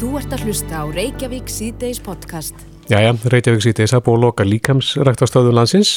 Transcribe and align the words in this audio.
Þú 0.00 0.14
ert 0.16 0.30
að 0.32 0.46
hlusta 0.48 0.78
á 0.80 0.84
Reykjavík 0.88 1.50
síðdeis 1.52 1.98
podcast. 2.00 2.56
Jæja, 2.88 3.10
Reykjavík 3.28 3.60
síðdeis 3.66 3.92
að 3.92 4.06
búið 4.06 4.14
að 4.16 4.22
loka 4.22 4.44
líkamsræktastöðu 4.48 5.50
landsins 5.52 5.90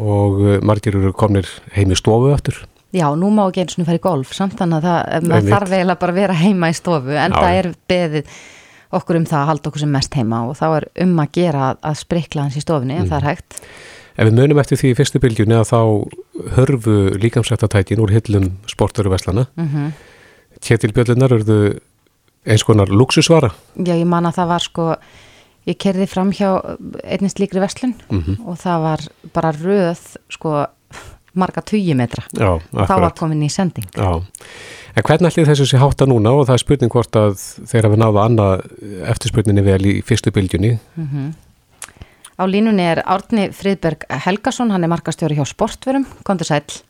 og 0.00 0.38
uh, 0.40 0.52
margir 0.64 0.96
eru 0.96 1.10
komnir 1.12 1.50
heim 1.74 1.92
í 1.92 1.98
stofu 2.00 2.30
eftir. 2.32 2.62
Já, 2.96 3.10
nú 3.12 3.28
má 3.36 3.42
ekki 3.44 3.66
eins 3.66 3.76
og 3.76 3.84
fara 3.84 4.00
í 4.00 4.02
golf 4.06 4.32
samt 4.32 4.56
þannig 4.56 4.78
að 4.78 4.86
það, 4.88 5.02
Einmitt. 5.18 5.50
þarf 5.52 5.74
eiginlega 5.76 6.00
bara 6.00 6.14
að 6.14 6.20
vera 6.22 6.36
heima 6.40 6.70
í 6.72 6.76
stofu 6.78 7.12
en 7.12 7.36
Já. 7.36 7.36
það 7.36 7.56
er 7.58 7.68
beðið 7.92 8.30
okkur 8.96 9.18
um 9.18 9.26
það 9.28 9.40
að 9.42 9.50
halda 9.50 9.70
okkur 9.70 9.84
sem 9.84 9.92
mest 9.98 10.16
heima 10.16 10.38
og 10.46 10.56
þá 10.56 10.64
er 10.70 10.86
um 11.04 11.12
að 11.20 11.34
gera 11.36 11.66
að, 11.76 11.98
sprikla 12.00 12.46
hans 12.46 12.56
í 12.56 12.62
stofunni 12.64 12.96
ef 13.02 13.10
það 13.10 13.18
er 13.18 13.26
hægt. 13.34 13.58
Ef 14.16 14.30
við 14.30 14.38
munum 14.38 14.62
eftir 14.62 14.80
því 14.80 14.94
í 14.94 14.96
fyrstu 14.96 15.20
bylgjunni 15.20 15.58
að 15.58 15.74
þá 15.74 15.80
hörfu 16.56 16.96
líkamsræktatækin 17.20 18.00
úr 18.00 18.16
hillum 18.16 18.48
sportur 18.64 19.10
og 19.10 19.18
veslana. 19.18 19.44
Mm 19.60 19.92
Ketilbjöllunar 20.56 21.34
eruðu 21.36 21.58
eins 22.46 22.64
konar 22.64 22.88
luxusvara. 22.88 23.50
Já, 23.76 23.94
ég 23.98 24.06
man 24.06 24.24
að 24.28 24.36
það 24.40 24.48
var 24.54 24.64
sko, 24.64 24.86
ég 25.66 25.76
kerði 25.82 26.06
fram 26.08 26.30
hjá 26.32 26.50
einnig 27.04 27.32
slíkri 27.34 27.60
verslun 27.60 27.94
Mhm. 28.10 28.46
og 28.46 28.56
það 28.58 28.82
var 28.82 29.00
bara 29.34 29.52
röð 29.52 30.16
sko 30.30 30.66
marga 31.36 31.60
tugi 31.60 31.94
metra. 31.94 32.22
Já, 32.32 32.60
Þá 32.72 33.00
var 33.00 33.10
komin 33.12 33.42
í 33.44 33.50
sending. 33.50 33.84
Já, 33.94 34.22
en 34.96 35.02
hvernig 35.02 35.28
ætlið 35.32 35.50
þessu 35.50 35.66
sé 35.68 35.76
hátta 35.78 36.06
núna 36.08 36.32
og 36.32 36.46
það 36.46 36.54
er 36.54 36.62
spurning 36.64 36.90
hvort 36.90 37.12
að 37.12 37.34
þeir 37.68 37.82
hafa 37.90 37.96
náða 38.00 38.24
annað 38.24 38.62
eftirspurninni 39.10 39.62
vel 39.64 39.82
í 39.84 40.02
fyrstu 40.02 40.32
bylgjunni. 40.32 40.78
Á 42.36 42.44
línunni 42.44 42.84
er 42.84 43.02
Árni 43.08 43.48
Friðberg 43.52 44.04
Helgason, 44.26 44.70
hann 44.70 44.84
er 44.84 44.88
markastjóri 44.92 45.36
hjá 45.38 45.44
Sportverum, 45.48 46.04
kontur 46.24 46.44
sæll. 46.44 46.82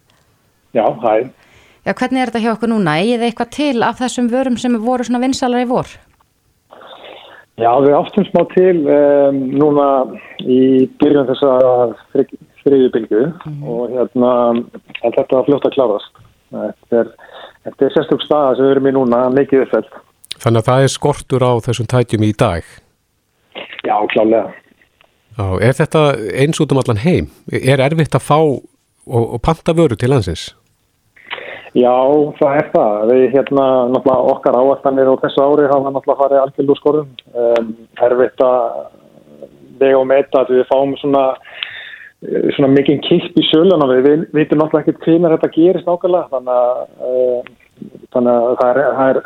Já, 0.74 0.82
hæ. 1.02 1.30
Já, 1.86 1.92
hvernig 1.94 2.18
er 2.18 2.30
þetta 2.32 2.42
hjá 2.42 2.50
okkur 2.56 2.70
núna? 2.72 2.96
Egið 2.98 3.20
þið 3.20 3.28
eitthvað 3.28 3.50
til 3.54 3.82
af 3.86 4.00
þessum 4.00 4.28
vörum 4.32 4.56
sem 4.58 4.72
voru 4.82 5.04
svona 5.06 5.20
vinsalar 5.22 5.62
í 5.62 5.68
vor? 5.70 5.92
Já, 7.56 7.70
við 7.84 7.94
áttum 7.94 8.26
smá 8.26 8.42
til 8.50 8.80
um, 8.82 9.38
núna 9.54 9.86
í 10.42 10.58
byrjun 10.98 11.28
þess 11.30 11.46
að 11.46 11.94
þriðju 12.64 12.90
bylgu 12.96 13.22
og 13.70 13.94
hérna, 13.94 14.32
en 14.58 15.14
þetta 15.14 15.38
var 15.38 15.46
fljótt 15.46 15.70
að 15.70 15.76
klárast. 15.78 16.20
Þetta 16.50 17.00
er, 17.04 17.14
er 17.70 17.94
sérstök 17.94 18.26
staða 18.26 18.58
sem 18.58 18.66
við 18.66 18.74
erum 18.74 18.90
í 18.90 18.96
núna, 18.98 19.22
mikið 19.38 19.64
uppfælt. 19.68 19.96
Þannig 20.42 20.64
að 20.64 20.68
það 20.72 20.88
er 20.88 20.94
skortur 20.96 21.46
á 21.46 21.52
þessum 21.70 21.90
tækjum 21.94 22.26
í 22.26 22.34
dag. 22.42 22.76
Já, 23.86 23.96
klálega. 24.10 24.50
Já, 25.38 25.46
er 25.62 25.80
þetta 25.84 26.06
eins 26.42 26.58
út 26.60 26.74
um 26.74 26.82
allan 26.82 27.04
heim? 27.06 27.30
Er 27.54 27.86
erfitt 27.86 28.18
að 28.18 28.26
fá 28.26 28.38
og, 28.42 28.62
og 29.06 29.38
panta 29.46 29.76
vöru 29.76 29.94
til 29.94 30.10
landsins? 30.10 30.50
Já, 31.76 31.92
það 32.38 32.54
er 32.56 32.68
það. 32.72 33.00
Við 33.10 33.24
hérna, 33.34 33.64
náttúrulega 33.92 34.30
okkar 34.32 34.56
áættanir 34.56 35.10
á 35.12 35.14
þessu 35.20 35.42
ári 35.44 35.66
hafa 35.68 35.90
náttúrulega 35.92 36.20
farið 36.22 36.42
algjörlu 36.42 36.76
skorðum. 36.78 37.10
Um, 37.36 37.74
erfitt 38.06 38.44
að 38.46 38.62
vega 39.82 39.98
og 40.00 40.06
meta 40.08 40.40
að 40.40 40.54
við 40.54 40.62
fáum 40.70 40.94
svona, 41.02 41.24
eh, 42.24 42.46
svona 42.56 42.70
mikið 42.72 43.02
kipp 43.04 43.36
í 43.36 43.44
söluna. 43.50 43.90
Við 43.92 44.02
vi- 44.06 44.28
vitum 44.38 44.62
náttúrulega 44.62 44.86
ekki 44.86 45.04
hvernig 45.04 45.34
þetta 45.34 45.52
gerist 45.58 45.90
nákvæmlega. 45.90 46.30
Þannig 46.32 46.54
að, 46.56 46.72
uh, 47.10 47.42
þannig 48.14 48.32
að 48.32 48.56
það, 48.62 48.70
er, 48.70 48.80
það, 48.96 49.10
er, 49.10 49.20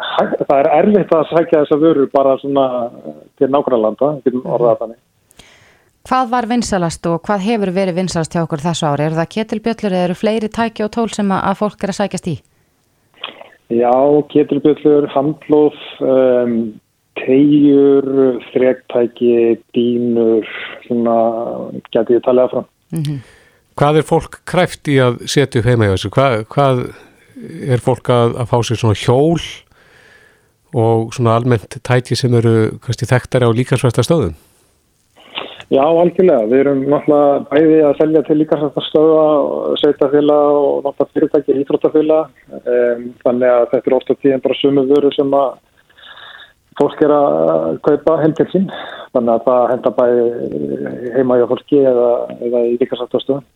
það 0.49 0.59
er 0.59 0.71
erfitt 0.81 1.15
að 1.21 1.31
sækja 1.31 1.63
þessa 1.63 1.81
vöru 1.85 2.11
bara 2.13 2.37
svona 2.43 2.91
til 3.39 3.47
nákvæmlega 3.49 3.85
landa. 3.87 4.11
Við 4.19 4.25
getum 4.25 4.51
orðað 4.59 4.79
þannig. 4.83 5.01
Hvað 6.11 6.31
var 6.33 6.47
vinsalast 6.51 7.05
og 7.07 7.21
hvað 7.23 7.45
hefur 7.45 7.71
verið 7.71 8.01
vinsalast 8.01 8.33
hjá 8.35 8.41
okkur 8.43 8.59
þessu 8.65 8.89
ári? 8.89 9.05
Er 9.07 9.13
það 9.15 9.29
ketilbjöllur 9.31 9.93
eða 9.95 10.07
eru 10.09 10.17
fleiri 10.19 10.49
tæki 10.51 10.83
og 10.83 10.91
tól 10.97 11.05
sem 11.15 11.29
að, 11.31 11.45
að 11.47 11.61
fólk 11.61 11.85
er 11.87 11.93
að 11.93 11.97
sækjast 12.01 12.27
í? 12.27 12.35
Já, 13.79 13.93
ketilbjöllur, 14.33 15.07
handlóf, 15.15 15.79
um, 16.03 16.57
tegjur, 17.21 18.11
þrektæki, 18.49 19.37
dýnur, 19.79 20.51
svona 20.89 21.17
geti 21.95 22.19
ég 22.19 22.27
talið 22.27 22.57
fram. 22.57 22.69
Hvað 23.79 24.03
er 24.03 24.11
fólk 24.11 24.43
kræft 24.51 24.91
í 24.91 24.99
að 25.07 25.23
setja 25.31 25.63
upp 25.63 25.71
heima 25.71 25.87
í 25.87 25.95
þessu? 25.95 26.11
Hvað, 26.19 26.39
hvað 26.51 26.85
er 27.71 27.87
fólk 27.87 28.11
að, 28.11 28.35
að 28.35 28.51
fá 28.51 28.59
sér 28.67 28.83
svona 28.83 28.99
hjól 28.99 29.49
og 30.75 31.15
svona 31.15 31.39
almennt 31.39 31.79
tæki 31.87 32.19
sem 32.19 32.35
eru 32.35 32.73
kannski 32.83 33.07
þekktari 33.15 33.47
á 33.47 33.55
líkansvæsta 33.55 34.11
stöðum? 34.11 34.35
Já, 35.71 35.85
algjörlega. 35.87 36.49
Við 36.51 36.61
erum 36.65 36.81
náttúrulega 36.91 37.43
bæði 37.47 37.75
að 37.87 37.99
selja 38.01 38.21
til 38.27 38.37
líkansættastöða, 38.41 39.27
sveitafélag 39.79 40.57
og 40.59 40.81
náttúrulega 40.87 41.15
fyrirtæki, 41.15 41.59
íþróttafélag. 41.63 42.33
Um, 42.59 43.05
þannig 43.23 43.53
að 43.55 43.67
þetta 43.75 43.91
er 43.91 43.97
ofta 44.01 44.17
tíðan 44.19 44.43
bara 44.47 44.57
sumu 44.59 44.85
vöru 44.89 45.13
sem 45.15 45.37
að 45.39 45.53
fólk 46.81 47.05
er 47.07 47.15
að 47.15 47.79
kaupa 47.87 48.17
til 48.41 48.49
sín. 48.51 48.67
Þannig 49.15 49.33
að 49.37 49.47
það 49.47 49.71
henda 49.75 49.95
bæði 50.01 50.27
heima 51.15 51.39
hjá 51.39 51.47
fólki 51.53 51.81
eða, 51.93 52.11
eða 52.49 52.65
í 52.67 52.75
líkansættastöða. 52.83 53.47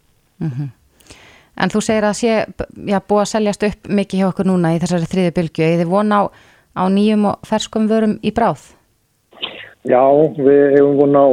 En 1.65 1.71
þú 1.71 1.85
segir 1.87 2.07
að 2.07 2.17
sé 2.21 2.31
já, 2.31 2.99
búið 3.03 3.25
að 3.25 3.31
seljast 3.33 3.69
upp 3.73 3.91
mikið 3.91 4.23
hjá 4.23 4.29
okkur 4.31 4.51
núna 4.53 4.75
í 4.75 4.81
þessari 4.83 5.11
þriði 5.11 5.35
bylgju. 5.35 5.67
Eða 5.67 5.83
þið 5.83 5.93
vona 5.99 6.23
á, 6.23 6.23
á 6.79 6.83
nýjum 6.95 7.29
og 7.33 7.47
ferskum 7.51 7.91
vörum 7.91 8.21
í 8.23 8.31
bráð? 8.35 8.71
Já, 9.85 10.05
við 10.39 10.79
hefum 10.79 10.97
vona 11.03 11.27
á 11.29 11.31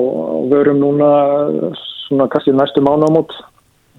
vörum 0.51 0.81
núna 0.81 1.09
svona 2.07 2.27
kannski 2.31 2.51
næstu 2.51 2.83
mánamót 2.83 3.31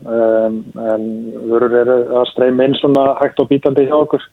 um, 0.05 0.59
en 0.77 1.07
vörur 1.49 1.79
eru 1.81 1.97
að 2.21 2.29
streyma 2.35 2.67
inn 2.69 2.77
svona 2.77 3.15
hægt 3.23 3.41
og 3.41 3.49
bítandi 3.49 3.87
hjá 3.89 3.97
okkur 3.97 4.25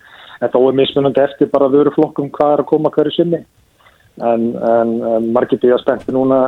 en 0.42 0.52
þó 0.52 0.60
er 0.66 0.76
mismunandi 0.82 1.24
eftir 1.24 1.52
bara 1.54 1.72
vöruflokkum 1.72 2.32
hvað 2.36 2.54
er 2.54 2.64
að 2.64 2.70
koma 2.74 2.92
hverju 2.96 3.16
sinni 3.16 3.40
en, 4.20 4.44
en, 4.60 4.92
en 5.14 5.30
margir 5.36 5.62
býða 5.62 5.80
spennti 5.86 6.12
núna 6.16 6.40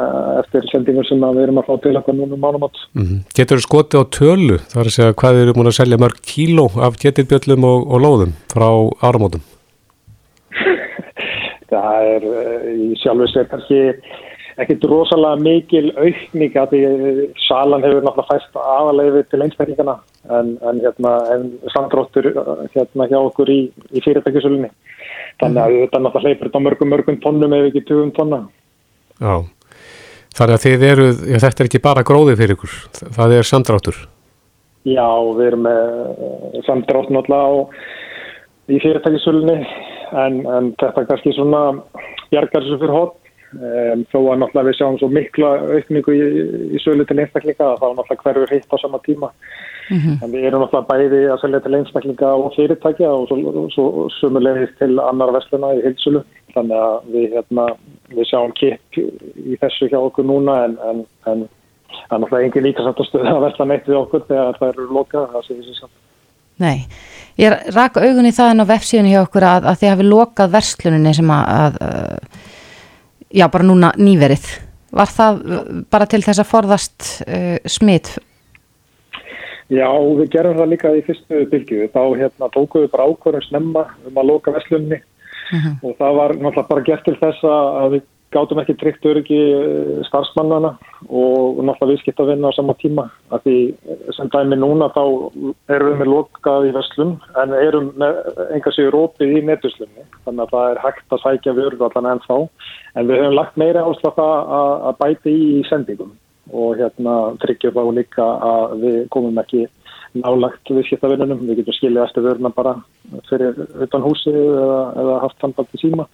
eftir 0.41 0.67
sendingum 0.71 1.07
sem 1.07 1.23
við 1.23 1.43
erum 1.45 1.61
að 1.61 1.69
fá 1.69 1.79
til 1.85 1.95
okkur 2.01 2.17
núna 2.17 2.35
um 2.35 2.43
mánamót. 2.43 2.83
Mm 2.97 3.23
Getur 3.37 3.61
þú 3.61 3.67
skotið 3.67 4.03
á 4.03 4.05
tölu? 4.17 4.59
Það 4.73 4.81
er 4.83 4.91
að 4.91 4.97
segja 4.97 5.17
hvað 5.23 5.41
eru 5.45 5.55
múin 5.55 5.71
að 5.71 5.79
selja 5.79 6.01
mörg 6.01 6.21
kíló 6.33 6.67
af 6.75 6.99
ketilbjöllum 6.99 7.71
og, 7.71 7.87
og 7.87 8.03
lóðum 8.03 8.35
frá 8.51 8.67
áramótum? 8.99 9.47
Það 11.71 12.09
er 12.15 12.27
eh, 12.27 12.69
í 12.75 12.87
sjálfu 12.99 13.29
sér 13.31 13.47
kannski 13.51 13.79
ekkit 14.59 14.83
rosalega 14.91 15.39
mikil 15.39 15.85
aukning 15.95 16.57
að 16.59 16.73
því 16.73 16.81
eh, 16.87 17.21
salan 17.45 17.85
hefur 17.85 18.03
náttúrulega 18.03 18.27
fæst 18.27 18.57
aðaleifi 18.59 19.23
til 19.31 19.41
einstaklingarna 19.45 19.95
en, 20.37 20.51
en, 20.59 20.81
hérna, 20.83 21.13
en 21.35 21.45
samdróttur 21.71 22.27
eh, 22.33 22.51
hérna 22.75 23.07
hjá 23.07 23.17
okkur 23.21 23.53
í, 23.53 23.61
í 23.71 24.03
fyrirtækisölunni. 24.03 24.71
Þannig 25.41 25.61
að 25.63 25.77
þetta 25.77 26.03
náttúrulega 26.03 26.27
hleypur 26.27 26.51
þetta 26.51 26.63
mörgum 26.67 26.91
mörgum 26.91 27.21
tonnum 27.23 27.55
ef 27.55 27.69
ekki 27.69 27.85
20 27.87 28.11
tonna. 28.19 28.41
Já. 29.21 29.35
Þannig 30.35 30.57
að 30.57 30.65
þið 30.65 30.85
eru, 30.87 31.07
já, 31.27 31.37
þetta 31.43 31.63
er 31.63 31.69
ekki 31.69 31.83
bara 31.83 32.03
gróði 32.07 32.35
fyrir 32.39 32.55
ykkur, 32.55 32.75
það 33.15 33.37
er 33.37 33.47
samdráttur. 33.47 34.03
Já, 34.87 35.07
við 35.37 35.47
erum 35.47 35.65
með 35.67 36.61
samdrátt 36.67 37.11
náttúrulega 37.13 37.47
á, 37.47 37.51
í 38.71 38.79
fyrirtækisölunni 38.81 39.57
en, 40.11 40.41
en 40.45 40.69
þetta 40.81 41.07
kannski 41.09 41.33
svona 41.35 41.63
bjargar 42.31 42.63
þessu 42.63 42.79
fyrir 42.81 42.95
hótt. 42.95 43.17
Um, 43.51 44.05
þó 44.07 44.15
að 44.31 44.37
náttúrulega 44.39 44.67
við 44.69 44.75
sjáum 44.77 44.97
svo 45.01 45.07
mikla 45.11 45.47
aukningu 45.75 46.13
í, 46.15 46.27
í 46.71 46.79
sölu 46.79 47.03
til 47.03 47.17
einstaklinga 47.19 47.65
að 47.67 47.81
þá 47.81 47.87
náttúrulega 47.97 48.23
hverfur 48.23 48.53
hitt 48.55 48.71
á 48.71 48.77
sama 48.79 49.01
tíma. 49.03 49.27
En 50.23 50.31
við 50.31 50.45
erum 50.47 50.63
náttúrulega 50.63 50.87
bæði 50.87 51.23
að 51.33 51.41
selja 51.41 51.59
til 51.65 51.73
einstaklinga 51.75 52.29
og 52.39 52.53
fyrirtækja 52.55 53.09
og 53.11 53.25
svo, 53.27 53.65
svo 53.75 53.87
sumulegist 54.21 54.77
til 54.79 54.93
annar 55.03 55.33
versluna 55.35 55.73
í 55.75 55.81
heilsulu. 55.83 56.21
Þannig 56.55 56.77
að 56.85 57.09
við, 57.11 57.27
hérna, 57.35 57.65
við 58.15 58.29
sjáum 58.29 58.55
kipp 58.55 59.01
í 59.01 59.59
þessu 59.59 59.91
hjá 59.91 59.99
okkur 59.99 60.27
núna 60.27 60.55
en, 60.69 60.77
en, 60.87 61.03
en 61.27 61.43
það 61.91 62.15
er 62.15 62.23
náttúrulega 62.23 62.47
engin 62.47 62.67
líka 62.69 62.87
samt 62.87 63.03
að 63.03 63.09
stöða 63.11 63.35
að 63.35 63.45
versla 63.49 63.67
neitt 63.67 63.91
við 63.91 63.99
okkur 63.99 64.25
þegar 64.31 64.61
það 64.61 64.73
eru 64.73 64.87
lokað. 64.95 65.27
Það 65.35 65.45
sé 65.49 65.59
þessi 65.59 65.77
samt. 65.81 65.99
Nei. 66.61 66.85
Ég 67.39 67.69
rak 67.73 67.97
augun 67.97 68.27
í 68.27 68.33
það 68.35 68.53
en 68.53 68.63
á 68.63 68.71
vefsíðunni 68.71 69.13
hjá 69.13 69.21
okkur 69.23 69.45
að, 69.47 69.69
að 69.71 69.79
þið 69.81 69.91
hafi 69.93 70.07
lokað 70.07 70.51
versluninni 70.55 71.13
sem 71.17 71.31
að, 71.33 71.53
að 71.57 71.79
uh, 71.85 72.41
já, 73.39 73.45
bara 73.53 73.67
núna 73.67 73.93
nýverið. 73.97 74.49
Var 74.91 75.13
það 75.15 75.39
uh, 75.41 75.61
bara 75.93 76.09
til 76.11 76.21
þess 76.25 76.43
að 76.43 76.51
forðast 76.51 77.07
uh, 77.25 77.55
smitt? 77.65 78.13
Já, 79.71 79.87
við 79.87 80.27
gerum 80.33 80.57
það 80.59 80.71
líka 80.73 80.91
í 80.93 81.03
fyrstu 81.07 81.45
bylgju. 81.53 81.87
Þá 81.93 82.01
hérna, 82.19 82.51
tókuðu 82.51 82.91
bara 82.91 83.07
ákvörðum 83.07 83.47
snemma 83.47 83.85
um 84.09 84.19
að 84.19 84.33
loka 84.33 84.53
verslunni 84.53 84.99
og 85.51 85.97
það 85.99 86.13
var 86.15 86.31
náttúrulega 86.37 86.69
bara 86.69 86.83
gert 86.87 87.01
til 87.03 87.17
þess 87.19 87.43
að 87.43 87.95
við 87.97 88.03
gátum 88.31 88.61
ekki 88.61 88.75
tryggt 88.79 89.05
öryggi 89.05 89.39
eh, 89.39 90.01
starfsmannana 90.07 90.71
og 91.09 91.59
náttúrulega 91.65 91.89
viðskiptavinna 91.91 92.51
á 92.51 92.55
sama 92.55 92.75
tíma. 92.79 93.09
Af 93.31 93.43
því 93.43 93.55
sem 94.15 94.31
dæmi 94.31 94.57
núna 94.59 94.87
þá 94.95 95.03
erum 95.75 95.91
við 95.91 95.99
með 95.99 96.11
lokað 96.13 96.69
í 96.69 96.73
verslun 96.77 97.13
en 97.41 97.55
erum 97.57 97.91
enga 98.05 98.73
sigur 98.75 98.99
opið 99.03 99.35
í 99.37 99.43
netverslunni. 99.49 100.07
Þannig 100.25 100.45
að 100.45 100.55
það 100.55 100.71
er 100.71 100.81
hægt 100.85 101.17
að 101.17 101.23
sækja 101.25 101.57
vörðu 101.59 101.87
allan 101.89 102.09
ennþá. 102.13 102.39
En 102.95 103.11
við 103.11 103.21
höfum 103.21 103.37
lagt 103.37 103.59
meira 103.59 103.85
áslag 103.87 104.23
að, 104.23 104.73
að 104.89 104.99
bæti 105.03 105.35
í 105.35 105.51
sendingum 105.69 106.15
og 106.51 106.79
hérna 106.79 107.19
tryggjum 107.43 107.75
þá 107.77 107.83
líka 107.95 108.25
að 108.47 108.79
við 108.81 108.97
komum 109.13 109.37
ekki 109.43 109.67
nálagt 110.19 110.71
viðskiptavinnunum. 110.71 111.45
Við 111.47 111.61
getum 111.61 111.77
skiljað 111.77 112.07
eftir 112.07 112.27
vöruna 112.27 112.51
bara 112.55 112.75
fyrir 113.29 113.59
utan 113.83 114.03
húsi 114.03 114.31
eða, 114.31 114.81
eða 115.03 115.21
haft 115.25 115.43
samband 115.43 115.75
í 115.75 115.83
síma. 115.83 116.07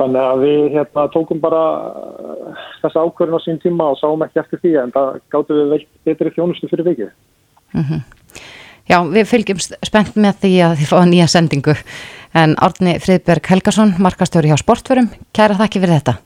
Þannig 0.00 0.24
að 0.24 0.42
við 0.42 0.62
hérna, 0.76 1.04
tókum 1.12 1.40
bara 1.42 1.62
uh, 1.92 2.64
þessa 2.82 3.04
ákvörðin 3.04 3.38
á 3.38 3.44
sín 3.44 3.60
tíma 3.62 3.90
og 3.92 4.00
sáum 4.00 4.24
ekki 4.24 4.40
eftir 4.42 4.62
því 4.62 4.72
en 4.82 4.94
það 4.94 5.20
gáttu 5.34 5.58
við 5.58 5.70
veitt 5.74 5.88
betri 6.08 6.34
þjónustu 6.34 6.70
fyrir 6.70 6.88
vikið. 6.88 7.14
Mm 7.76 7.84
-hmm. 7.88 8.02
Já, 8.90 8.98
við 9.06 9.28
fylgjum 9.30 9.60
spennt 9.62 10.16
með 10.18 10.42
því 10.42 10.52
að 10.66 10.76
þið 10.80 10.90
fáið 10.90 11.08
nýja 11.12 11.26
sendingu 11.30 11.74
en 12.34 12.56
Árni 12.58 12.98
Friðberg 12.98 13.46
Helgason, 13.46 13.94
markastjóri 14.02 14.50
hjá 14.50 14.58
Sportförum, 14.58 15.10
kæra 15.36 15.58
þakki 15.60 15.82
fyrir 15.84 16.00
þetta. 16.00 16.16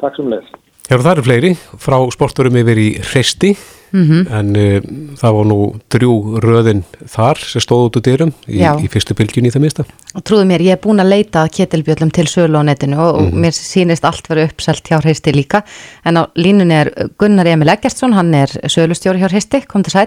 Takk 0.00 0.16
sem 0.16 0.32
leið. 0.32 0.48
Hér 0.86 1.00
og 1.00 1.02
það 1.02 1.16
eru 1.16 1.24
fleiri 1.26 1.48
frá 1.82 1.96
Sportförum 2.14 2.56
yfir 2.60 2.78
í 2.78 2.90
Hresti 3.02 3.48
mm 3.90 4.02
-hmm. 4.04 4.20
en 4.38 4.50
uh, 4.56 5.16
það 5.18 5.32
var 5.36 5.46
nú 5.50 5.58
drjú 5.90 6.12
röðin 6.44 6.82
þar 7.10 7.38
sem 7.42 7.60
stóð 7.60 7.86
út 7.88 7.96
úr 7.98 8.04
dyrum 8.06 8.32
í, 8.46 8.62
í 8.62 8.86
fyrstu 8.92 9.16
bylgjunni 9.18 9.50
í 9.50 9.54
það 9.54 9.64
mista. 9.64 9.84
Og 10.14 10.22
trúðu 10.22 10.44
mér, 10.46 10.62
ég 10.62 10.76
er 10.76 10.84
búin 10.84 11.02
að 11.02 11.10
leita 11.10 11.48
ketilbjöllum 11.48 12.12
til 12.14 12.26
sölu 12.30 12.58
á 12.58 12.62
netinu 12.62 12.98
og, 12.98 13.20
mm 13.20 13.26
-hmm. 13.26 13.34
og 13.34 13.40
mér 13.42 13.50
sínist 13.50 14.04
allt 14.04 14.30
verið 14.30 14.50
uppselt 14.50 14.86
hjá 14.86 15.02
Hresti 15.02 15.32
líka 15.32 15.62
en 16.04 16.16
á 16.16 16.22
línunni 16.36 16.74
er 16.74 17.10
Gunnar 17.18 17.46
Emil 17.46 17.68
Eggertsson, 17.68 18.12
hann 18.12 18.34
er 18.34 18.46
sölustjóri 18.46 19.18
hjá 19.18 19.28
Hresti, 19.28 19.66
kom 19.66 19.82
til 19.82 19.92
sæl. 19.92 20.06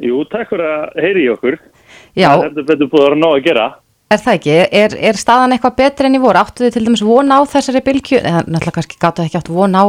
Jú, 0.00 0.24
takk 0.24 0.48
fyrir 0.48 0.66
að 0.66 1.02
heyri 1.02 1.26
í 1.26 1.32
okkur. 1.32 1.58
Já. 2.16 2.32
Það 2.40 2.44
er 2.58 2.64
betur 2.64 2.88
búið 2.88 3.02
að 3.02 3.08
vera 3.08 3.20
nóg 3.20 3.36
að 3.36 3.44
gera. 3.44 3.74
Er 4.12 4.20
það 4.20 4.34
ekki? 4.36 4.54
Er, 4.76 4.94
er 5.08 5.16
staðan 5.16 5.54
eitthvað 5.54 5.76
betri 5.78 6.08
enn 6.08 6.18
í 6.18 6.20
voru? 6.20 6.40
Áttu 6.42 6.66
þið 6.66 6.74
til 6.74 6.84
dæmis 6.84 7.02
vona 7.06 7.38
á 7.40 7.48
þessari 7.48 7.80
bylgju? 7.86 8.18
Eða 8.20 8.42
náttúrulega 8.44 8.74
kannski 8.76 8.98
gáttu 9.00 9.22
þið 9.22 9.28
ekki 9.30 9.38
átt 9.40 9.50
vona 9.52 9.84
á 9.84 9.86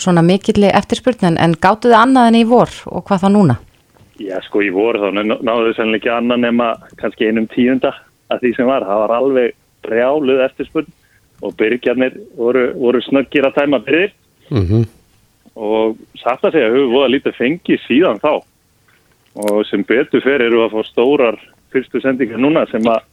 svona 0.00 0.22
mikilli 0.24 0.70
eftirspurnin 0.78 1.36
en 1.42 1.56
gáttu 1.60 1.90
þið 1.90 1.98
annað 1.98 2.28
enn 2.30 2.38
í 2.38 2.44
vor 2.48 2.72
og 2.88 3.04
hvað 3.08 3.24
þá 3.24 3.28
núna? 3.34 3.56
Já, 4.16 4.38
sko 4.46 4.62
í 4.64 4.70
voru 4.72 5.02
þá 5.02 5.10
náðu 5.18 5.66
þið 5.66 5.76
sannlega 5.76 6.00
ekki 6.00 6.12
annað 6.14 6.40
nema 6.46 6.68
kannski 7.02 7.28
einum 7.28 7.48
tíunda 7.52 7.92
af 8.32 8.40
því 8.40 8.52
sem 8.56 8.70
var. 8.70 8.86
Það 8.88 9.02
var 9.02 9.14
alveg 9.18 9.58
brjáluð 9.84 10.40
eftirspurn 10.46 10.94
og 11.44 11.56
byrgjarnir 11.60 12.16
voru, 12.38 12.62
voru 12.80 13.02
snöggir 13.04 13.44
að 13.44 13.58
tæma 13.58 13.82
byrðir 13.84 14.14
mm 14.48 14.62
-hmm. 14.62 14.86
og 15.54 15.98
satt 16.16 16.44
að 16.44 16.56
segja, 16.56 16.70
við 16.72 16.88
vorum 16.94 17.12
lítið 17.12 17.36
fengið 17.36 17.84
síðan 17.84 18.22
þá 18.24 18.32
og 19.36 19.66
sem 19.68 19.84
betur 19.84 20.24
fyrir 20.24 20.48
eru 20.48 20.64
að 20.64 20.72
fá 20.72 20.88
stórar 20.88 21.36
fyrstu 21.72 22.00
sendingar 22.00 22.40
núna 22.40 22.64
sem 22.70 22.80
að 22.88 23.04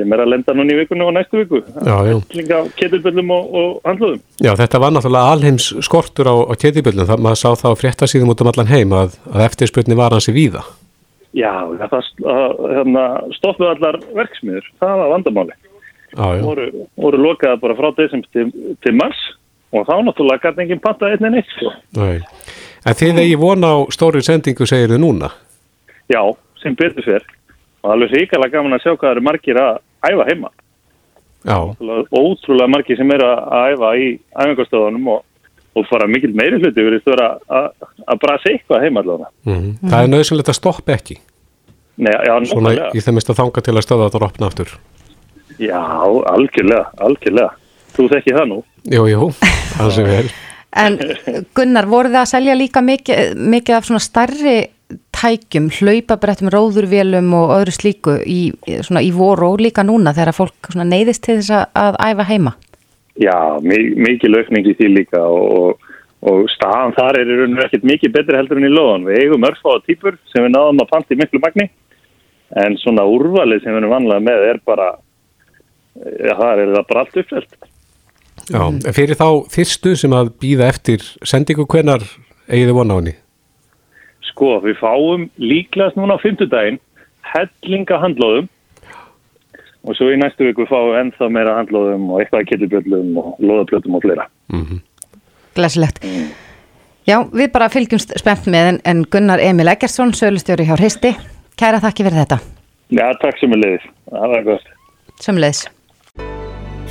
sem 0.00 0.16
er 0.16 0.24
að 0.24 0.32
lenda 0.32 0.56
núna 0.56 0.74
í 0.74 0.80
vikunni 0.80 1.06
og 1.06 1.14
næstu 1.14 1.42
viku. 1.42 1.60
Ketilböllum 2.80 3.32
og, 3.36 3.54
og 3.60 3.80
handluðum 3.86 4.20
Já, 4.40 4.54
þetta 4.58 4.80
var 4.82 4.94
náttúrulega 4.96 5.32
alheims 5.36 5.70
skortur 5.84 6.30
á, 6.32 6.36
á 6.48 6.52
ketilböllum, 6.56 7.08
það 7.08 7.24
maður 7.26 7.40
sá 7.42 7.48
það 7.62 7.74
á 7.76 7.80
fréttasíðum 7.84 8.32
út 8.32 8.44
um 8.44 8.52
allan 8.52 8.70
heim 8.72 8.94
að, 8.96 9.18
að 9.30 9.44
eftirspurni 9.50 9.98
var 9.98 10.16
hansi 10.16 10.34
víða. 10.34 10.64
Já, 11.36 11.52
það 11.78 12.08
hérna, 12.74 13.04
stoppuð 13.36 13.74
allar 13.76 14.00
verksmiður, 14.16 14.70
það 14.82 15.02
var 15.02 15.12
vandamáli. 15.14 15.58
Já, 16.10 16.24
voru, 16.42 16.64
voru 16.98 17.20
lokaða 17.22 17.60
bara 17.62 17.76
frá 17.78 17.92
þessum 18.00 18.24
til, 18.34 18.48
til 18.82 18.94
mars 18.98 19.20
og 19.70 19.84
þá 19.86 20.00
náttúrulega 20.02 20.48
gæti 20.48 20.64
enginn 20.64 20.82
patta 20.82 21.10
einnig 21.12 21.36
neitt 21.36 21.52
sko. 21.54 21.70
Nei. 22.00 22.18
En 22.82 22.96
þið 22.98 23.20
eigi 23.22 23.36
vona 23.38 23.76
á 23.76 23.78
stóri 23.94 24.22
sendingu 24.26 24.66
segir 24.66 24.90
þið 24.90 25.02
núna? 25.04 25.30
Já, 26.10 26.22
sem 26.62 26.74
betur 26.74 27.06
fyrr 27.06 27.28
og 27.84 27.94
alveg 27.94 28.16
ríkala 28.16 28.50
gaman 28.50 28.74
að 28.76 28.84
sjá 28.84 28.94
hvað 28.96 29.14
eru 29.14 29.24
margir 29.24 29.60
að 29.60 29.78
æfa 30.08 30.28
heima. 30.28 30.52
Já. 31.44 31.56
Ótrúlega 32.12 32.68
margir 32.68 32.98
sem 33.00 33.10
eru 33.16 33.26
að 33.26 33.74
æfa 33.74 33.90
í 33.96 34.06
æfingarstöðunum 34.36 35.08
og, 35.14 35.24
og 35.76 35.86
fara 35.88 36.08
mikil 36.10 36.32
meiri 36.36 36.60
hluti 36.60 36.84
verið 36.84 37.08
að, 37.16 37.40
að, 37.48 37.68
að 38.04 38.20
brasa 38.24 38.52
eitthvað 38.52 38.84
heima 38.84 39.04
allavega. 39.04 39.30
Mm 39.44 39.54
-hmm. 39.54 39.72
mm. 39.80 39.90
Það 39.90 40.02
er 40.02 40.12
nöðsynlegt 40.14 40.52
að 40.52 40.60
stoppa 40.60 40.96
ekki? 40.96 41.16
Nei, 42.00 42.12
já, 42.12 42.34
Svona 42.48 42.72
í 42.96 43.00
þeim 43.04 43.18
mist 43.18 43.30
að 43.30 43.40
þanga 43.42 43.60
til 43.64 43.76
að 43.76 43.84
stöða 43.84 44.08
þetta 44.08 44.26
opna 44.26 44.46
aftur? 44.46 44.76
Já, 45.60 45.80
algjörlega, 46.32 46.84
algjörlega. 46.96 47.50
Þú 47.96 48.06
þekki 48.08 48.36
það 48.36 48.46
nú? 48.48 48.60
Jú, 48.88 49.02
jú, 49.10 49.30
það 49.76 49.90
sem 49.96 50.06
vel. 50.08 50.28
En 50.80 50.96
Gunnar, 51.56 51.88
voru 51.90 52.12
það 52.12 52.22
að 52.22 52.30
selja 52.30 52.54
líka 52.54 52.80
mikið, 52.80 53.34
mikið 53.36 53.76
af 53.76 53.88
svona 53.88 54.00
starri 54.04 54.54
tækjum, 55.20 55.68
hlaupabrettum, 55.76 56.48
róðurvélum 56.52 57.30
og 57.36 57.52
öðru 57.58 57.74
slíku 57.76 58.16
í, 58.24 58.40
svona, 58.86 59.02
í 59.04 59.12
voru 59.14 59.52
og 59.52 59.62
líka 59.64 59.84
núna 59.86 60.14
þegar 60.16 60.36
fólk 60.36 60.70
neyðist 60.80 61.26
til 61.26 61.38
þess 61.40 61.68
að 61.76 62.00
æfa 62.00 62.26
heima? 62.30 62.54
Já, 63.20 63.36
mikið 63.60 64.32
laukning 64.32 64.70
í 64.70 64.74
því 64.78 64.88
líka 64.94 65.20
og, 65.20 65.82
og 66.24 66.46
staðan 66.54 66.96
þar 66.96 67.20
er 67.20 67.32
ekkert 67.66 67.84
mikið 67.90 68.14
betri 68.16 68.38
heldur 68.38 68.60
enn 68.60 68.70
í 68.70 68.72
loðan. 68.72 69.06
Við 69.08 69.26
eigum 69.26 69.44
örfáða 69.50 69.84
týpur 69.84 70.16
sem 70.32 70.46
við 70.46 70.54
náðum 70.54 70.84
að 70.84 70.92
panta 70.94 71.16
í 71.16 71.20
miklu 71.20 71.42
magni 71.44 71.68
en 72.64 72.78
svona 72.80 73.04
úrvalið 73.06 73.62
sem 73.62 73.74
við 73.74 73.82
erum 73.82 73.94
vanlega 73.94 74.26
með 74.26 74.46
er 74.48 74.62
bara, 74.66 74.88
ja, 76.00 76.34
það 76.34 76.64
er 76.64 76.72
það 76.76 76.86
bara 76.88 77.04
allt 77.04 77.20
uppselt. 77.24 77.58
Já, 78.50 78.62
en 78.66 78.96
fyrir 78.96 79.18
þá 79.20 79.28
fyrstu 79.52 79.96
sem 80.00 80.14
að 80.16 80.32
býða 80.42 80.70
eftir 80.72 81.04
sendingu 81.28 81.68
hvenar 81.70 82.06
eigið 82.48 82.70
þið 82.70 82.78
vona 82.80 82.96
á 82.96 82.98
henni? 82.98 83.18
Sko, 84.40 84.54
við 84.64 84.78
fáum 84.80 85.26
líklegast 85.36 85.98
núna 86.00 86.14
á 86.16 86.22
fymtudaginn 86.22 86.78
hellinga 87.28 87.98
handlóðum 88.00 88.46
og 89.84 89.96
svo 89.98 90.06
í 90.08 90.16
næstu 90.16 90.46
viku 90.46 90.64
fáum 90.64 90.94
við 90.94 91.00
ennþá 91.02 91.26
meira 91.28 91.56
handlóðum 91.58 92.06
og 92.08 92.22
eitthvað 92.22 92.46
kettilbjöllum 92.48 93.18
og 93.20 93.34
loðapljötum 93.44 93.98
og 93.98 94.02
fleira. 94.06 94.24
Mm 94.48 94.62
-hmm. 94.64 94.80
Glesilegt. 95.54 96.00
Mm. 96.04 96.30
Já, 97.04 97.16
við 97.32 97.52
bara 97.52 97.68
fylgjumst 97.68 98.16
spennt 98.16 98.46
með 98.46 98.80
en 98.84 99.04
Gunnar 99.04 99.40
Emil 99.40 99.68
Eggersson, 99.68 100.14
sölustjóri 100.14 100.64
hjá 100.64 100.76
Hristi. 100.78 101.16
Kæra 101.56 101.80
þakki 101.80 102.04
fyrir 102.04 102.24
þetta. 102.24 102.38
Já, 102.88 103.12
takk 103.20 103.38
sem 103.40 103.52
er 103.52 103.58
leiðis. 103.58 103.84
Það 104.10 104.28
var 104.28 104.42
gott. 104.42 104.66
Sem 105.20 105.36
leiðis. 105.36 105.68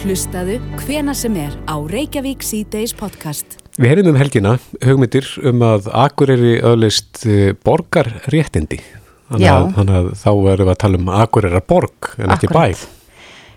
Hlustaðu 0.04 0.62
hvena 0.86 1.13
sem 1.13 1.36
er 1.36 1.57
á 1.66 1.75
Reykjavík 1.81 2.44
C-Days 2.44 2.94
podcast. 2.94 3.69
Við 3.80 3.94
heyrðum 3.94 4.12
um 4.12 4.20
helgina 4.20 4.54
hugmyndir 4.84 5.28
um 5.48 5.62
að 5.64 5.86
Akureyri 5.96 6.58
öðlist 6.68 7.22
borgarréttindi. 7.64 8.81
Þannig 9.30 9.52
að, 9.54 9.68
þannig 9.78 9.98
að 10.00 10.10
þá 10.20 10.31
verðum 10.44 10.68
við 10.68 10.74
að 10.74 10.80
tala 10.81 11.00
um 11.00 11.12
Akureyra 11.16 11.62
borg 11.70 12.10
en 12.20 12.34
ekki 12.36 12.50
bæð. 12.52 12.81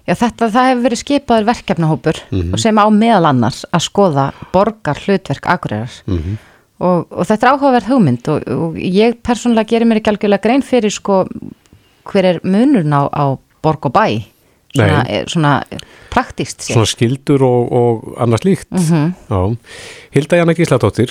Já 0.06 0.14
þetta, 0.18 0.48
það 0.50 0.68
hefur 0.68 0.84
verið 0.86 1.00
skipaður 1.00 1.48
verkefnahópur 1.48 2.20
mm 2.28 2.40
-hmm. 2.40 2.58
sem 2.58 2.78
á 2.78 2.86
meðal 2.90 3.26
annars 3.30 3.64
að 3.70 3.84
skoða 3.86 4.24
borgar 4.52 4.98
hlutverk 4.98 5.46
Akureyrar 5.46 5.92
mm 6.06 6.18
-hmm. 6.18 6.36
og, 6.78 7.06
og 7.10 7.26
þetta 7.26 7.46
er 7.46 7.52
áhugaverð 7.52 7.90
hugmynd 7.90 8.28
og, 8.28 8.42
og 8.46 8.78
ég 8.78 9.18
persónulega 9.22 9.70
gerir 9.70 9.86
mér 9.86 10.02
ekki 10.02 10.10
algjörlega 10.10 10.42
grein 10.42 10.62
fyrir 10.62 10.90
sko 10.90 11.24
hver 12.04 12.24
er 12.24 12.40
munurna 12.42 13.06
á, 13.06 13.10
á 13.10 13.24
borg 13.62 13.86
og 13.86 13.92
bæ 13.94 14.22
svona, 14.74 15.24
svona 15.30 15.52
praktíst 16.12 16.64
sér. 16.64 16.76
Svona 16.76 16.90
skildur 16.90 17.44
og, 17.46 17.72
og 17.72 18.14
annars 18.20 18.44
líkt. 18.44 18.70
Mm 18.70 19.12
-hmm. 19.28 19.56
Hilda 20.10 20.36
Janna 20.36 20.52
Gísladóttir, 20.52 21.10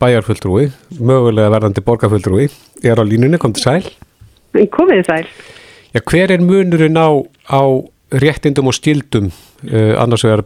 bæjarfulltrúi, 0.00 0.70
mögulega 1.00 1.50
verðandi 1.50 1.80
borgarfulltrúi, 1.80 2.48
er 2.84 2.96
á 3.00 3.04
línunni, 3.04 3.38
kom 3.38 3.52
til 3.52 3.62
sæl. 3.62 3.84
Komið 4.54 5.06
sæl. 5.06 5.26
Já, 5.94 6.00
hver 6.10 6.30
er 6.30 6.40
munurinn 6.40 6.96
á, 6.96 7.10
á 7.50 7.62
réttindum 8.12 8.66
og 8.66 8.74
skildum 8.74 9.30
uh, 9.72 9.94
annars 10.02 10.24
vegar 10.24 10.44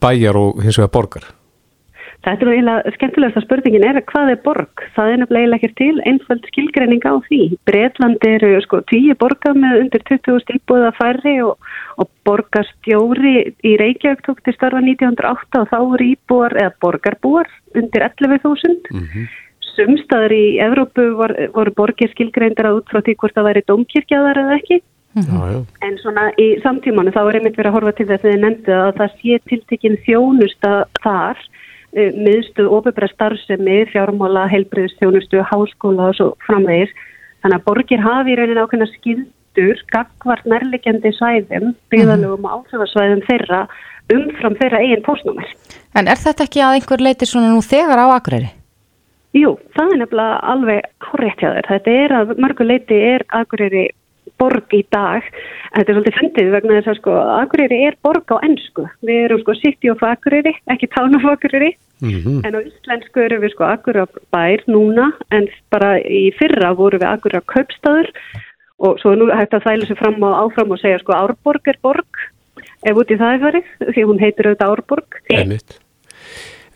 bæjar 0.00 0.36
og 0.38 0.62
hins 0.62 0.78
vegar 0.78 0.92
borgar? 0.94 1.26
Þetta 2.26 2.42
er 2.42 2.48
eiginlega 2.56 2.92
skemmtilegast 2.96 3.38
að 3.38 3.44
spurningin 3.44 3.84
er 3.86 4.00
hvað 4.08 4.30
er 4.32 4.38
borg? 4.42 4.82
Það 4.96 5.10
er 5.12 5.20
nefnilega 5.22 5.58
ekki 5.60 5.68
til 5.78 6.00
einföld 6.10 6.48
skilgreining 6.50 7.04
á 7.06 7.14
því. 7.22 7.40
Breitland 7.68 8.24
eru 8.26 8.48
sko 8.64 8.80
tíu 8.90 9.14
borgar 9.20 9.54
með 9.54 9.84
undir 9.84 10.02
20 10.08 10.56
íbúða 10.56 10.90
færri 10.96 11.36
og, 11.46 11.68
og 12.02 12.08
borgarstjóri 12.26 13.36
í 13.62 13.76
Reykjavík 13.78 14.24
tók 14.26 14.42
til 14.42 14.56
starfa 14.56 14.82
1908 14.82 15.60
og 15.62 15.70
þá 15.70 15.78
voru 15.78 16.08
íbúar 16.08 16.56
eða 16.58 16.72
borgarbúar 16.82 17.52
undir 17.78 18.06
11.000. 18.08 18.74
Mm 18.90 19.06
-hmm. 19.06 19.28
Sumstaður 19.76 20.32
í 20.34 20.58
Evrópu 20.66 21.04
vor, 21.14 21.30
voru 21.54 21.72
borgir 21.78 22.10
skilgreindar 22.10 22.66
að 22.66 22.80
út 22.80 22.90
frá 22.90 23.04
því 23.06 23.14
hvort 23.20 23.34
það 23.38 23.48
væri 23.48 23.62
domkirkjaðar 23.70 24.40
eða 24.42 24.56
ekki. 24.58 24.80
Mm 25.14 25.22
-hmm. 25.22 25.66
En 25.86 25.94
svona 26.02 26.32
í 26.42 26.58
samtímanu 26.64 27.14
þá 27.14 27.22
er 27.28 27.36
einmitt 27.38 27.56
verið 27.56 27.70
að 27.70 27.76
horfa 27.78 27.92
til 27.92 28.06
þess 28.06 28.24
að 28.24 28.30
þið 28.32 28.42
nefndu 28.42 28.72
að 28.72 28.96
það 28.98 29.10
sé 29.22 29.38
tiltekinn 29.46 29.98
þjónusta 30.06 30.72
þar 31.04 31.38
miðstuð 31.96 32.68
ofibra 32.76 33.08
starfsemi, 33.08 33.84
fjármála, 33.92 34.46
heilbriðstjónustu, 34.52 35.40
háskóla 35.48 36.10
og 36.10 36.18
svo 36.18 36.28
framvegis. 36.46 36.92
Þannig 37.42 37.58
að 37.60 37.66
borgir 37.68 38.04
hafi 38.04 38.34
í 38.34 38.36
raunin 38.38 38.60
ákveðna 38.60 38.88
skildur, 38.92 39.82
gagvart 39.92 40.48
nærlegjandi 40.50 41.12
svæðum, 41.16 41.72
byggðalögum 41.92 42.48
og 42.48 42.58
áhrifarsvæðum 42.60 43.24
þeirra 43.28 43.64
umfram 44.12 44.56
þeirra 44.60 44.82
eigin 44.84 45.04
postnúmer. 45.06 45.48
En 45.96 46.08
er 46.10 46.20
þetta 46.20 46.44
ekki 46.46 46.62
að 46.62 46.78
einhver 46.78 47.02
leiti 47.02 47.28
svona 47.28 47.52
nú 47.54 47.62
þegar 47.64 48.04
á 48.04 48.06
Akureyri? 48.16 48.50
Jú, 49.36 49.56
það 49.76 49.92
er 49.92 50.00
nefnilega 50.00 50.36
alveg 50.52 50.90
horrið 51.10 51.40
hjá 51.40 51.48
þér. 51.48 51.70
Þetta 51.72 51.96
er 52.02 52.14
að 52.20 52.34
mörgu 52.40 52.66
leiti 52.66 53.00
er 53.14 53.24
Akureyri 53.36 53.86
borg 54.40 54.74
í 54.76 54.82
dag, 54.92 55.24
en 55.72 55.80
þetta 55.80 55.92
er 55.92 55.96
svolítið 55.96 56.18
fundið 56.20 56.52
vegna 56.54 56.78
þess 56.78 56.92
að 56.92 56.98
sko, 57.00 57.16
Akureyri 57.36 57.80
er 57.88 57.96
borg 58.04 58.34
á 58.34 58.36
ennsku, 58.46 58.86
við 59.06 59.22
erum 59.24 59.42
sko 59.42 59.56
City 59.60 59.92
of 59.92 60.04
Akureyri, 60.04 60.54
ekki 60.72 60.90
Town 60.94 61.16
of 61.18 61.24
Akureyri 61.24 61.72
mm 62.02 62.10
-hmm. 62.10 62.40
en 62.46 62.58
á 62.58 62.60
íslensku 62.60 63.24
erum 63.24 63.42
við 63.42 63.54
sko 63.54 63.64
Akurabær 63.64 64.64
núna, 64.66 65.12
en 65.30 65.48
bara 65.70 65.96
í 66.00 66.30
fyrra 66.38 66.74
voru 66.74 66.98
við 66.98 67.12
Akurakaupstaður 67.14 68.10
og 68.78 69.00
svo 69.00 69.14
nú 69.14 69.30
hægt 69.32 69.54
að 69.54 69.64
þæla 69.64 69.86
sér 69.88 69.98
fram 69.98 70.22
og 70.22 70.36
áfram 70.42 70.70
og 70.70 70.80
segja 70.80 70.98
sko 70.98 71.12
Árborg 71.12 71.68
er 71.68 71.78
borg 71.82 72.06
ef 72.84 72.96
út 72.96 73.10
í 73.10 73.18
það 73.18 73.34
er 73.34 73.42
farið, 73.44 73.68
því 73.94 74.02
hún 74.08 74.20
heitir 74.22 74.48
auðvitað 74.48 74.72
Árborg. 74.74 75.20
Einmitt. 75.32 75.78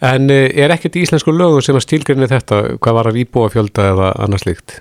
En 0.00 0.30
eh, 0.32 0.48
er 0.56 0.72
ekkert 0.72 0.96
íslensku 0.96 1.32
lögum 1.32 1.60
sem 1.60 1.76
að 1.76 1.84
stílgrinni 1.84 2.28
þetta, 2.30 2.78
hvað 2.80 2.96
var 2.96 3.10
að 3.10 3.20
íbúafjölda 3.20 3.90
eða 3.92 4.12
annars 4.24 4.46
líkt? 4.48 4.80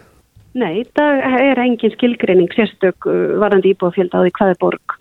Nei, 0.58 0.86
það 0.98 1.20
er 1.44 1.62
engin 1.62 1.94
skilgreining 1.94 2.50
sérstök 2.56 3.06
uh, 3.06 3.36
varandi 3.42 3.76
íbúafjölda 3.76 4.18
á 4.18 4.24
því 4.26 4.32
hvað 4.38 4.54
er 4.54 4.60
borg. 4.64 4.96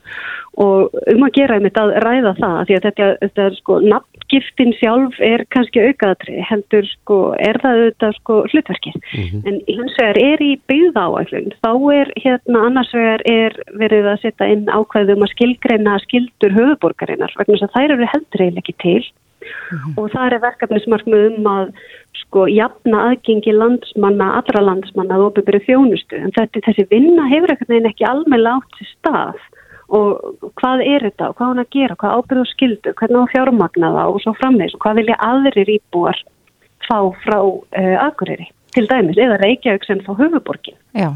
Og 0.58 0.96
um 1.12 1.22
að 1.22 1.36
gera 1.36 1.56
einmitt 1.56 1.78
að 1.78 1.92
ræða 2.02 2.32
það 2.40 2.56
því 2.66 2.76
að 2.76 2.86
þetta, 2.88 3.08
þetta 3.22 3.44
er 3.46 3.56
sko 3.60 3.76
nafngiftin 3.84 4.72
sjálf 4.80 5.20
er 5.22 5.44
kannski 5.54 5.84
aukaðatri 5.86 6.42
heldur 6.48 6.88
sko 6.90 7.18
er 7.38 7.60
það 7.62 7.78
auðvitað 7.78 8.16
sko 8.18 8.38
hlutverkið. 8.50 8.98
Mm 8.98 9.28
-hmm. 9.28 9.44
en 9.46 9.60
hins 9.68 9.94
vegar 10.00 10.20
er 10.24 10.42
í 10.42 10.50
byggða 10.68 11.06
áæklun 11.06 11.54
þá 11.62 11.72
er 12.00 12.12
hérna 12.24 12.64
annars 12.66 12.92
vegar 12.92 13.22
er 13.24 13.56
verið 13.84 14.10
að 14.12 14.20
setja 14.26 14.50
inn 14.50 14.66
ákvæðum 14.66 15.24
að 15.24 15.32
skilgreina 15.36 15.96
skildur 16.04 16.58
höfuborgarinnar 16.58 17.32
vegna 17.38 17.54
þess 17.54 17.68
að 17.68 17.76
þær 17.78 17.96
eru 17.96 18.12
heldur 18.12 18.42
eiginlega 18.42 18.64
ekki 18.66 18.76
til 18.82 19.04
mm 19.40 19.78
-hmm. 19.78 19.94
og 19.96 20.10
það 20.14 20.32
er 20.32 20.44
verkefnismarkmið 20.46 21.26
um 21.28 21.50
að 21.52 21.72
sko 22.22 22.46
jafna 22.50 23.04
aðgengi 23.10 23.52
landsmanna, 23.52 24.32
allra 24.40 24.64
landsmanna 24.70 25.14
að 25.14 25.26
opið 25.28 25.62
þjónustu 25.68 26.16
en 26.16 26.34
þetta, 26.36 26.64
þessi 26.66 26.88
vinna 26.90 27.28
hefur 27.28 27.52
ekkert 27.52 27.86
ekki 27.92 28.04
alveg 28.04 28.40
látt 28.40 28.78
sér 28.78 28.90
stað 28.96 29.38
og 29.88 30.20
hvað 30.60 30.82
er 30.84 31.06
þetta 31.06 31.30
og 31.30 31.36
hvað 31.36 31.48
hann 31.48 31.62
að 31.64 31.72
gera, 31.72 31.96
hvað 31.96 32.16
ábyrðu 32.16 32.44
og 32.44 32.52
skildu, 32.52 32.92
hvernig 32.98 33.22
á 33.24 33.32
fjármagna 33.32 33.92
það 33.96 34.10
og 34.12 34.22
svo 34.22 34.34
framvegs 34.36 34.74
og 34.76 34.82
hvað 34.84 35.00
vilja 35.00 35.16
aðrir 35.30 35.74
íbúar 35.78 36.18
fá 36.84 36.98
frá 37.24 37.38
uh, 37.40 37.96
Akureyri 38.04 38.50
til 38.74 38.84
dæmis 38.88 39.18
eða 39.20 39.38
Reykjavík 39.40 39.86
sem 39.88 40.00
þá 40.04 40.12
höfuborgin. 40.18 40.76
Já, 40.92 41.08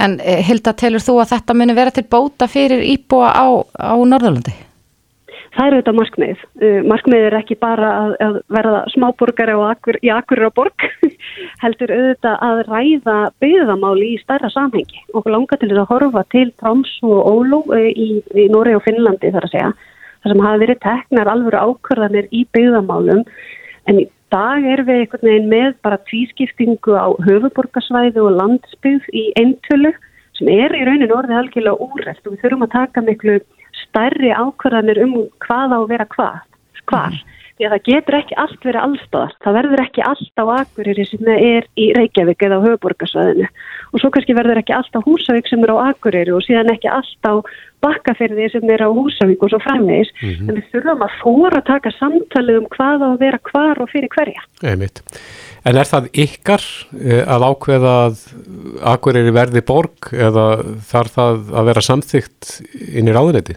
en 0.00 0.16
eh, 0.24 0.40
Hilda, 0.46 0.72
telur 0.72 1.04
þú 1.04 1.18
að 1.22 1.34
þetta 1.34 1.56
muni 1.56 1.76
vera 1.76 1.92
til 1.94 2.06
bóta 2.08 2.48
fyrir 2.48 2.82
íbúa 2.94 3.32
á, 3.36 3.46
á 3.76 3.94
Norðalandi? 4.00 4.54
Það 5.56 5.66
eru 5.66 5.78
þetta 5.80 5.94
markmið. 5.96 6.40
Uh, 6.60 6.78
markmið 6.84 7.26
er 7.30 7.36
ekki 7.38 7.56
bara 7.60 7.90
að, 7.96 8.14
að 8.26 8.38
verða 8.52 8.80
smáborgari 8.92 9.56
akur, 9.66 9.98
í 10.04 10.10
akkurir 10.12 10.50
á 10.52 10.56
borg, 10.56 10.86
heldur 11.64 11.92
auðvitað 11.94 12.42
að 12.48 12.62
ræða 12.68 13.18
byggðamáli 13.40 14.10
í 14.12 14.18
stærra 14.20 14.50
samhengi 14.52 15.04
og 15.16 15.30
langa 15.32 15.56
til 15.60 15.70
að 15.72 15.86
horfa 15.88 16.26
til 16.34 16.50
Troms 16.60 16.92
og 17.06 17.30
Ólu 17.30 17.62
uh, 17.72 17.86
í, 17.88 18.20
í 18.36 18.48
Nóri 18.52 18.76
og 18.76 18.84
Finnlandi 18.84 19.32
þar 19.32 19.48
að 19.48 19.54
segja. 19.54 19.70
Það 20.20 20.34
sem 20.34 20.44
hafa 20.44 20.62
verið 20.64 20.82
teknar 20.84 21.32
alveg 21.32 21.56
ákvörðanir 21.56 22.28
í 22.34 22.44
byggðamálum 22.52 23.24
en 23.86 24.00
í 24.02 24.06
dag 24.34 24.64
er 24.66 24.82
við 24.84 25.04
einhvern 25.04 25.28
veginn 25.28 25.50
með 25.50 25.76
bara 25.86 26.02
tvískiptingu 26.08 26.96
á 26.98 27.08
höfuborgarsvæði 27.24 28.24
og 28.24 28.36
landsbyggð 28.40 29.12
í 29.14 29.24
eintölu 29.38 29.92
sem 30.36 30.50
er 30.52 30.74
í 30.76 30.82
raunin 30.84 31.14
orðið 31.14 31.40
algjörlega 31.40 31.86
úrreft 31.86 32.26
og 32.26 32.34
við 32.34 32.42
þurfum 32.42 32.66
að 32.66 32.74
taka 32.74 33.04
miklu 33.06 33.36
stærri 33.96 34.34
ákvarðanir 34.36 35.00
um 35.06 35.16
hvað 35.46 35.72
á 35.72 35.78
að 35.80 35.88
vera 35.94 36.06
hvað, 36.12 36.38
hvar. 36.84 37.16
Mm. 37.16 37.32
Því 37.56 37.64
að 37.64 37.72
það 37.72 37.86
getur 37.86 38.14
ekki 38.18 38.34
allt 38.42 38.64
verið 38.68 38.82
allstáðar. 38.84 39.30
Það 39.40 39.54
verður 39.56 39.82
ekki 39.86 40.02
allt 40.04 40.40
á 40.44 40.44
Akureyri 40.58 41.06
sem 41.08 41.30
er 41.32 41.68
í 41.80 41.86
Reykjavík 41.96 42.44
eða 42.44 42.58
á 42.60 42.64
höfuborgarsvæðinu. 42.66 43.46
Og 43.96 44.02
svo 44.02 44.10
kannski 44.12 44.36
verður 44.36 44.60
ekki 44.60 44.74
allt 44.76 44.92
á 44.92 45.00
Húsavík 45.00 45.48
sem 45.48 45.64
er 45.64 45.72
á 45.72 45.76
Akureyri 45.86 46.34
og 46.36 46.44
síðan 46.44 46.74
ekki 46.74 46.92
allt 46.92 47.24
á 47.24 47.40
Bakkaferði 47.80 48.50
sem 48.52 48.68
er 48.76 48.84
á 48.84 48.92
Húsavík 48.92 49.40
og 49.40 49.54
svo 49.54 49.62
framvegis. 49.64 50.12
Mm 50.20 50.28
-hmm. 50.28 50.48
En 50.50 50.54
við 50.60 50.68
þurfum 50.74 51.06
að 51.08 51.16
fóra 51.22 51.56
að 51.56 51.68
taka 51.72 51.96
samtalið 51.96 52.60
um 52.60 52.68
hvað 52.76 52.98
á 53.00 53.08
að 53.08 53.20
vera 53.24 53.40
hvar 53.48 53.80
og 53.80 53.88
fyrir 53.88 54.12
hverja. 54.12 54.42
Einmitt. 54.60 55.00
En 55.64 55.76
er 55.76 55.88
það 55.88 56.12
ykkar 56.12 56.62
eh, 57.00 57.24
að 57.24 57.40
ákveða 57.48 57.92
að 58.04 58.16
Akureyri 58.84 59.32
verði 59.32 59.64
borg 59.64 60.12
eða 60.12 60.60
þarf 60.84 61.12
það 61.16 61.54
að 61.56 61.64
vera 61.72 61.80
samþygt 61.80 62.60
inn 62.92 63.08
í 63.08 63.16
ráðunetti? 63.16 63.56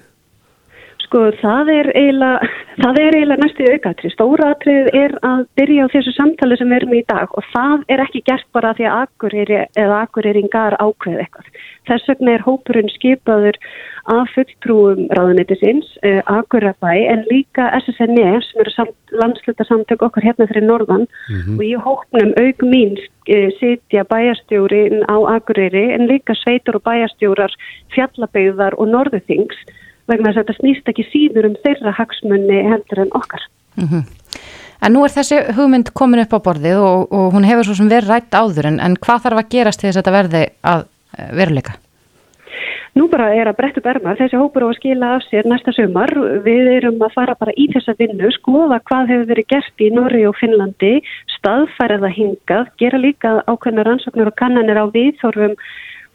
Sko 1.09 1.23
það 1.41 1.69
er 1.73 1.87
eiginlega, 1.97 2.47
það 2.77 2.97
er 3.01 3.15
eiginlega 3.17 3.41
næstu 3.41 3.65
aukatrið. 3.73 4.11
Stóra 4.13 4.49
atrið 4.53 4.89
er 4.93 5.15
að 5.25 5.39
byrja 5.57 5.87
á 5.89 5.93
þessu 5.95 6.11
samtali 6.13 6.57
sem 6.59 6.69
við 6.69 6.77
erum 6.77 6.93
í 6.93 7.01
dag 7.09 7.33
og 7.33 7.47
það 7.49 7.85
er 7.95 8.03
ekki 8.03 8.21
gert 8.27 8.45
bara 8.53 8.75
því 8.77 8.85
að 8.85 8.99
akureyri 9.07 9.57
eða 9.81 10.03
akureyringar 10.03 10.77
ákveð 10.77 11.23
eitthvað. 11.23 11.47
Þess 11.89 12.11
vegna 12.11 12.35
er 12.35 12.45
hópurinn 12.45 12.93
skipaður 12.93 13.57
af 14.13 14.29
fulltrúum 14.35 15.01
ráðuneytisins, 15.17 15.89
uh, 16.05 16.21
akurabæ 16.29 16.93
en 17.15 17.25
líka 17.33 17.71
SSNE 17.79 18.29
sem 18.45 18.61
eru 18.61 18.87
landsluta 19.17 19.65
samtök 19.65 20.05
okkar 20.05 20.29
hérna 20.29 20.45
fyrir 20.53 20.69
norðan 20.69 21.09
mm 21.09 21.41
-hmm. 21.41 21.57
og 21.57 21.65
í 21.65 21.73
hópnum 21.89 22.37
auk 22.37 22.61
mín 22.69 22.93
uh, 23.01 23.49
sitja 23.57 24.05
bæjastjórin 24.05 25.01
á 25.09 25.17
akureyri 25.35 25.89
en 25.89 26.05
líka 26.05 26.37
sveitur 26.37 26.77
og 26.77 26.85
bæjastjórar 26.85 27.53
fjallabeyðar 27.97 28.77
og 28.77 28.93
norðuþings 28.93 29.57
vegna 30.09 30.31
þess 30.31 30.41
að 30.41 30.47
þetta 30.47 30.59
snýst 30.59 30.91
ekki 30.91 31.07
síður 31.09 31.49
um 31.51 31.59
þeirra 31.65 31.95
hagsmunni 31.97 32.63
heldur 32.67 33.03
en 33.05 33.13
okkar. 33.19 33.45
Mm 33.79 33.87
-hmm. 33.87 34.03
En 34.79 34.95
nú 34.95 35.03
er 35.03 35.11
þessi 35.11 35.41
hugmynd 35.57 35.91
komin 35.91 36.23
upp 36.23 36.33
á 36.35 36.39
borðið 36.39 36.79
og, 36.79 37.11
og 37.11 37.33
hún 37.35 37.47
hefur 37.47 37.67
svo 37.67 37.75
sem 37.75 37.91
verið 37.91 38.13
rætt 38.13 38.31
áður 38.31 38.71
en, 38.71 38.79
en 38.79 38.95
hvað 38.95 39.25
þarf 39.25 39.41
að 39.41 39.51
gerast 39.55 39.81
til 39.81 39.89
þess 39.89 39.97
að 39.97 40.01
þetta 40.01 40.17
verði 40.17 40.43
að 40.63 40.85
eh, 41.17 41.31
veruleika? 41.35 41.75
Nú 42.97 43.05
bara 43.11 43.27
er 43.37 43.47
að 43.47 43.57
brett 43.59 43.77
upp 43.77 43.85
ermar, 43.91 44.17
þessi 44.17 44.39
hópur 44.39 44.65
á 44.65 44.67
að 44.71 44.77
skila 44.79 45.09
af 45.15 45.25
sér 45.27 45.45
næsta 45.47 45.71
sömar. 45.75 46.11
Við 46.43 46.71
erum 46.79 46.97
að 47.05 47.13
fara 47.15 47.35
bara 47.39 47.53
í 47.53 47.67
þessa 47.71 47.93
vinnu, 47.99 48.31
skoða 48.33 48.79
hvað 48.89 49.11
hefur 49.13 49.29
verið 49.29 49.49
gert 49.53 49.83
í 49.83 49.91
Norri 49.93 50.23
og 50.27 50.39
Finnlandi, 50.39 50.95
staðfæraða 51.37 52.09
hingað, 52.15 52.71
gera 52.81 52.99
líka 52.99 53.35
ákveðna 53.45 53.85
rannsóknir 53.85 54.31
og 54.31 54.39
kannanir 54.41 54.81
á 54.81 54.85
viðþorfum 54.95 55.55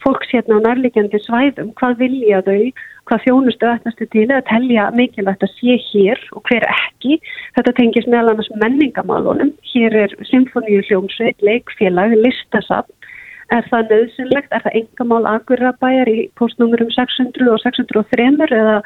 fólks 0.05 0.35
hérna 0.35 0.59
á 0.61 0.65
nærlegjandi 0.67 1.23
svæðum, 1.25 1.71
hvað 1.79 2.03
vilja 2.03 2.43
þau 2.45 2.61
hvað 3.09 3.25
þjónustu 3.27 3.69
ætlastu 3.69 4.07
til 4.13 4.27
að 4.33 4.47
telja 4.49 4.89
mikilvægt 4.97 5.45
að 5.45 5.55
sé 5.59 5.77
hér 5.91 6.21
og 6.37 6.45
hver 6.49 6.65
ekki. 6.71 7.19
Þetta 7.57 7.75
tengis 7.79 8.09
meðal 8.09 8.33
annars 8.33 8.51
menningamálunum. 8.63 9.53
Hér 9.73 9.97
er 10.05 10.15
symfoníu 10.31 10.83
hljómsveit, 10.89 11.41
leikfélag, 11.45 12.17
listasafn. 12.25 12.93
Er 13.53 13.67
það 13.69 13.91
nöðsynlegt? 13.93 14.53
Er 14.57 14.65
það 14.65 14.79
engamál 14.81 15.25
agurabæjar 15.29 16.09
í 16.09 16.29
postnúmurum 16.41 16.91
600 16.95 17.51
og 17.53 17.61
603 17.61 18.31
eða, 18.57 18.79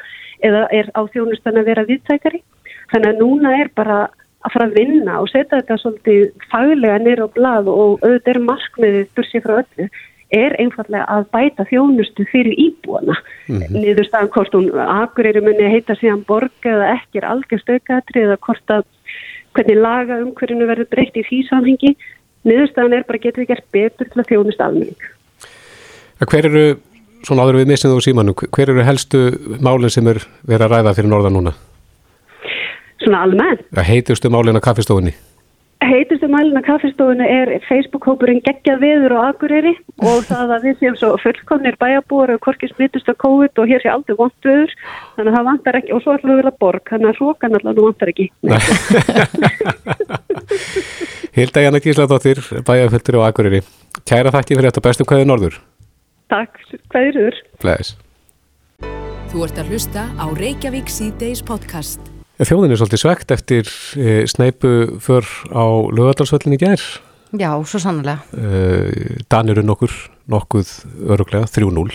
eða 0.43 0.65
er 0.75 0.91
á 0.99 1.01
þjónustan 1.15 1.61
að 1.61 1.71
vera 1.71 1.87
viðtækari? 1.89 2.43
Þannig 2.91 3.13
að 3.13 3.23
núna 3.23 3.55
er 3.63 3.71
bara 3.79 4.01
að 4.47 4.55
fara 4.55 4.69
að 4.69 4.77
vinna 4.79 5.19
og 5.23 5.31
setja 5.31 5.61
þetta 5.61 5.79
svolítið 5.83 6.47
faglega 6.51 6.99
nýra 7.03 7.27
á 7.27 7.35
blad 7.35 7.71
og 7.71 8.03
auðvitað 8.03 8.33
er 8.35 8.45
markmiðið 8.47 9.09
bursið 9.17 9.45
frá 9.47 9.55
öllu 9.63 9.89
er 10.35 10.57
einfallega 10.61 11.07
að 11.09 11.27
bæta 11.33 11.65
þjónustu 11.69 12.27
fyrir 12.33 12.55
íbúana. 12.61 13.17
Mm 13.49 13.63
-hmm. 13.63 13.81
Niðurstaðan 13.81 14.33
hvort 14.35 14.55
hún 14.55 14.69
akureyri 14.77 15.41
muni 15.41 15.71
heita 15.73 15.97
síðan 15.97 16.25
borg 16.27 16.53
eða 16.65 16.93
ekki 16.97 17.19
er 17.19 17.29
algjörst 17.33 17.71
aukaðri 17.71 18.25
eða 18.27 18.37
hvort 18.37 18.71
að 18.71 18.85
hvernig 19.57 19.79
laga 19.81 20.21
um 20.23 20.35
hverjunu 20.35 20.67
verður 20.67 20.91
breytt 20.91 21.17
í 21.17 21.25
því 21.25 21.39
samhengi. 21.49 21.97
Niðurstaðan 22.45 22.99
er 22.99 23.07
bara 23.09 23.19
getur 23.19 23.43
við 23.43 23.49
gert 23.49 23.67
betur 23.73 24.07
til 24.09 24.21
að 24.21 24.29
þjónusta 24.29 24.65
almenning. 24.65 25.03
Hver 26.19 26.45
eru, 26.45 26.77
svona 27.23 27.43
áður 27.43 27.61
við 27.61 27.71
misnið 27.73 27.97
og 27.97 28.03
símanu, 28.03 28.35
hver 28.35 28.71
eru 28.71 28.85
helstu 28.85 29.19
málinn 29.61 29.91
sem 29.91 30.07
er 30.07 30.21
verið 30.47 30.67
að 30.67 30.73
ræða 30.73 30.95
fyrir 30.95 31.11
norðan 31.11 31.37
núna? 31.39 31.53
Svona 33.03 33.23
almennt? 33.23 33.65
Heitustu 33.73 34.29
málinn 34.29 34.59
á 34.59 34.63
kaffestofunni? 34.63 35.15
Heitustu 35.79 36.27
mælina 36.27 36.59
kaffestofuna 36.67 37.27
er 37.31 37.53
Facebook-hópurinn 37.69 38.41
geggjað 38.43 38.81
viður 38.83 39.13
og 39.15 39.27
akureyri 39.29 39.75
og 40.03 40.25
það 40.27 40.55
að 40.57 40.65
við 40.67 40.81
séum 40.81 40.97
svo 40.99 41.11
fullkomnir 41.23 41.79
bæjabúar 41.79 42.33
og 42.35 42.43
korkið 42.43 42.73
smittust 42.73 43.07
á 43.07 43.15
COVID 43.23 43.63
og 43.63 43.71
hér 43.71 43.85
sé 43.85 43.93
aldrei 43.93 44.19
vont 44.19 44.35
viður 44.43 44.75
þannig 45.15 45.31
að 45.31 45.37
það 45.39 45.49
vantar 45.51 45.79
ekki 45.79 45.95
og 45.95 46.03
svo 46.03 46.17
ætlum 46.17 46.33
við 46.33 46.35
að 46.35 46.43
vilja 46.43 46.55
borg 46.65 46.93
þannig 46.93 47.09
að 47.13 47.19
hrókan 47.21 47.57
allavega 47.61 47.87
vantar 47.87 48.13
ekki. 48.15 48.27
Hilda 51.39 51.65
Janna 51.69 51.85
Gísladóttir 51.87 52.43
bæjaföldur 52.67 53.23
og 53.23 53.29
akureyri. 53.31 53.63
Kæra 54.03 54.35
þakki 54.35 54.59
fyrir 54.59 54.73
þetta 54.73 54.87
bestu 54.91 55.07
hvaðið 55.07 55.31
norður. 55.31 55.63
Takk, 56.29 56.61
hvaðið 56.91 57.43
Fleis 57.63 57.95
Þú 59.29 59.43
ert 59.45 59.59
að 59.61 59.73
hlusta 59.73 60.09
á 60.19 60.27
Reykjavík 60.35 60.89
C-Days 60.91 61.45
podcast 61.45 62.18
Þjóðin 62.39 62.71
er 62.71 62.79
svolítið 62.79 63.01
svegt 63.03 63.33
eftir 63.35 63.71
e, 63.99 64.21
sneipu 64.31 64.71
fyrr 65.03 65.27
á 65.51 65.67
lögadalsvöllin 65.91 66.55
í 66.55 66.61
gær. 66.61 66.85
Já, 67.35 67.51
svo 67.67 67.81
sannlega. 67.83 68.23
E, 68.31 69.19
Danir 69.27 69.59
er 69.59 69.67
nokkur, 69.67 69.91
nokkuð 70.31 70.71
öruglega, 71.11 71.49
3-0. 71.51 71.91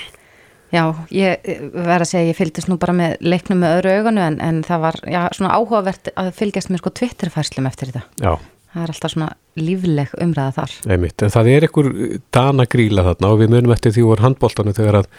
Já, 0.74 0.88
ég 1.14 1.46
verð 1.72 2.04
að 2.04 2.10
segja, 2.10 2.32
ég 2.32 2.38
fylgist 2.38 2.68
nú 2.68 2.80
bara 2.82 2.96
með 2.98 3.16
leiknum 3.22 3.62
með 3.62 3.78
öðru 3.78 3.94
auganu 4.00 4.24
en, 4.26 4.40
en 4.42 4.60
það 4.66 4.84
var 4.88 5.00
já, 5.06 5.20
svona 5.38 5.54
áhugavert 5.54 6.12
að 6.18 6.32
fylgjast 6.40 6.74
með 6.74 6.82
sko 6.82 6.92
Twitter-færslum 7.00 7.70
eftir 7.70 7.94
þetta. 7.94 8.04
Já. 8.20 8.34
Það 8.74 8.84
er 8.84 8.94
alltaf 8.96 9.14
svona 9.14 9.30
lífleg 9.62 10.14
umræða 10.26 10.56
þar. 10.58 10.76
Einmitt, 10.90 11.24
en 11.24 11.34
það 11.36 11.50
er 11.54 11.68
einhver 11.68 11.90
danagríla 12.34 13.06
þarna 13.06 13.32
og 13.32 13.42
við 13.44 13.54
munum 13.54 13.76
eftir 13.76 13.94
því 13.94 14.08
voru 14.10 14.26
handbóltanu 14.26 14.74
þegar 14.74 15.04
að 15.04 15.12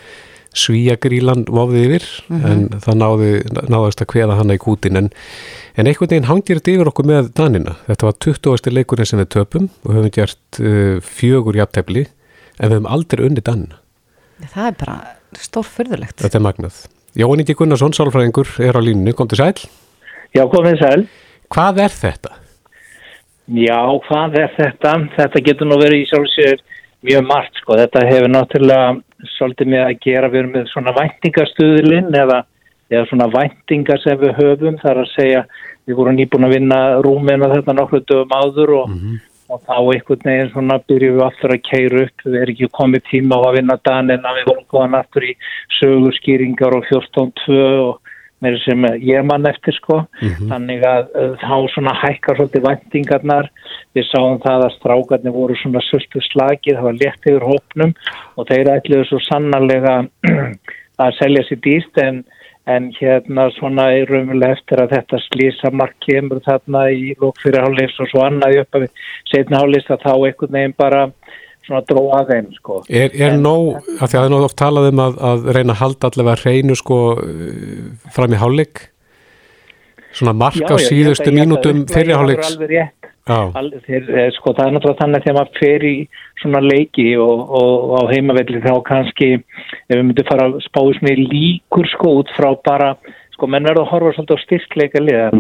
svíagrílan 0.55 1.45
vofði 1.51 1.85
yfir 1.89 2.07
mm 2.29 2.41
-hmm. 2.41 2.51
en 2.51 2.81
það 2.85 2.99
náði, 3.01 3.31
náðast 3.69 4.03
að 4.03 4.11
kveða 4.13 4.39
hana 4.39 4.55
í 4.55 4.63
kútin 4.63 4.97
en, 4.97 5.11
en 5.77 5.87
einhvern 5.87 6.11
veginn 6.11 6.31
hangir 6.31 6.61
þetta 6.61 6.75
yfir 6.75 6.91
okkur 6.91 7.09
með 7.11 7.31
danina. 7.35 7.77
Þetta 7.87 8.07
var 8.07 8.19
20. 8.27 8.71
leikurinn 8.71 9.07
sem 9.07 9.19
við 9.19 9.31
töpum 9.35 9.71
og 9.85 9.95
höfum 9.95 10.11
gert 10.11 10.61
uh, 10.61 11.01
fjögur 11.01 11.57
jafntefni 11.57 12.07
en 12.59 12.69
við 12.69 12.77
höfum 12.77 12.93
aldrei 12.93 13.27
unni 13.27 13.41
danina. 13.45 13.81
Það 14.55 14.67
er 14.67 14.79
bara 14.79 14.97
stórfyrðulegt. 15.39 16.21
Þetta 16.23 16.39
er 16.39 16.47
magnað. 16.47 16.85
Jóníti 17.15 17.55
Gunnarsson, 17.55 17.95
sálfræðingur, 17.95 18.49
er 18.59 18.75
á 18.75 18.81
línunni, 18.83 19.15
kom 19.15 19.29
til 19.31 19.39
sæl. 19.39 19.55
Já, 20.35 20.43
komið 20.51 20.81
sæl. 20.81 21.07
Hvað 21.55 21.85
er 21.85 21.93
þetta? 21.95 22.33
Já, 23.55 23.81
hvað 24.09 24.39
er 24.41 24.55
þetta? 24.57 24.95
Þetta 25.15 25.43
getur 25.47 25.69
nú 25.69 25.79
verið 25.79 26.03
í 26.03 26.09
sjálfsögur 26.11 26.63
mjög 27.05 27.27
margt, 27.29 27.61
sko. 27.61 27.77
Þetta 27.79 28.07
hefur 28.09 28.33
náttúrulega 28.33 29.29
svolítið 29.37 29.71
með 29.75 29.85
að 29.85 30.01
gera 30.07 30.31
við 30.33 30.49
með 30.53 30.73
svona 30.73 30.95
væntingastuðlinn 30.97 32.17
eða, 32.21 32.41
eða 32.93 33.05
svona 33.11 33.29
væntingar 33.33 34.03
sem 34.05 34.19
við 34.23 34.35
höfum. 34.41 34.81
Það 34.81 34.91
er 34.93 35.03
að 35.03 35.13
segja, 35.13 35.45
við 35.85 36.01
vorum 36.01 36.19
nýbúin 36.19 36.49
að 36.49 36.57
vinna 36.59 36.81
rúmina 37.05 37.53
þetta 37.53 37.77
nokkru 37.77 38.03
dögum 38.09 38.35
áður 38.39 38.75
og, 38.79 38.89
mm 38.89 38.99
-hmm. 39.01 39.21
og 39.53 39.63
þá 39.69 39.77
einhvern 39.81 40.31
veginn 40.31 40.53
svona 40.55 40.81
byrjum 40.89 41.19
við 41.19 41.27
aftur 41.29 41.57
að 41.57 41.67
keira 41.71 42.07
upp. 42.07 42.25
Við 42.25 42.41
erum 42.41 42.55
ekki 42.55 42.73
komið 42.81 43.07
tíma 43.11 43.37
á 43.37 43.41
að 43.45 43.57
vinna 43.59 43.79
danina, 43.85 44.37
við 44.39 44.51
vorum 44.51 44.67
góðan 44.73 44.99
aftur 45.01 45.29
í 45.29 45.37
sögurskýringar 45.81 46.79
og 46.79 46.85
14.2 46.93 47.61
og 47.89 48.01
með 48.45 48.59
sem 48.65 48.87
ég 49.01 49.25
mann 49.27 49.49
eftir 49.49 49.77
sko 49.79 50.01
mm 50.05 50.29
-hmm. 50.29 50.49
þannig 50.53 50.87
að 50.89 51.03
uh, 51.23 51.35
þá 51.43 51.57
svona 51.75 51.95
hækkar 52.03 52.39
svolítið 52.39 52.67
vendingarnar 52.69 53.51
við 53.97 54.09
sáum 54.11 54.39
það 54.45 54.67
að 54.67 54.77
strákarnir 54.77 55.35
voru 55.35 55.57
svona 55.57 55.83
söldu 55.89 56.23
slagið, 56.29 56.77
það 56.77 56.89
var 56.89 57.01
létt 57.03 57.29
yfir 57.31 57.49
hópnum 57.51 57.93
og 58.37 58.49
þeir 58.49 58.73
ætluðu 58.77 59.05
svo 59.09 59.21
sannarlega 59.29 59.95
að 61.05 61.17
selja 61.19 61.45
sér 61.49 61.61
dýst 61.67 61.99
en, 61.99 62.25
en 62.67 62.91
hérna 63.01 63.51
svona 63.59 63.91
er 63.93 64.11
raunverulega 64.11 64.57
eftir 64.59 64.83
að 64.83 64.95
þetta 64.97 65.23
slísamark 65.29 65.97
kemur 66.07 66.41
þarna 66.47 66.89
í 66.91 67.15
lókfyrirháleist 67.21 68.01
og 68.01 68.11
svo 68.11 68.25
annað 68.27 68.61
upp 68.63 68.79
að 68.81 68.89
setna 69.33 69.63
háleist 69.63 69.91
að 69.91 70.05
þá 70.07 70.13
einhvern 70.15 70.57
veginn 70.59 70.79
bara 70.79 71.09
svona 71.67 71.85
dróða 71.89 72.23
þeim 72.31 72.51
sko. 72.59 72.81
Er, 72.89 73.13
er 73.13 73.35
en, 73.35 73.45
nóg, 73.45 73.79
af 73.99 74.11
því 74.11 74.11
að 74.11 74.19
það 74.19 74.27
er 74.27 74.35
nóg 74.35 74.49
oft 74.49 74.59
talað 74.61 74.91
um 74.91 75.05
að, 75.05 75.17
að 75.31 75.47
reyna 75.57 75.77
að 75.77 75.81
halda 75.83 76.11
allavega 76.11 76.43
hreinu 76.43 76.77
sko 76.81 76.99
fram 78.15 78.35
í 78.37 78.43
hálfleik? 78.43 78.85
Svona 80.15 80.37
marka 80.39 80.77
á 80.77 80.79
síðustu 80.79 81.33
mínutum 81.35 81.87
fyrirhálfleiks 81.91 82.55
sko 83.25 84.53
það 84.53 84.67
er 84.67 84.75
náttúrulega 84.75 85.01
þannig 85.01 85.25
þegar 85.25 85.37
maður 85.39 85.59
fer 85.59 85.85
í 85.89 85.95
svona 86.43 86.61
leiki 86.61 87.07
og, 87.17 87.45
og 87.57 87.95
á 87.97 88.03
heimavelli 88.13 88.61
þá 88.61 88.75
kannski 88.85 89.29
ef 89.41 89.95
við 89.95 90.03
myndum 90.05 90.29
fara 90.29 90.49
að 90.51 90.59
svona 90.69 91.15
í 91.15 91.25
líkur 91.33 91.89
sko 91.95 92.19
út 92.21 92.33
frá 92.37 92.51
bara 92.69 92.91
sko 93.35 93.49
menn 93.49 93.65
verður 93.65 93.87
að 93.87 93.93
horfa 93.95 94.13
svolítið 94.15 94.37
á 94.37 94.45
styrkleika 94.45 95.03
lið 95.03 95.39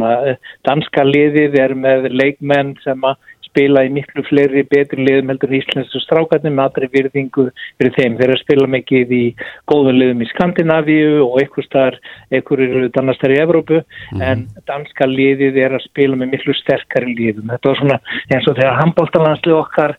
danska 0.64 1.04
liðið 1.04 1.58
er 1.60 1.76
með 1.76 2.08
leikmenn 2.16 2.72
sem 2.84 3.04
að 3.04 3.20
spila 3.54 3.84
í 3.86 3.90
miklu 3.94 4.24
fleiri 4.26 4.64
betri 4.66 5.04
liðum 5.06 5.30
heldur 5.30 5.54
í 5.54 5.60
Íslands 5.62 5.94
og 5.94 6.02
strákarnir 6.02 6.54
með 6.54 6.64
aðri 6.66 6.88
virðingu 6.90 7.46
fyrir 7.78 7.94
þeim. 7.94 8.16
Þeir 8.18 8.26
eru 8.26 8.36
að 8.36 8.42
spila 8.42 8.70
mikið 8.74 9.14
í 9.14 9.24
góðum 9.70 9.98
liðum 10.00 10.24
í 10.24 10.30
Skandinavíu 10.32 11.12
og 11.22 11.38
einhver 11.42 11.68
starf, 11.68 12.12
einhver 12.34 12.64
eru 12.66 12.90
annars 13.00 13.20
þar 13.22 13.36
í 13.36 13.40
Evrópu 13.44 13.80
mm. 13.80 14.24
en 14.26 14.46
danska 14.66 15.08
liðið 15.10 15.60
er 15.62 15.76
að 15.78 15.86
spila 15.86 16.18
með 16.18 16.34
miklu 16.34 16.56
sterkari 16.58 17.14
liðum. 17.14 17.52
Þetta 17.54 17.70
var 17.70 17.82
svona 17.82 18.00
eins 18.34 18.50
og 18.50 18.58
þegar 18.58 18.80
handbóltalandslið 18.82 19.60
okkar 19.60 19.96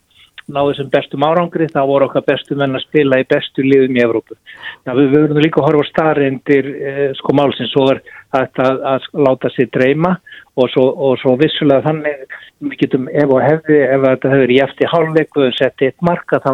náðu 0.51 0.75
sem 0.77 0.89
bestum 0.93 1.25
árangri, 1.25 1.67
þá 1.71 1.81
voru 1.89 2.05
okkar 2.05 2.25
bestum 2.27 2.59
menn 2.61 2.77
að 2.77 2.85
spila 2.85 3.19
í 3.21 3.27
bestu 3.29 3.65
liðum 3.65 3.97
í 3.97 4.03
Evrópu. 4.03 4.37
Það 4.85 4.99
við 5.01 5.13
verðum 5.15 5.41
líka 5.41 5.61
að 5.61 5.67
horfa 5.69 5.85
starrendir 5.89 6.71
eh, 6.75 7.05
sko 7.17 7.35
málsins 7.37 7.73
og 7.81 7.95
er 7.95 8.01
að, 8.35 8.59
að, 8.61 8.81
að 8.91 9.07
láta 9.25 9.51
sér 9.55 9.71
dreyma 9.73 10.15
og 10.55 10.69
svo, 10.71 10.85
og 10.93 11.17
svo 11.21 11.35
vissulega 11.39 11.87
þannig 11.87 12.27
við 12.63 12.77
getum 12.83 13.09
ef 13.11 13.33
og 13.33 13.41
hefði, 13.43 13.79
ef 13.87 14.05
þetta 14.05 14.33
hefur 14.35 14.53
í 14.53 14.59
eftir 14.67 14.91
hálfleiku 14.91 15.47
og 15.47 15.57
setti 15.57 15.89
eitt 15.89 16.05
marka 16.05 16.39
þá 16.43 16.51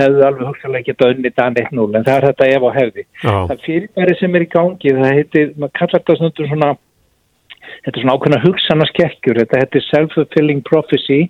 hefðu 0.00 0.22
alveg 0.26 0.46
hugsalega 0.50 0.88
getað 0.90 1.16
unni 1.16 1.32
dan 1.36 1.58
1-0 1.64 1.88
en 1.88 2.06
það 2.06 2.14
er 2.14 2.28
þetta 2.28 2.52
ef 2.54 2.68
og 2.68 2.76
hefði. 2.76 3.06
Já. 3.24 3.34
Það 3.50 3.66
fyrirbæri 3.66 4.16
sem 4.20 4.36
er 4.38 4.46
í 4.46 4.52
gangi, 4.54 4.94
það 5.00 5.18
heitir, 5.18 5.52
maður 5.56 5.76
kallar 5.80 5.96
þetta 5.98 6.16
svona, 6.20 6.70
þetta 7.80 7.96
er 7.96 8.04
svona 8.04 8.16
ákveðna 8.16 8.42
hugsanaskekkjur, 8.46 9.42
þetta 9.42 9.62
heitir 9.64 9.86
self-fulfilling 9.88 10.64
prophecy 10.68 11.20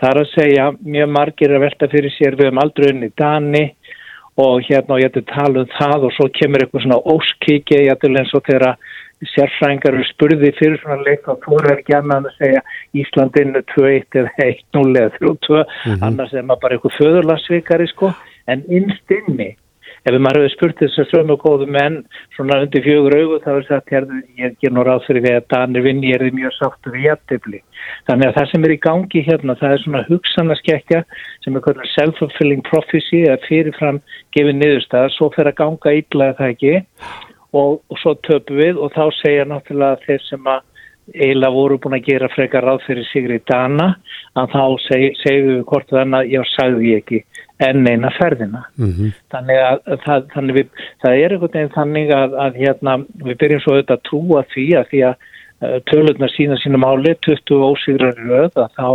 Það 0.00 0.10
er 0.10 0.20
að 0.20 0.32
segja, 0.32 0.64
mjög 0.96 1.12
margir 1.14 1.54
að 1.54 1.64
velta 1.68 1.88
fyrir 1.92 2.14
sér 2.16 2.36
við 2.38 2.50
um 2.50 2.60
aldrei 2.64 2.90
unni 2.90 3.10
Dani 3.18 3.64
og 4.42 4.64
hérna 4.66 4.96
og 4.96 5.02
ég 5.02 5.12
ætti 5.12 5.22
tala 5.30 5.62
um 5.62 5.72
það 5.76 6.06
og 6.08 6.14
svo 6.16 6.26
kemur 6.34 6.64
eitthvað 6.64 6.82
svona 6.82 7.00
óskíkja, 7.14 7.82
ég 7.86 7.92
ætti 7.94 8.10
eins 8.10 8.34
og 8.34 8.42
þegar 8.48 8.74
sérfrængar 9.30 9.94
eru 9.94 10.04
spurði 10.08 10.50
fyrir 10.58 10.80
svona 10.82 11.04
leik 11.06 11.28
og 11.30 11.38
þú 11.44 11.60
er 11.60 11.70
ekki 11.76 11.94
annað 11.96 12.26
að 12.30 12.38
segja 12.40 12.62
Íslandinu 13.02 13.62
2-1 13.72 14.18
eða 14.20 14.32
1-0 14.48 14.98
eða 15.00 15.12
3-2, 15.18 15.28
mm 15.30 15.66
-hmm. 15.84 16.06
annars 16.08 16.34
er 16.34 16.42
maður 16.42 16.62
bara 16.62 16.74
eitthvað 16.74 16.98
föðurlagsvikari 16.98 17.86
sko, 17.92 18.12
en 18.46 18.64
innstinni 18.68 19.54
ef 20.04 20.16
maður 20.20 20.44
hefur 20.44 20.52
spurt 20.52 20.80
þess 20.82 21.00
að 21.00 21.10
sömu 21.10 21.36
góðu 21.40 21.68
menn 21.72 22.00
svona 22.36 22.58
undir 22.64 22.84
fjögur 22.84 23.16
augu 23.16 23.38
þá 23.44 23.50
er 23.54 23.68
það 23.68 23.92
að 24.00 24.12
ég 24.40 24.56
ger 24.60 24.74
nú 24.74 24.84
ráð 24.84 25.06
fyrir 25.06 25.24
því 25.24 25.32
að 25.38 25.46
Danir 25.54 25.86
vinn 25.86 26.02
ég 26.04 26.18
er 26.18 26.24
því 26.26 26.32
mjög 26.38 26.56
sátt 26.58 26.90
við 26.90 27.06
jættibli 27.08 27.60
þannig 28.10 28.28
að 28.28 28.36
það 28.38 28.50
sem 28.50 28.66
er 28.68 28.74
í 28.74 28.80
gangi 28.88 29.24
hérna 29.28 29.56
það 29.60 29.76
er 29.76 29.84
svona 29.84 30.02
hugsanaskekkja 30.10 31.00
sem 31.44 31.56
er 31.56 31.64
hvernig 31.64 31.92
self-fulfilling 31.94 32.64
prophecy 32.68 33.22
eða 33.24 33.40
fyrirfram 33.48 34.02
gefið 34.36 34.60
niðurstað 34.60 35.08
svo 35.16 35.30
fer 35.36 35.48
að 35.50 35.58
ganga 35.62 35.96
ítlaði 36.00 36.38
það 36.40 36.54
ekki? 36.54 36.74
Og, 37.54 37.80
og 37.86 37.98
svo 38.02 38.16
töpu 38.26 38.56
við 38.58 38.80
og 38.82 38.90
þá 38.96 39.04
segja 39.22 39.44
náttúrulega 39.46 40.00
þeir 40.04 40.24
sem 40.26 40.48
að 40.50 40.64
eiginlega 41.12 41.52
voru 41.52 41.78
búin 41.82 41.98
að 41.98 42.06
gera 42.08 42.30
frekar 42.32 42.64
ráð 42.64 42.84
fyrir 42.86 43.06
Sigri 43.10 43.40
Dana 43.48 43.90
að 44.38 44.54
þá 44.54 44.62
seg, 44.86 45.04
segjum 45.20 45.50
við 45.50 45.62
hvort 45.68 45.92
þannig 45.92 46.18
að 46.20 46.32
já, 46.32 46.40
sagðu 46.54 46.86
ég 46.88 47.02
ekki 47.02 47.20
enn 47.64 47.86
eina 47.86 48.10
ferðina. 48.16 48.64
Mm 48.80 48.92
-hmm. 48.92 49.12
Þannig 49.34 49.60
að 49.68 50.00
það, 50.06 50.26
þannig 50.34 50.58
við, 50.58 50.68
það 51.04 51.18
er 51.18 51.34
einhvern 51.34 51.54
veginn 51.54 51.74
þannig 51.76 52.14
að, 52.16 52.36
að 52.46 52.60
hérna, 52.62 52.96
við 53.28 53.38
byrjum 53.42 53.62
svo 53.62 53.74
auðvitað 53.74 53.98
að 53.98 54.06
trúa 54.08 54.44
því 54.54 54.66
að 54.80 54.88
því 54.92 55.02
að 55.08 55.14
uh, 55.14 55.76
tölurnar 55.90 56.34
sína 56.34 56.60
sínum 56.62 56.88
áli, 56.88 57.16
20 57.26 57.66
ósýrar 57.68 58.16
röð 58.24 58.62
að 58.64 58.70
þá 58.78 58.88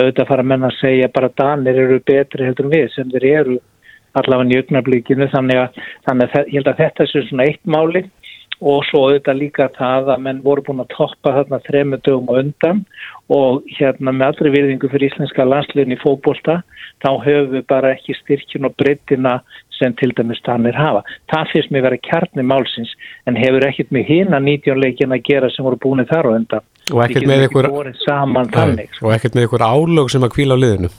auðvitað 0.00 0.30
fara 0.32 0.42
menna 0.42 0.72
að 0.72 0.80
segja 0.80 1.12
bara 1.12 1.34
Danir 1.36 1.78
eru 1.84 2.00
betri 2.00 2.48
heldur 2.48 2.70
en 2.70 2.74
við 2.76 2.88
sem 2.94 3.12
þeir 3.12 3.28
eru 3.32 3.60
allavega 4.18 4.52
í 4.52 4.60
augnablíkinu 4.60 5.28
þannig 5.32 5.60
að, 5.62 5.78
þannig 6.08 6.34
að 6.36 6.50
ég 6.52 6.58
held 6.58 6.70
að 6.72 6.80
þetta 6.82 7.04
er 7.04 7.28
svona 7.28 7.46
eitt 7.48 7.62
máli 7.64 8.02
og 8.62 8.84
svo 8.88 9.06
auðvitað 9.08 9.40
líka 9.40 9.68
það 9.76 10.12
að 10.14 10.22
menn 10.26 10.42
voru 10.44 10.62
búin 10.66 10.82
að 10.84 10.92
toppa 10.94 11.34
þarna 11.36 11.58
þremu 11.66 11.98
dögum 12.06 12.30
og 12.30 12.40
undan 12.42 12.84
og 13.32 13.66
hérna 13.78 14.14
með 14.14 14.28
allri 14.28 14.52
virðingu 14.54 14.90
fyrir 14.92 15.10
íslenska 15.10 15.46
landsliðin 15.48 15.96
í 15.96 16.00
fókbólta 16.02 16.60
þá 17.02 17.10
höfum 17.26 17.52
við 17.56 17.66
bara 17.72 17.92
ekki 17.96 18.16
styrkjun 18.20 18.68
og 18.70 18.76
breytina 18.78 19.40
sem 19.78 19.94
til 19.98 20.12
dæmis 20.14 20.38
stannir 20.38 20.76
hafa. 20.78 21.02
Það 21.32 21.52
finnst 21.52 21.72
mér 21.74 21.86
verið 21.88 22.04
kjarni 22.06 22.44
málsins 22.46 22.92
en 23.26 23.38
hefur 23.38 23.66
ekkit 23.66 23.90
með 23.94 24.10
hina 24.12 24.38
19 24.38 24.78
leikin 24.78 25.14
að 25.16 25.24
gera 25.26 25.50
sem 25.50 25.66
voru 25.66 25.80
búin 25.82 26.06
þar 26.06 26.30
og 26.30 26.38
undan. 26.38 26.68
Og 26.92 27.00
ekkert 27.06 27.26
með 27.26 27.48
ykkur, 27.48 27.70
ykkur 29.46 29.66
álög 29.66 30.12
sem 30.12 30.22
að 30.22 30.36
kvíla 30.36 30.58
á 30.58 30.62
liðinu? 30.62 30.92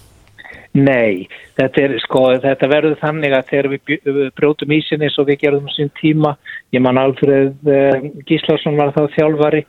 Nei, 0.74 1.28
þetta, 1.54 1.82
er, 1.84 1.92
sko, 2.02 2.22
þetta 2.42 2.68
verður 2.72 2.96
þannig 2.98 3.34
að 3.38 3.50
þegar 3.52 3.68
við 3.70 4.22
brjótum 4.34 4.72
ísinni 4.74 5.10
svo 5.14 5.26
við 5.28 5.44
gerðum 5.44 5.68
sín 5.70 5.92
tíma, 6.00 6.32
ég 6.74 6.82
man 6.82 6.98
Alfred 6.98 7.70
uh, 7.70 8.08
Gíslason 8.26 8.80
var 8.80 8.90
þá 8.96 9.04
þjálfari 9.14 9.62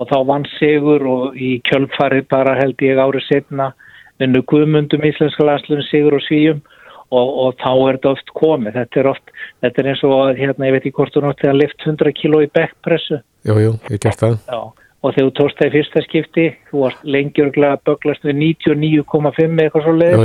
og 0.00 0.08
þá 0.08 0.16
vann 0.30 0.46
Sigur 0.54 1.04
og 1.12 1.36
í 1.36 1.58
kjölfari 1.68 2.22
bara 2.24 2.56
held 2.56 2.80
ég 2.84 2.96
árið 2.96 3.26
setna 3.26 3.74
vinnu 4.16 4.40
guðmundum 4.48 5.04
íslenska 5.04 5.44
landslunum 5.44 5.84
Sigur 5.90 6.16
og 6.16 6.24
Svíum 6.24 6.64
og, 7.12 7.28
og 7.28 7.60
þá 7.60 7.70
er 7.74 8.00
þetta 8.00 8.14
oft 8.14 8.34
komið, 8.40 8.80
þetta 8.80 9.02
er 9.02 9.10
oft, 9.12 9.36
þetta 9.60 9.82
er 9.82 9.92
eins 9.92 10.06
og 10.08 10.40
hérna 10.40 10.70
ég 10.70 10.78
veit 10.78 10.82
ekki 10.86 10.96
hvort 10.96 11.12
þú 11.12 11.26
náttúrulega 11.26 11.52
að 11.52 11.62
lift 11.66 11.84
100 11.84 12.16
kilo 12.16 12.40
í 12.40 12.50
backpressu. 12.56 13.20
Jú, 13.44 13.60
jú, 13.60 13.76
ég 13.92 14.00
gert 14.08 14.24
það. 14.24 14.40
Já 14.48 14.85
og 15.06 15.14
þegar 15.14 15.28
þú 15.28 15.34
tóst 15.38 15.58
það 15.58 15.68
í 15.68 15.74
fyrsta 15.76 16.02
skipti 16.06 16.46
þú 16.70 16.82
varst 16.82 17.04
lengjörglega 17.16 17.82
böglast 17.86 18.24
við 18.26 18.38
99,5 18.42 19.60
eitthvað 19.62 19.84
svo 19.86 19.94
leið 20.00 20.24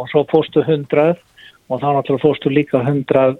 og 0.00 0.08
svo 0.10 0.22
fóstu 0.30 0.64
100 0.64 1.10
og 1.68 1.82
þá 1.82 1.88
náttúrulega 1.90 2.24
fóstu 2.24 2.52
líka 2.52 2.80
100 2.80 3.36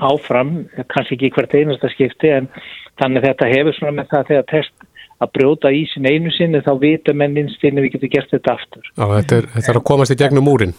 áfram, 0.00 0.52
kannski 0.88 1.16
ekki 1.18 1.32
hvert 1.34 1.56
einasta 1.58 1.90
skipti 1.92 2.30
en 2.32 2.48
þannig 3.00 3.26
þetta 3.26 3.50
hefur 3.50 3.76
svona 3.76 3.98
með 3.98 4.14
það 4.14 4.30
þegar 4.30 4.46
test 4.52 4.86
að 5.20 5.32
brjóta 5.36 5.72
í 5.74 5.82
sin 5.90 6.08
einu 6.08 6.32
sinni 6.32 6.62
þá 6.64 6.72
vita 6.80 7.12
menninstinni 7.12 7.84
við 7.84 7.96
getum 7.96 8.12
gert 8.14 8.32
þetta 8.32 8.54
aftur. 8.56 8.86
Já, 8.94 9.04
þetta 9.18 9.36
er, 9.36 9.50
þetta 9.56 9.72
er 9.72 9.80
að 9.80 9.86
komast 9.90 10.14
í 10.14 10.18
gegnum 10.22 10.48
múrin. 10.48 10.72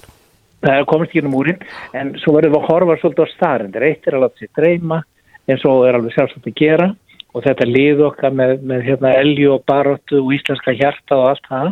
Það 0.61 0.73
er 0.73 0.81
að 0.81 0.89
komast 0.89 1.13
í 1.13 1.19
gegnum 1.19 1.35
múrin 1.35 1.61
en 1.97 2.15
svo 2.23 2.33
verður 2.37 2.55
við 2.55 2.59
að 2.61 2.67
horfa 2.71 2.97
svolítið 3.01 3.29
á 3.29 3.33
staðrindir. 3.35 3.87
Eitt 3.91 4.09
er 4.09 4.17
að 4.17 4.25
láta 4.25 4.41
sér 4.41 4.53
dreyma 4.57 5.01
eins 5.49 5.65
og 5.69 5.85
er 5.85 5.97
alveg 5.99 6.15
sjálfsagt 6.15 6.49
að 6.49 6.57
gera 6.57 6.89
og 7.31 7.45
þetta 7.45 7.67
lið 7.69 8.03
okkar 8.09 8.33
með, 8.35 8.57
með 8.67 8.83
hérna, 8.89 9.13
elju 9.21 9.53
og 9.55 9.65
baróttu 9.69 10.19
og 10.19 10.33
íslenska 10.35 10.73
hjarta 10.75 11.17
og 11.17 11.29
allt 11.31 11.47
það, 11.49 11.69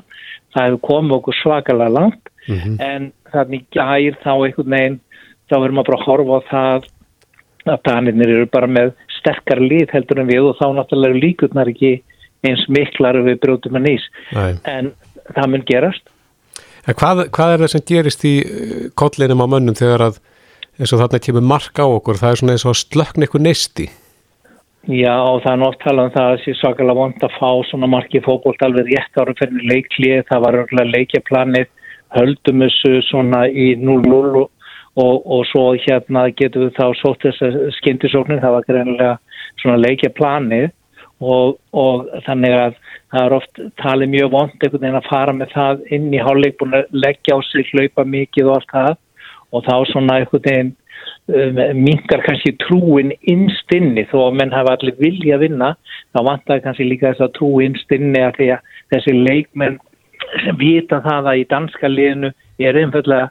það 0.56 0.68
hefur 0.68 0.82
komið 0.88 1.18
okkur 1.20 1.40
svakalega 1.42 1.96
langt. 1.98 2.24
Mm 2.50 2.58
-hmm. 2.58 2.76
en 2.82 3.12
þannig 3.34 3.66
gæir 3.76 4.16
þá 4.24 4.32
einhvern 4.34 4.74
veginn 4.74 5.00
þá 5.50 5.56
verður 5.60 5.76
maður 5.78 5.90
bara 5.90 6.00
að 6.00 6.08
horfa 6.08 6.38
á 6.40 6.42
það 6.50 6.88
að 7.70 7.84
danirnir 7.86 8.30
eru 8.36 8.46
bara 8.46 8.68
með 8.68 8.94
sterkar 9.20 9.60
lið 9.62 9.92
heldur 9.94 10.22
en 10.22 10.30
við 10.30 10.48
og 10.50 10.58
þá 10.58 10.68
náttúrulega 10.78 11.12
eru 11.12 11.22
líkurnar 11.24 11.70
ekki 11.70 11.92
eins 12.48 12.64
miklar 12.72 13.20
við 13.26 13.40
brjóðum 13.44 13.80
að 13.80 13.86
nýs. 13.86 14.06
En 14.66 14.94
það 15.36 15.52
mun 15.52 15.66
gerast. 15.68 16.06
En 16.88 16.96
hvað, 16.98 17.26
hvað 17.36 17.54
er 17.54 17.64
það 17.64 17.74
sem 17.74 17.86
gerist 17.92 18.26
í 18.26 18.36
eh, 18.40 18.90
kollinum 18.98 19.44
á 19.44 19.48
mönnum 19.52 19.78
þegar 19.78 20.06
að 20.08 20.22
eins 20.80 20.94
og 20.96 21.02
þarna 21.04 21.20
kemur 21.20 21.44
mark 21.44 21.82
á 21.84 21.86
okkur, 21.86 22.18
það 22.18 22.32
er 22.32 22.40
svona 22.42 22.56
eins 22.56 22.66
og 22.66 22.78
slökn 22.80 23.26
eitthvað 23.26 23.46
neisti 23.46 23.90
Já, 24.90 25.14
það 25.44 25.52
er 25.52 25.60
nátt 25.62 25.76
talað 25.84 26.08
um 26.08 26.14
það 26.16 26.24
að 26.24 26.32
það 26.32 26.40
sé 26.44 26.54
svakalega 26.58 26.98
vond 26.98 27.26
að 27.26 27.34
fá 27.36 27.50
svona 27.70 27.90
markið 27.94 28.24
fókbólt 28.26 28.64
alveg 28.66 28.88
rétt 28.90 29.20
ára 29.22 29.36
fyrir 29.38 29.68
leiklið, 29.70 30.24
það 30.32 30.42
var 30.46 30.58
örgulega 30.64 30.94
leikjaplanið, 30.96 31.68
höldum 32.16 32.64
þessu 32.66 32.94
svona 33.06 33.44
í 33.54 33.68
0-0 33.78 34.42
og, 34.42 34.50
og 34.98 35.44
svo 35.52 35.68
hérna 35.78 36.24
getum 36.34 36.66
við 36.66 36.74
þá 36.80 36.98
sótt 36.98 37.28
þess 37.28 37.46
að 37.46 37.60
skindisóknir, 37.78 38.42
það 38.42 38.56
var 38.56 38.68
greinlega 38.72 39.14
svona 39.62 39.78
leikjaplanið 39.84 40.66
og, 41.20 41.60
og 41.78 42.10
þannig 42.26 42.58
að 42.58 42.82
það 43.12 43.22
er 43.28 43.38
oft 43.38 43.64
talið 43.84 44.14
mjög 44.16 44.34
vond 44.40 44.58
einhvern 44.58 44.84
veginn 44.88 45.02
að 45.04 45.10
fara 45.12 45.38
með 45.38 45.54
það 45.54 45.86
inn 46.00 46.10
í 46.10 46.24
hálfleik, 46.24 46.58
búin 46.58 46.78
að 46.80 47.00
leggja 47.06 47.38
á 47.38 47.40
sig, 47.46 47.70
hlaupa 47.76 48.10
mikið 48.10 48.50
og 48.50 48.58
allt 48.58 48.74
það. 48.74 48.94
Og 49.54 49.66
þá 49.66 49.76
svona 49.90 50.20
einhvern 50.20 50.46
veginn 50.50 50.76
um, 51.28 51.60
mingar 51.80 52.24
kannski 52.26 52.56
trúin 52.66 53.14
innstinni 53.22 54.06
þó 54.12 54.28
að 54.28 54.40
menn 54.42 54.56
hafa 54.56 54.78
allir 54.78 54.98
vilja 55.00 55.38
að 55.38 55.46
vinna 55.48 55.74
þá 56.16 56.24
vantar 56.30 56.64
kannski 56.66 56.88
líka 56.88 57.12
þess 57.12 57.28
að 57.28 57.36
trú 57.40 57.52
innstinni 57.66 58.24
að 58.24 58.40
því 58.40 58.50
að 58.56 58.74
þessi 58.94 59.16
leikmenn 59.18 59.78
sem 60.44 60.58
vita 60.60 61.02
það 61.06 61.32
að 61.32 61.42
í 61.42 61.46
danska 61.50 61.92
liðinu 61.92 62.34
er 62.60 62.80
einfallega 62.80 63.30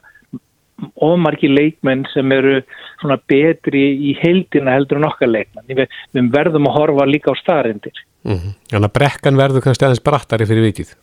omarki 1.03 1.49
leikmenn 1.51 2.05
sem 2.13 2.31
eru 2.31 2.59
svona 3.01 3.19
betri 3.29 3.83
í 4.09 4.15
heildina 4.21 4.77
heldur 4.77 4.99
en 4.99 5.09
okkar 5.09 5.31
leikmenn. 5.31 5.67
Við, 5.67 5.85
við 6.15 6.31
verðum 6.33 6.69
að 6.69 6.77
horfa 6.77 7.07
líka 7.09 7.35
á 7.35 7.41
staðrindir. 7.41 7.99
Mm 8.23 8.37
-hmm. 8.37 8.55
Þannig 8.71 8.89
að 8.89 8.97
brekkan 8.97 9.39
verður 9.39 9.65
kannski 9.65 9.85
aðeins 9.85 10.03
brattari 10.03 10.47
fyrir 10.47 10.67
vikið. 10.69 10.95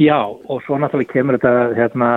Já 0.00 0.20
og 0.26 0.62
svo 0.64 0.78
náttúrulega 0.78 1.12
kemur 1.12 1.38
þetta 1.38 1.74
hérna 1.78 2.10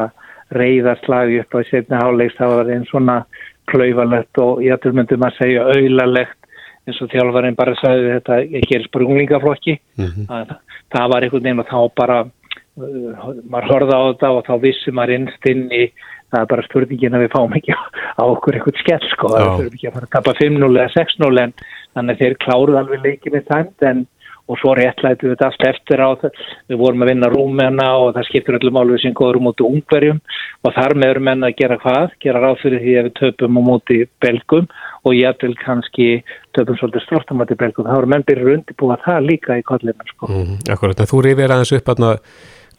reyðarslagi 0.54 1.40
upp 1.42 1.56
á 1.58 1.60
setna 1.70 2.02
hálegs 2.04 2.38
það 2.38 2.56
var 2.58 2.72
einn 2.74 2.86
svona 2.86 3.24
klauvalegt 3.72 4.40
og 4.44 4.64
ég 4.64 4.76
ætlum 4.76 5.00
myndum 5.00 5.26
að 5.28 5.38
segja 5.40 5.68
auðlalegt 5.72 6.40
eins 6.84 7.00
og 7.00 7.12
þjálfarinn 7.14 7.56
bara 7.56 7.76
sagði 7.80 8.16
þetta 8.18 8.40
ekki 8.60 8.76
er 8.76 8.88
sprunglingaflokki. 8.90 9.78
Mm 10.00 10.08
-hmm. 10.08 10.26
það, 10.32 10.56
það 10.96 11.14
var 11.14 11.26
einhvern 11.26 11.46
veginn 11.46 11.64
og 11.64 11.70
þá 11.70 11.80
bara 11.96 12.18
uh, 12.24 13.30
maður 13.48 13.70
horða 13.72 14.00
á 14.00 14.04
þetta 14.10 14.32
og 14.32 14.44
þá 14.50 14.54
vissi 14.66 14.92
maður 14.92 15.16
innst 15.18 15.48
inn 15.48 15.70
í 15.72 15.86
það 16.34 16.42
er 16.42 16.50
bara 16.50 16.66
spurningin 16.66 17.16
að 17.16 17.24
við 17.24 17.34
fáum 17.36 17.56
ekki 17.60 17.76
á 17.78 18.24
okkur 18.26 18.58
eitthvað 18.58 18.82
skell 18.82 19.08
sko, 19.12 19.30
það 19.30 19.64
er 19.68 19.70
ekki 19.70 19.90
að 19.90 19.96
fara 19.98 20.08
að 20.10 20.16
tapa 20.16 20.34
5-0 20.40 20.70
eða 20.74 20.94
6-0 20.96 21.42
en 21.44 21.54
þannig 21.94 22.22
þeir 22.22 22.36
kláruð 22.42 22.80
alveg 22.80 23.06
leikið 23.06 23.36
með 23.36 23.50
þæmt 23.52 23.88
en 23.90 24.06
og 24.52 24.60
svo 24.60 24.74
réttlættu 24.76 25.30
við 25.30 25.36
þetta 25.36 25.48
allt 25.50 25.66
eftir 25.70 26.04
á 26.04 26.10
það 26.20 26.40
við 26.72 26.80
vorum 26.82 27.04
að 27.06 27.12
vinna 27.12 27.30
rúmena 27.32 27.88
og 28.02 28.10
það 28.18 28.28
skiptur 28.28 28.58
öllum 28.60 28.80
álfið 28.82 29.04
sem 29.04 29.16
góður 29.16 29.40
móti 29.46 29.68
ungverjum. 29.68 30.20
Og 30.64 30.76
þar 30.76 30.96
með 31.00 31.14
eru 31.14 31.24
menna 31.30 31.50
að 31.50 31.58
gera 31.62 31.80
hvað? 31.84 32.18
Gera 32.24 32.44
ráð 32.44 32.60
fyrir 32.64 32.84
því 32.84 32.98
að 33.00 33.08
við 33.08 33.16
töpum 33.22 33.60
á 33.60 33.62
móti 33.70 34.00
belgum 34.24 34.68
og 35.04 35.16
ég 35.16 35.40
vil 35.44 35.56
kannski 35.64 36.10
töpum 36.56 36.80
svolítið 36.80 37.40
móti 37.40 37.60
belgum. 37.60 37.88
Þá 37.88 37.96
eru 37.98 38.12
menn 38.12 38.28
byrjur 38.28 38.58
undirbúa 38.58 39.00
það 39.06 39.30
líka 39.32 39.60
í 39.60 39.66
kollinu 39.68 40.12
sko. 40.12 40.28
mm, 40.28 40.60
Akkurat, 40.76 41.00
en 41.00 41.12
þú 41.12 41.24
rifir 41.24 41.56
aðeins 41.56 41.76
upp 41.80 41.96
aðna 41.96 42.14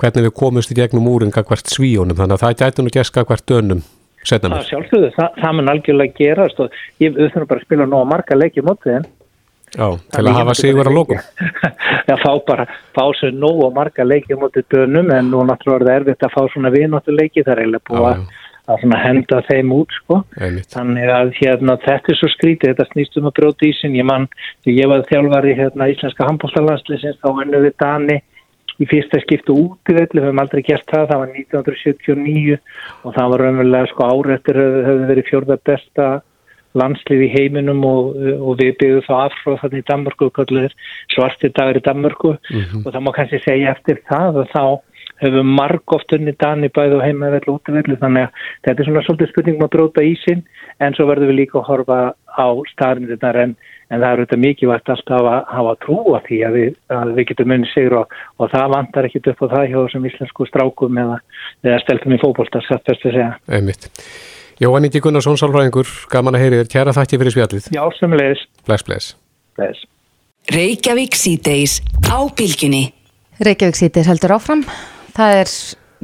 hvernig 0.00 0.28
við 0.28 0.36
komumst 0.36 0.72
í 0.72 0.78
gegnum 0.78 1.08
úringa 1.08 1.44
hvert 1.46 1.70
svíjónum, 1.70 2.16
þannig 2.18 2.38
að 2.38 2.44
það 2.44 2.56
gætu 2.62 2.84
nú 2.84 2.94
geska 2.94 3.24
hvert 3.28 3.46
dönum 3.48 3.84
Það 4.24 4.62
sjálfsögðu, 4.70 5.08
það, 5.12 5.34
það 5.36 5.56
mun 5.58 5.70
algjörlega 5.70 6.16
gerast 6.16 6.60
og 6.64 6.76
ég, 7.02 7.12
við 7.12 7.26
þurfum 7.34 7.48
bara 7.50 7.60
að 7.60 7.66
spila 7.66 7.84
að 7.84 8.06
marga 8.08 8.38
leiki 8.38 8.64
mótið 8.64 8.94
Já, 9.74 9.88
til 10.14 10.22
að 10.24 10.38
hafa 10.38 10.54
sigur 10.58 10.88
að 10.88 10.96
lókum. 10.98 11.20
Já, 12.08 12.14
fá 12.20 12.30
bara, 12.46 12.66
fá 12.94 13.04
sér 13.18 13.34
nóg 13.34 13.62
og 13.66 13.74
marga 13.76 14.06
leikið 14.06 14.40
mútið 14.40 14.66
dönum 14.74 15.10
en 15.14 15.30
nú 15.32 15.42
náttúrulega 15.48 15.80
er 15.80 15.86
það 15.86 16.00
erfitt 16.00 16.26
að 16.26 16.34
fá 16.36 16.40
svona 16.52 16.72
vinóttu 16.74 17.14
leikið 17.14 17.48
þar 17.48 17.62
eiginlega 17.62 17.88
búið 17.90 18.08
að, 18.10 18.26
að 18.74 18.98
henda 19.04 19.40
þeim 19.48 19.72
út 19.78 19.96
sko. 19.98 20.20
Einmitt. 20.38 20.68
Þannig 20.74 21.14
að 21.16 21.32
hérna, 21.40 21.78
þetta 21.86 22.14
er 22.14 22.20
svo 22.20 22.30
skrítið, 22.34 22.74
þetta 22.74 22.90
snýst 22.92 23.18
um 23.18 23.30
að 23.30 23.36
bróta 23.40 23.68
ísin. 23.70 23.98
Ég 23.98 24.06
mann, 24.10 24.28
ég 24.68 24.92
var 24.92 25.02
þjálfari 25.10 25.56
hérna 25.58 25.90
íslenska 25.90 26.28
handbólstalanslisins, 26.28 27.18
þá 27.24 27.28
vennu 27.40 27.64
við 27.66 27.76
Dani 27.82 28.20
í 28.82 28.86
fyrsta 28.90 29.20
skiptu 29.22 29.54
út 29.54 29.90
í 29.90 29.94
velli, 29.94 30.18
við 30.18 30.28
höfum 30.28 30.42
aldrei 30.42 30.62
gert 30.66 30.86
það, 30.90 31.08
það 31.10 31.20
var 31.20 31.34
1979 31.38 32.56
og 33.06 33.14
það 33.14 33.32
var 33.32 33.44
raunverulega 33.44 33.90
sko 33.92 34.08
árættir 34.10 34.58
höfðu 34.58 35.10
verið 35.10 35.28
fjörða 35.28 35.58
besta 35.70 36.08
landslið 36.74 37.26
í 37.26 37.32
heiminum 37.34 37.84
og, 37.86 38.16
og 38.38 38.58
við 38.60 38.74
byggðum 38.80 39.06
þá 39.06 39.14
afhróð 39.28 39.60
þannig 39.62 39.84
í 39.84 39.88
Danmarku 39.90 40.30
svartir 41.14 41.54
dagar 41.54 41.78
í 41.78 41.84
Danmarku 41.84 42.34
mm 42.34 42.64
-hmm. 42.64 42.82
og 42.84 42.92
það 42.92 43.04
má 43.06 43.12
kannski 43.14 43.40
segja 43.44 43.70
eftir 43.76 44.02
það 44.10 44.42
og 44.42 44.50
þá 44.54 44.64
hefur 45.22 45.46
marg 45.46 45.94
oft 45.94 46.12
unni 46.16 46.34
Dani 46.40 46.70
bæði 46.74 46.98
og 46.98 47.04
heimaðvel 47.04 47.42
og 47.46 47.60
útvelli 47.60 47.96
þannig 48.00 48.26
að 48.26 48.42
þetta 48.66 48.82
er 48.82 48.88
svona 48.88 49.04
svolítið 49.06 49.30
spurning 49.30 49.60
um 49.60 49.66
að 49.66 49.72
bróta 49.76 50.04
í 50.04 50.16
sinn 50.24 50.42
en 50.82 50.96
svo 50.96 51.06
verðum 51.08 51.30
við 51.30 51.40
líka 51.40 51.60
að 51.60 51.68
horfa 51.70 52.00
á 52.34 52.46
staðrindirnar 52.72 53.40
en, 53.44 53.56
en 53.90 54.00
það 54.00 54.08
er 54.08 54.22
auðvitað 54.22 54.44
mikilvægt 54.44 54.92
alltaf 54.94 55.30
að 55.30 55.40
hafa 55.54 55.74
trúa 55.86 56.22
því 56.26 56.42
að 56.48 56.58
við, 56.58 56.78
að 56.98 57.14
við 57.14 57.28
getum 57.30 57.52
munni 57.52 57.72
sigur 57.72 57.98
og, 58.02 58.14
og 58.38 58.54
það 58.54 58.76
vantar 58.76 59.10
ekkit 59.10 59.32
upp 59.32 59.44
á 59.46 59.46
það 59.56 59.68
hjá 59.70 59.80
þessum 59.80 60.08
íslensku 60.10 60.50
strákum 60.50 61.02
eða, 61.04 61.18
eða 61.62 61.82
steltum 61.86 62.16
í 62.16 62.22
fókbólta, 62.22 62.64
satt 62.66 62.88
best 62.88 63.06
að 63.06 63.20
segja. 63.20 63.34
Einmitt. 63.46 63.92
Jóhann 64.62 64.86
Ítti 64.86 65.00
Gunnarsson, 65.02 65.38
sálfræðingur, 65.38 65.88
gaman 66.12 66.36
að 66.38 66.44
heyri 66.44 66.58
þér, 66.60 66.68
kæra 66.70 66.92
þætti 66.94 67.18
fyrir 67.18 67.34
spjallið. 67.34 67.64
Já, 67.74 67.82
sem 67.98 68.12
leðis. 68.14 68.44
Bless, 68.68 68.86
bless. 68.86 69.14
Bless. 69.58 69.86
Reykjavík 70.54 71.16
síðdeis 71.18 71.80
á 72.06 72.22
bylginni. 72.38 72.84
Reykjavík 73.42 73.80
síðdeis 73.80 74.10
heldur 74.12 74.36
áfram. 74.36 74.62
Það 75.16 75.40
er 75.40 75.50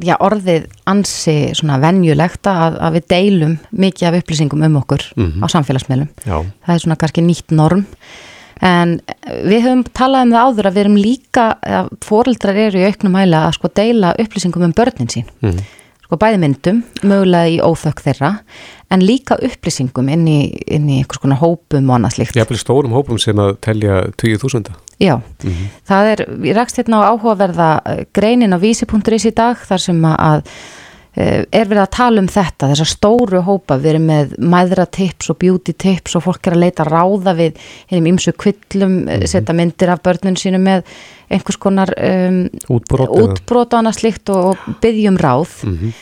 já, 0.09 0.15
orðið 0.19 0.67
ansi 0.91 1.37
svona 1.61 1.79
venjulegt 1.83 2.51
að, 2.51 2.81
að 2.83 2.99
við 2.99 3.09
deilum 3.15 3.57
mikið 3.71 4.11
af 4.11 4.21
upplýsingum 4.21 4.67
um 4.67 4.83
okkur 4.83 5.07
mm 5.15 5.27
-hmm. 5.31 5.47
á 5.47 5.47
samfélagsmiðlum. 5.55 6.11
Já. 6.27 6.37
Það 6.67 6.75
er 6.75 6.85
svona 6.85 6.99
kannski 6.99 7.23
nýtt 7.23 7.55
norm. 7.55 7.87
En 8.61 9.01
við 9.47 9.63
höfum 9.63 9.85
talað 9.95 10.27
um 10.27 10.33
það 10.35 10.47
áður 10.47 10.67
að 10.67 10.75
við 10.75 10.81
erum 10.81 10.97
líka, 10.97 11.45
fórildrar 12.05 12.57
eru 12.57 12.79
í 12.79 12.89
auknum 12.91 13.15
hæla 13.15 13.47
að 13.47 13.55
sko 13.57 13.69
deila 13.73 14.15
upplýsingum 14.19 14.67
um 14.67 14.73
börnin 14.73 15.09
sín. 15.09 15.31
Mm 15.41 15.51
-hmm 15.51 15.80
sko 16.11 16.19
bæði 16.19 16.41
myndum, 16.43 16.79
mögulega 17.07 17.51
í 17.55 17.59
óþökk 17.63 18.01
þeirra, 18.03 18.31
en 18.91 19.03
líka 19.07 19.37
upplýsingum 19.47 20.09
inn 20.11 20.25
í, 20.27 20.39
inn 20.67 20.89
í 20.91 20.97
einhvers 20.99 21.23
konar 21.23 21.39
hópum 21.39 21.87
og 21.87 22.01
annað 22.01 22.17
slikt. 22.17 22.35
Jafnveg 22.35 22.59
stórum 22.59 22.97
hópum 22.97 23.21
sem 23.23 23.39
að 23.39 23.53
telja 23.63 24.01
20.000. 24.19 24.75
Já, 24.99 25.15
mm 25.21 25.51
-hmm. 25.53 25.71
það 25.87 26.11
er, 26.13 26.25
ég 26.51 26.57
rækst 26.59 26.83
hérna 26.83 26.99
á 27.07 27.15
áhugaverða 27.15 27.71
eh, 27.87 28.05
greinin 28.13 28.51
á 28.51 28.59
vísi.is 28.59 29.25
í 29.31 29.31
dag 29.31 29.57
þar 29.57 29.79
sem 29.79 30.03
að 30.05 30.43
er 31.19 31.67
verið 31.67 31.83
að 31.83 31.95
tala 31.97 32.23
um 32.23 32.29
þetta, 32.31 32.69
þessar 32.71 32.89
stóru 32.89 33.41
hópa, 33.43 33.79
við 33.81 33.95
erum 33.95 34.05
með 34.11 34.35
mæðratips 34.53 35.33
og 35.33 35.41
beauty 35.43 35.75
tips 35.75 36.15
og 36.15 36.23
fólk 36.29 36.47
er 36.47 36.55
að 36.55 36.63
leita 36.63 36.87
ráða 36.87 37.35
við 37.39 37.57
hennum 37.91 38.13
ímsu 38.13 38.33
kvillum, 38.39 38.93
mm 39.03 39.09
-hmm. 39.09 39.27
setja 39.27 39.55
myndir 39.55 39.91
af 39.91 40.03
börnun 40.03 40.39
sínu 40.39 40.61
með 40.63 40.85
einhvers 41.31 41.59
konar 41.59 41.91
um, 41.99 42.49
útbrót 42.69 43.75
og 43.75 43.79
annað 43.79 43.99
slikt 43.99 44.31
og, 44.31 44.55
og 44.55 44.79
byggjum 44.81 45.19
ráð 45.19 45.65
mm 45.65 45.79
-hmm. 45.79 45.93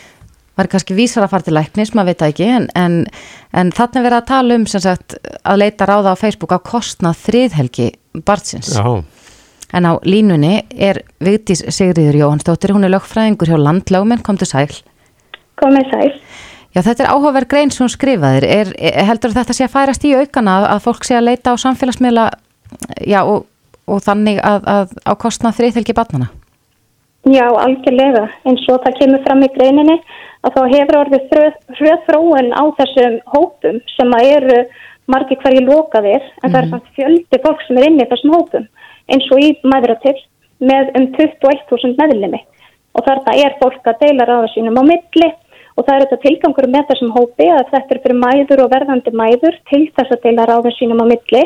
var 0.57 0.67
kannski 0.67 0.95
vísar 0.95 1.25
að 1.25 1.31
fara 1.31 1.43
til 1.43 1.55
læknis, 1.55 1.95
maður 1.95 2.07
veit 2.07 2.23
ekki 2.23 2.45
en, 2.45 2.69
en, 2.75 3.07
en 3.53 3.73
þannig 3.73 4.03
verið 4.05 4.19
að 4.19 4.27
tala 4.27 4.55
um 4.55 4.67
sagt, 4.67 5.15
að 5.45 5.59
leita 5.59 5.87
ráða 5.87 6.13
á 6.13 6.17
Facebook 6.21 6.53
á 6.53 6.59
kostnað 6.61 7.17
þriðhelgi 7.17 7.93
barnsins 8.25 8.77
Já. 8.77 9.03
en 9.73 9.85
á 9.87 9.93
línunni 10.05 10.63
er 10.77 11.03
Vigdís 11.21 11.65
Sigriður 11.69 12.15
Jóhannsdóttir 12.15 12.73
hún 12.73 12.85
er 12.85 12.91
lögfræðingur 12.91 13.49
hjá 13.49 13.57
landlögumenn, 13.57 14.23
kom 14.23 14.37
til 14.37 14.47
sæl 14.47 14.69
komið 15.61 15.93
sæl 15.93 16.13
Já, 16.77 16.83
þetta 16.85 17.05
er 17.05 17.11
áhugaverð 17.11 17.49
grein 17.49 17.71
sem 17.73 17.87
hún 17.87 17.91
skrifaðir 17.91 18.45
er, 18.45 18.73
heldur 19.09 19.33
þetta 19.33 19.55
sé 19.57 19.65
að 19.65 19.73
færast 19.73 20.05
í 20.05 20.13
aukana 20.15 20.59
að 20.69 20.83
fólk 20.85 21.07
sé 21.09 21.17
að 21.17 21.31
leita 21.31 21.55
á 21.57 21.63
samfélagsmiðla 21.63 22.27
já, 23.09 23.23
og 23.25 23.47
og 23.89 24.05
þannig 24.05 24.41
að, 24.45 24.69
að 24.69 24.93
á 25.09 25.13
kostna 25.21 25.53
þreyþelgi 25.57 25.97
barnana? 25.97 26.29
Já, 27.29 27.45
algjörlega. 27.61 28.27
En 28.49 28.59
svo 28.63 28.79
það 28.85 28.99
kemur 29.01 29.25
fram 29.25 29.45
í 29.45 29.51
greininni 29.57 29.97
að 30.47 30.55
þá 30.55 30.61
hefur 30.75 31.01
orðið 31.03 31.33
hrjöðfróun 31.79 32.53
á 32.55 32.63
þessum 32.79 33.19
hópum 33.35 33.81
sem 33.97 34.15
að 34.17 34.29
eru 34.37 34.59
margir 35.11 35.41
hverju 35.43 35.65
lokaðir 35.67 36.21
en 36.21 36.23
mm 36.23 36.43
-hmm. 36.43 36.53
það 36.53 36.61
er 36.61 36.67
mhm. 36.67 36.73
samt 36.73 36.95
fjöldi 36.97 37.43
fólk 37.45 37.65
sem 37.67 37.79
er 37.79 37.89
inn 37.89 38.01
í 38.01 38.09
þessum 38.13 38.35
hópum 38.37 38.69
eins 39.09 39.29
og 39.33 39.41
í 39.41 39.51
maðuratill 39.65 40.21
með 40.61 40.93
um 40.99 41.07
21.000 41.17 41.97
meðlimi 41.99 42.41
og 42.95 43.05
þarna 43.07 43.35
er 43.41 43.57
fólk 43.63 43.85
að 43.89 44.01
deila 44.05 44.29
ráða 44.29 44.49
sínum 44.53 44.79
á 44.79 44.83
milli 44.85 45.29
og 45.79 45.87
það 45.87 45.95
er 45.95 46.05
þetta 46.05 46.23
tilgangur 46.27 46.69
með 46.75 46.89
þessum 46.91 47.13
hópi 47.15 47.49
að 47.55 47.69
þetta 47.73 47.95
er 47.95 48.01
fyrir 48.05 48.21
mæður 48.25 48.65
og 48.65 48.73
verðandi 48.75 49.13
mæður 49.15 49.59
til 49.71 49.85
þess 49.95 50.15
að 50.17 50.25
deila 50.27 50.49
ráða 50.51 50.73
sínum 50.75 51.05
á 51.05 51.07
milli 51.07 51.45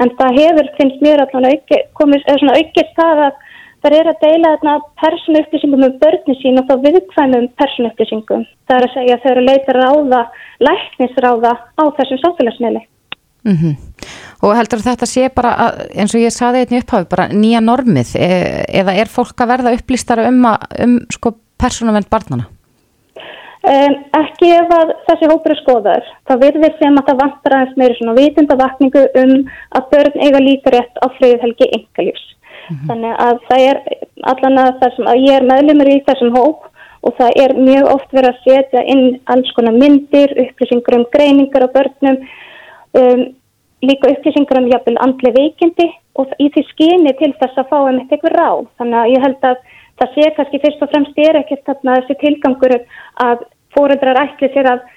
en 0.00 0.12
það 0.18 0.40
hefur, 0.40 0.68
finnst 0.76 1.00
mér 1.04 1.24
svona 1.32 2.58
aukist 2.60 2.92
það 2.98 3.24
að 3.28 3.38
það 3.80 3.96
er 3.96 4.10
að 4.10 4.22
deila 4.24 4.52
þarna 4.54 4.74
persónu 5.00 5.42
upplýsingum 5.44 5.84
um 5.86 5.98
börni 6.02 6.36
sín 6.40 6.60
og 6.60 6.68
þá 6.68 6.74
viðkvæmum 6.84 7.48
persónu 7.60 7.90
upplýsingum. 7.90 8.46
Það 8.68 8.76
er 8.76 8.86
að 8.86 8.94
segja 8.96 9.16
að 9.16 9.22
þau 9.22 9.30
eru 9.30 9.42
að 9.42 9.48
leita 9.48 9.76
ráða, 9.76 10.22
læknisráða 10.68 11.52
á 11.80 11.82
þessum 11.98 12.22
samfélagsmiðli. 12.24 12.82
Mm 13.48 13.56
-hmm. 13.56 13.74
Og 14.44 14.56
heldur 14.56 14.84
þetta 14.84 15.06
sé 15.08 15.28
bara, 15.32 15.54
að, 15.64 15.82
eins 15.96 16.14
og 16.14 16.20
ég 16.20 16.32
saði 16.32 16.60
einnig 16.60 16.84
upphafi, 16.84 17.08
bara 17.08 17.28
nýja 17.28 17.60
normið 17.60 18.16
e 18.16 18.28
eða 18.80 18.92
er 19.00 19.08
fólk 19.08 19.40
að 19.40 19.48
verða 19.48 19.74
upplýstara 19.76 20.28
um, 20.28 20.44
um 20.84 20.98
sko, 21.08 21.34
persónuvend 21.56 22.10
barnana? 22.10 22.48
Um, 23.60 23.94
ekki 24.16 24.48
ef 24.56 24.70
að 24.72 24.90
þessi 25.04 25.28
hópur 25.28 25.52
er 25.52 25.58
skoðar. 25.58 26.06
Það 26.30 26.44
virðir 26.46 26.76
sem 26.78 26.94
að 26.96 27.10
það 27.10 27.18
vantar 27.20 27.54
aðeins 27.56 27.76
meiri 27.76 27.96
svona 27.98 28.14
vitundavakningu 28.16 29.02
um 29.20 29.32
að 29.76 29.88
börn 29.90 30.14
eiga 30.16 30.40
líka 30.40 30.72
rétt 30.72 31.00
á 31.04 31.06
friðhelgi 31.18 31.68
yngalífs. 31.76 32.22
Mm 32.70 32.76
-hmm. 32.76 32.86
Þannig 32.88 33.14
að 33.26 33.42
það 33.48 33.64
er 33.68 33.82
allan 34.32 34.58
að 34.62 34.70
það 34.80 34.96
sem 34.96 35.10
að 35.12 35.20
ég 35.26 35.36
er 35.36 35.48
meðlumur 35.50 35.90
í 35.92 35.98
þessum 36.08 36.32
hóp 36.38 36.60
og 37.04 37.16
það 37.18 37.36
er 37.42 37.54
mjög 37.68 37.90
oft 37.94 38.16
verið 38.16 38.30
að 38.30 38.42
setja 38.46 38.82
inn 38.94 39.20
alls 39.26 39.52
konar 39.56 39.76
myndir, 39.76 40.30
upplýsingur 40.44 40.96
um 40.96 41.06
greiningar 41.12 41.64
á 41.64 41.74
börnum, 41.76 42.16
um, 43.00 43.22
líka 43.82 44.08
upplýsingur 44.08 44.60
um 44.60 44.70
jafnvel 44.72 44.96
andli 45.04 45.32
veikindi 45.36 45.88
og 46.16 46.32
í 46.38 46.48
því 46.48 46.64
skyni 46.72 47.12
til 47.18 47.32
þess 47.36 47.60
að 47.60 47.68
fá 47.68 47.78
um 47.82 48.00
eitthvað 48.00 48.36
ráð. 48.40 48.66
Þannig 48.78 48.98
að 49.00 49.12
ég 49.12 49.24
held 49.26 49.44
að 49.44 49.56
það 50.00 50.14
sé 50.16 50.30
kannski 50.36 50.62
fyrst 50.62 50.84
og 50.84 50.92
fremst 50.94 51.20
er 51.20 51.40
ekkert 51.42 51.66
þarna 51.68 51.98
þessi 52.00 52.18
tilgangur 52.24 52.76
að 53.26 53.44
fóreldrar 53.74 54.22
ætli 54.24 54.50
sér 54.54 54.70
að 54.72 54.88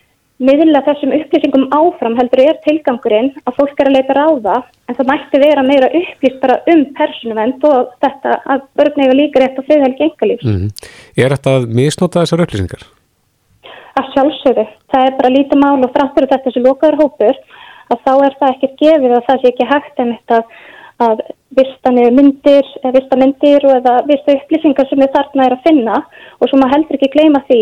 miðla 0.43 0.81
þessum 0.87 1.13
upplýsingum 1.15 1.67
áfram 1.75 2.15
heldur 2.17 2.41
er 2.41 2.57
tilgangurinn 2.65 3.29
að 3.45 3.57
fólk 3.59 3.79
er 3.79 3.89
að 3.89 3.95
leita 3.97 4.15
ráða 4.17 4.55
en 4.89 4.97
það 4.97 5.09
mætti 5.11 5.41
vera 5.43 5.63
meira 5.67 5.91
upplýst 5.99 6.39
bara 6.41 6.57
um 6.73 6.83
persónuvend 6.97 7.67
og 7.69 7.93
þetta 8.03 8.39
að 8.55 8.65
börn 8.79 9.03
eiga 9.03 9.17
líka 9.19 9.43
rétt 9.43 9.61
og 9.61 9.67
friðhelgi 9.69 10.07
engalífs. 10.09 10.45
Mm 10.47 10.57
-hmm. 10.57 10.91
Er 11.23 11.35
þetta 11.35 11.55
að 11.57 11.69
misnota 11.79 12.23
þessar 12.23 12.43
upplýsingar? 12.45 12.83
Að 13.93 14.09
sjálfsögðu. 14.13 14.65
Það 14.91 15.05
er 15.07 15.17
bara 15.19 15.35
lítið 15.37 15.57
mál 15.61 15.85
og 15.85 15.93
fráttur 15.93 16.27
þetta 16.33 16.51
sem 16.51 16.63
lokaður 16.63 17.01
hópur 17.01 17.35
að 17.91 17.97
þá 18.05 18.13
er 18.25 18.33
það 18.39 18.53
ekkert 18.53 18.77
gefið 18.81 19.11
og 19.17 19.25
það 19.27 19.41
sé 19.41 19.47
ekki 19.51 19.71
hægt 19.73 19.99
en 19.99 20.15
þetta 20.17 20.37
að 20.39 20.45
vista 21.53 21.91
niður 21.93 22.15
myndir, 22.17 22.69
vista 22.95 23.17
myndir 23.19 23.65
og 23.67 23.75
eða 23.77 23.95
vista 24.09 24.35
upplýsingar 24.37 24.89
sem 24.89 25.03
þarna 25.15 25.45
er 25.45 25.55
að 25.55 25.65
finna 25.67 25.99
og 26.39 26.49
svo 26.49 26.59
maður 26.59 26.75
heldur 26.77 26.97
ekki 26.97 27.11
gleyma 27.13 27.43
því 27.49 27.61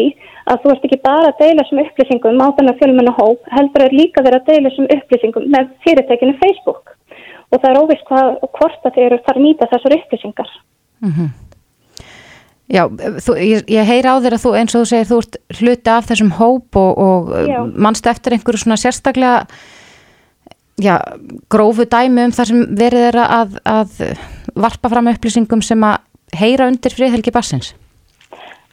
að 0.52 0.64
þú 0.64 0.72
ert 0.74 0.88
ekki 0.88 1.02
bara 1.04 1.30
að 1.32 1.44
deila 1.44 1.68
sem 1.68 1.84
upplýsingum 1.84 2.42
á 2.42 2.48
þennan 2.58 2.80
fjölmennu 2.80 3.14
hóp, 3.18 3.44
heldur 3.52 3.86
er 3.86 3.96
líka 3.96 4.24
verið 4.26 4.40
að 4.42 4.50
deila 4.52 4.74
sem 4.76 4.90
upplýsingum 4.98 5.48
með 5.54 5.72
fyrirtekinu 5.86 6.38
Facebook 6.42 6.96
og 7.52 7.60
það 7.60 7.70
er 7.72 7.82
óvist 7.84 8.08
hvað 8.08 8.34
og 8.40 8.52
hvort 8.58 8.86
að 8.88 8.98
þeir 8.98 9.08
eru 9.10 9.24
þar 9.26 9.40
að 9.40 9.46
nýta 9.46 9.70
þessar 9.72 9.98
upplýsingar. 9.98 10.52
Mm 11.02 11.14
-hmm. 11.16 11.30
Já, 12.72 12.88
þú, 13.20 13.36
ég, 13.36 13.66
ég 13.68 13.88
heyra 13.88 14.16
á 14.16 14.24
þér 14.24 14.38
að 14.38 14.44
þú 14.46 14.52
eins 14.56 14.76
og 14.76 14.82
þú 14.82 14.88
segir 14.88 15.10
þú 15.10 15.18
ert 15.20 15.38
hluti 15.60 15.90
af 15.92 16.08
þessum 16.08 16.32
hóp 16.40 16.78
og, 16.80 16.92
og 16.98 17.32
mannstu 17.76 18.10
eftir 18.10 18.34
einhverju 18.34 18.64
svona 18.64 18.80
sérstaklega 18.80 19.48
já, 20.80 20.96
grófu 21.52 21.86
dæmi 21.90 22.28
um 22.28 22.36
það 22.36 22.52
sem 22.52 22.64
verið 22.78 23.08
er 23.12 23.20
að, 23.26 23.60
að 23.66 24.02
varpa 24.56 24.92
fram 24.92 25.12
upplýsingum 25.12 25.64
sem 25.66 25.84
að 25.84 26.02
heyra 26.38 26.70
undir 26.72 26.96
friðhelgi 26.96 27.34
bassins? 27.34 27.74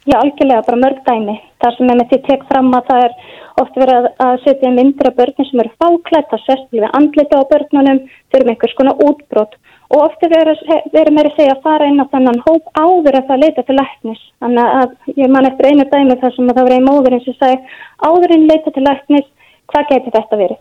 Já, 0.08 0.16
algjörlega, 0.22 0.64
bara 0.64 0.80
mörg 0.80 1.00
dæmi. 1.04 1.34
Það 1.60 1.74
sem 1.76 1.90
ég 1.90 1.98
með 1.98 2.10
því 2.10 2.18
tek 2.28 2.44
fram 2.48 2.70
að 2.72 2.86
það 2.88 3.02
er 3.06 3.16
oft 3.60 3.74
verið 3.76 4.06
að 4.24 4.36
setja 4.44 4.70
myndir 4.72 5.08
af 5.10 5.16
börnum 5.18 5.48
sem 5.48 5.62
eru 5.62 5.72
fáklætt, 5.82 6.30
það 6.30 6.44
sérst 6.44 6.68
við 6.72 6.86
andlita 6.96 7.40
á 7.42 7.50
börnunum, 7.50 8.00
fyrir 8.32 8.52
einhvers 8.52 8.76
konar 8.78 9.02
útbrott 9.04 9.58
og 9.88 10.04
ofta 10.04 10.28
verið 10.28 11.12
meira 11.16 11.30
að 11.32 11.36
segja 11.36 11.56
að 11.56 11.62
fara 11.64 11.88
inn 11.88 12.00
á 12.00 12.10
þannan 12.12 12.42
hóp 12.44 12.66
áður 12.76 13.20
að 13.20 13.28
það 13.30 13.42
leita 13.44 13.64
til 13.64 13.76
læknis. 13.78 14.24
Þannig 14.44 14.72
að 14.80 15.20
ég 15.24 15.32
man 15.34 15.48
eftir 15.48 15.70
einu 15.70 15.88
dæmi 15.92 16.18
þar 16.22 16.34
sem 16.36 16.50
að 16.52 16.60
það 16.60 16.74
einn 16.76 16.88
móðurinn 16.88 17.24
sem 17.24 17.38
sagði 17.38 17.78
áðurinn 18.08 18.48
leita 18.50 18.74
til 18.74 18.84
læknis, 18.84 19.30
hvað 19.72 19.88
getur 19.92 20.16
þetta 20.18 20.40
verið? 20.44 20.60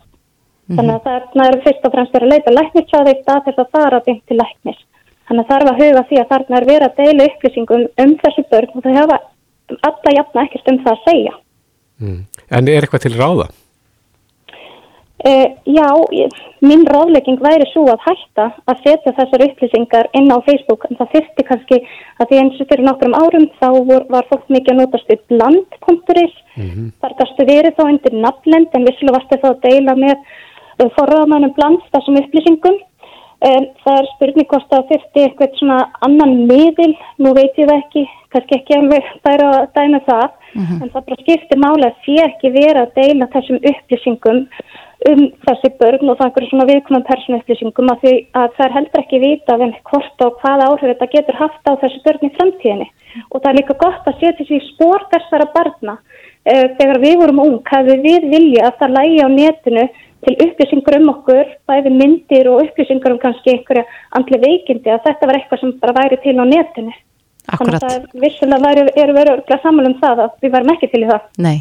Þannig 0.67 0.93
að 0.93 1.27
það 1.33 1.47
er 1.47 1.59
fyrst 1.63 1.85
og 1.87 1.93
fremst 1.93 2.15
verið 2.15 2.27
að 2.27 2.33
leita 2.33 2.55
læknissáði 2.57 3.13
í 3.13 3.19
stað 3.21 3.45
þess 3.45 3.61
að 3.63 3.73
fara 3.77 3.99
beint 4.07 4.23
til 4.27 4.37
læknis. 4.41 4.81
Þannig 5.27 5.43
að 5.43 5.61
er 5.61 5.69
að 5.71 5.79
huga 5.81 6.01
því 6.09 6.19
að 6.21 6.29
þarna 6.31 6.57
er 6.57 6.67
verið 6.71 6.87
að 6.87 6.97
deila 7.01 7.27
upplýsingum 7.29 7.85
um 8.03 8.17
þessu 8.23 8.43
börn 8.51 8.73
og 8.73 8.83
það 8.83 8.97
hefa 8.99 9.19
alla 9.89 10.17
jafna 10.17 10.43
ekkert 10.43 10.71
um 10.71 10.81
það 10.83 10.93
að 10.93 11.07
segja. 11.07 11.33
Mm. 12.03 12.19
En 12.51 12.69
er 12.71 12.85
eitthvað 12.85 13.07
til 13.07 13.15
ráða? 13.15 13.47
Uh, 15.17 15.49
já, 15.65 15.87
mín 16.61 16.83
ráðlegging 16.85 17.39
væri 17.41 17.65
svo 17.71 17.87
að 17.89 18.03
hætta 18.05 18.43
að 18.69 18.83
setja 18.83 19.13
þessar 19.17 19.43
upplýsingar 19.47 20.09
inn 20.13 20.29
á 20.29 20.37
Facebook 20.45 20.85
en 20.85 20.99
það 20.99 21.15
fyrsti 21.15 21.45
kannski 21.47 21.79
að 22.21 22.29
því 22.29 22.41
eins 22.43 22.59
og 22.61 22.69
fyrir 22.69 22.85
nokkrum 22.85 23.15
árum 23.17 23.47
þá 23.57 23.69
vor, 23.89 24.05
var 24.13 24.27
fólk 24.29 24.45
mikið 24.53 24.75
að 24.75 24.79
notast 24.83 25.09
við 25.09 25.23
bland.is 25.33 26.35
mm 26.53 26.69
-hmm. 26.69 26.91
þar 27.01 27.17
gastu 27.23 27.47
verið 27.49 27.79
þá 27.79 27.83
undir 27.87 28.13
nafnlend 28.27 28.77
en 28.77 28.85
visslega 28.85 29.17
varstu 29.17 29.41
þá 29.41 29.49
að 29.49 29.63
deila 29.65 29.95
með 30.05 30.15
forraðmannum 30.97 31.55
bland 31.57 31.81
þessum 31.93 32.19
upplýsingum. 32.21 32.77
Um, 33.37 33.67
það 33.83 33.99
er 34.01 34.07
spurning 34.15 34.47
hvort 34.49 34.71
að 34.73 34.87
þurfti 34.89 35.21
eitthvað 35.21 35.59
svona 35.59 35.77
annan 36.01 36.47
miðil, 36.49 36.93
nú 37.21 37.35
veit 37.37 37.59
ég 37.61 37.69
það 37.69 37.83
ekki, 37.83 38.01
kannski 38.33 38.57
ekki 38.57 38.77
alveg 38.79 39.11
bæra 39.27 39.51
að 39.59 39.67
dæma 39.77 39.99
það, 40.07 40.23
uh 40.25 40.57
mhm. 40.57 40.65
-huh. 40.65 40.79
en 40.81 40.89
það 40.93 41.05
bara 41.05 41.21
skiptir 41.21 41.61
máli 41.61 41.85
að 41.85 41.99
því 42.05 42.15
ekki 42.23 42.53
vera 42.55 42.81
að 42.87 42.95
deila 42.97 43.29
þessum 43.35 43.59
upplýsingum 43.71 44.39
um 45.05 45.21
þessi 45.45 45.69
börn 45.77 46.09
og 46.09 46.17
það 46.17 46.39
er 46.39 46.47
svona 46.49 46.67
viðkomum 46.71 47.03
persónu 47.05 47.37
upplýsingum 47.37 47.91
að 47.93 48.05
að 48.33 48.55
það 48.57 48.65
er 48.65 48.75
heldur 48.77 49.03
ekki 49.03 49.19
vita 49.21 49.57
um 49.61 49.73
hvort 49.89 50.23
og 50.25 50.39
hvaða 50.41 50.69
áhrif 50.71 50.89
þetta 50.91 51.13
getur 51.13 51.37
haft 51.37 51.69
á 51.69 51.71
þessi 51.83 52.01
börn 52.05 52.25
í 52.25 52.33
framtíðinni 52.37 52.87
og 53.29 53.41
það 53.41 53.51
er 53.51 53.59
líka 53.59 53.77
gott 53.83 54.09
að 54.09 54.17
setja 54.23 54.47
sér 54.47 54.57
í 54.57 54.67
spór 54.71 55.05
þessara 55.13 55.47
barna. 55.53 55.97
Uh, 56.47 56.67
þegar 56.79 56.99
við 57.03 57.15
vorum 57.21 57.39
ung, 57.43 57.57
hafði 57.67 57.97
við 58.01 58.27
vilja 58.31 58.69
að 58.69 58.77
það 58.79 58.93
lægi 58.97 59.17
á 59.19 59.29
netinu 59.29 59.85
til 60.25 60.35
upplýsingur 60.45 60.97
um 60.99 61.11
okkur, 61.13 61.51
bæði 61.69 61.93
myndir 61.93 62.49
og 62.51 62.63
upplýsingur 62.65 63.15
um 63.15 63.19
kannski 63.21 63.53
einhverja 63.53 63.85
andli 64.17 64.39
veikindi 64.41 64.93
að 64.93 65.03
þetta 65.09 65.29
var 65.29 65.39
eitthvað 65.39 65.61
sem 65.63 65.75
bara 65.81 65.97
væri 65.99 66.21
til 66.23 66.37
á 66.41 66.45
netinu. 66.47 66.95
Akkurat. 67.47 67.79
Þannig 67.79 68.07
að 68.11 68.23
vissulega 68.25 68.71
eru 68.99 69.13
verið 69.15 69.33
örgla 69.37 69.57
saman 69.63 69.87
um 69.87 69.95
það 70.01 70.21
að 70.25 70.33
við 70.43 70.53
varum 70.57 70.71
ekki 70.73 70.89
til 70.91 71.03
í 71.05 71.07
það. 71.07 71.27
Nei, 71.45 71.55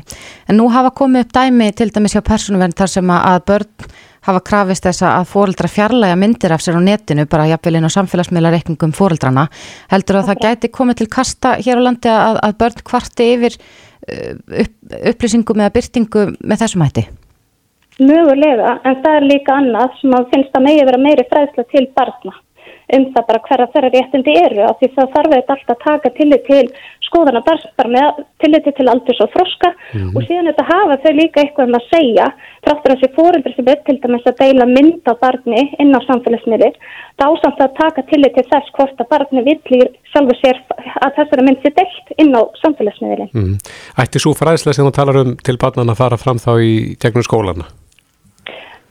en 0.50 0.58
nú 0.58 0.66
hafa 0.74 0.90
komið 0.98 1.26
upp 1.26 1.34
dæmi 1.36 1.68
til 1.78 1.92
dæmis 1.94 2.16
hjá 2.16 2.22
persónuvernd 2.26 2.74
þar 2.80 2.90
sem 2.90 3.12
að 3.14 3.44
börn 3.52 3.90
hafa 4.26 4.40
krafist 4.48 4.86
þess 4.88 5.04
að 5.06 5.28
fóreldra 5.30 5.70
fjarlæga 5.70 6.16
myndir 6.18 6.54
af 6.56 6.64
sér 6.64 6.80
á 6.80 6.82
netinu, 6.82 7.28
bara 7.30 7.46
jafnvelin 7.52 7.86
og 7.86 7.94
samfélagsmiðlareikningum 7.94 8.94
fóreldranna. 8.96 9.46
Heldur 9.92 10.18
að 10.18 10.32
það 10.32 10.42
gæti 10.48 10.72
komið 10.74 11.02
til 11.02 11.08
kasta 11.14 11.54
hér 11.60 11.78
á 11.78 11.86
landi 11.86 12.10
að, 12.10 12.40
að 12.48 12.56
börn 12.64 12.82
kvarti 12.90 13.28
yfir 13.36 13.60
uh, 13.60 14.34
upp, 14.64 14.74
upplýsingum 15.12 15.62
eða 15.62 15.76
byrtingu 15.78 16.26
með 16.42 16.64
þessum 16.64 16.82
hætti? 16.88 17.06
Mögulega, 17.96 18.80
en 18.84 18.98
það 19.04 19.14
er 19.18 19.30
líka 19.30 19.54
annað 19.56 19.94
sem 20.00 20.16
að 20.18 20.26
finnst 20.34 20.58
að 20.58 20.66
megi 20.66 20.82
vera 20.84 21.00
meiri 21.00 21.24
fræðsla 21.30 21.64
til 21.70 21.86
barna 21.96 22.34
um 22.94 23.06
það 23.14 23.24
bara 23.28 23.42
hverja 23.46 23.66
þeirra 23.72 23.88
réttindi 23.94 24.34
eru 24.38 24.66
af 24.66 24.76
því 24.80 24.88
það 24.94 25.14
þarf 25.14 25.32
þetta 25.32 25.54
alltaf 25.54 25.72
að 25.74 25.84
taka 25.86 26.10
tillit 26.18 26.44
til 26.46 26.66
skoðana 27.06 27.42
bara 27.46 27.90
með 27.90 28.20
tillit 28.42 28.68
til 28.76 28.86
aldurs 28.90 29.22
og 29.24 29.30
þroska 29.32 29.70
mm 29.72 30.00
-hmm. 30.00 30.12
og 30.14 30.26
síðan 30.26 30.48
þetta 30.50 30.66
hafa 30.70 30.98
þau 31.02 31.14
líka 31.18 31.40
eitthvað 31.42 31.68
um 31.68 31.78
að 31.78 31.88
segja 31.94 32.26
fráttur 32.66 32.92
þessi 32.94 33.14
fóreldri 33.16 33.54
sem 33.56 33.70
er 33.72 33.80
til 33.86 33.96
dæmis 34.02 34.28
að 34.30 34.38
deila 34.42 34.66
mynd 34.66 35.10
á 35.10 35.14
barni 35.22 35.62
inn 35.82 35.96
á 35.98 36.00
samfélagsmiðlir 36.06 36.76
þá 37.18 37.26
samt 37.42 37.60
að 37.64 37.76
taka 37.82 38.02
tillit 38.10 38.34
til 38.34 38.46
þess 38.52 38.70
hvort 38.76 39.00
að 39.00 39.10
barni 39.10 39.42
villir 39.48 39.88
sjálfur 40.12 40.38
sér 40.42 40.62
að 41.02 41.16
þessara 41.16 41.46
mynd 41.46 41.58
sé 41.62 41.70
deilt 41.74 42.06
inn 42.18 42.32
á 42.38 42.42
samfélagsmiðli 42.62 43.26
mm 43.32 43.42
-hmm. 43.42 43.58
Ætti 44.02 44.18
svo 44.22 44.30
fræðsla 44.34 44.72
sem 44.72 44.86
þú 44.86 44.92
talar 44.94 45.16
um 45.22 45.36
til 45.36 45.56
barnan 45.58 45.90
að 45.90 46.00
fara 46.02 46.16
fram 46.16 46.38
þá 46.38 46.52
í 46.62 46.96
tegnum 47.02 47.26
skólana? 47.26 47.66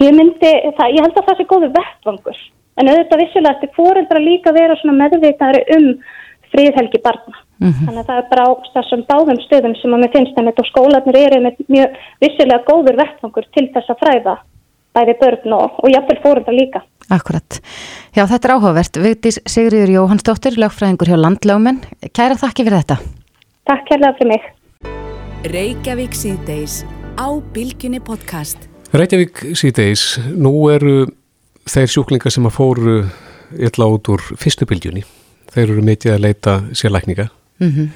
Ég 0.03 0.11
myndi, 0.15 0.51
það, 0.75 0.93
ég 0.95 1.01
held 1.05 1.17
að 1.17 1.27
það 1.29 1.37
sé 1.37 1.45
góðu 1.51 1.71
vettvangur, 1.75 2.39
en 2.75 2.89
auðvitað 2.91 3.21
vissulega 3.23 3.59
þetta 3.61 3.77
fóreldra 3.77 4.19
líka 4.19 4.51
vera 4.55 4.75
svona 4.79 4.97
meðveitari 5.03 5.61
um 5.77 5.85
fríðhelgi 6.51 6.99
barna. 7.03 7.37
Mm 7.59 7.71
-hmm. 7.71 7.85
Þannig 7.85 8.01
að 8.01 8.09
það 8.09 8.17
er 8.17 8.27
bara 8.31 8.43
á 8.47 8.51
þessum 8.73 9.05
báðum 9.11 9.39
stöðum 9.45 9.75
sem 9.79 9.93
að 9.93 10.01
mér 10.01 10.11
finnst 10.15 10.37
að 10.37 10.45
þetta 10.49 10.63
og 10.63 10.69
skólanir 10.71 11.17
eru 11.21 11.39
með 11.45 11.53
mjög 11.67 11.89
vissulega 12.23 12.67
góður 12.67 12.99
vettvangur 13.01 13.47
til 13.55 13.65
þess 13.73 13.89
að 13.89 14.01
fræða 14.03 14.35
bæði 14.95 15.15
börn 15.19 15.53
og, 15.53 15.79
og 15.83 15.89
jafnvel 15.91 16.19
fóreldra 16.23 16.53
líka. 16.55 16.83
Akkurat. 17.09 17.59
Já, 18.15 18.25
þetta 18.25 18.47
er 18.47 18.55
áhugavert. 18.55 18.97
Vigdís 18.97 19.39
Sigriður 19.45 19.91
Jóhannsdóttir, 19.95 20.53
lögfræðingur 20.57 21.11
hjá 21.11 21.17
Landlögumenn. 21.19 21.83
Kæra 22.15 22.35
þakki 22.39 22.67
fyrir 22.67 22.81
þetta. 22.83 22.97
Takk 23.65 23.83
kærlega 23.89 24.13
fyrir 24.19 24.31
mig. 24.33 24.43
Reykjavík 28.95 29.43
síðdeis. 29.57 30.17
Reykjavík 30.17 30.39
nú 30.39 30.69
eru 30.71 31.05
þeir 31.65 31.89
sjúklingar 31.91 32.31
sem 32.33 32.45
að 32.45 32.57
fóru 32.57 32.97
illa 33.55 33.87
út 33.91 34.09
úr 34.11 34.23
fyrstu 34.39 34.67
bylgjunni 34.69 35.03
þeir 35.53 35.69
eru 35.69 35.85
mikið 35.85 36.15
að 36.15 36.23
leita 36.25 36.53
sérlækninga 36.75 37.27
mm 37.61 37.71
-hmm. 37.71 37.89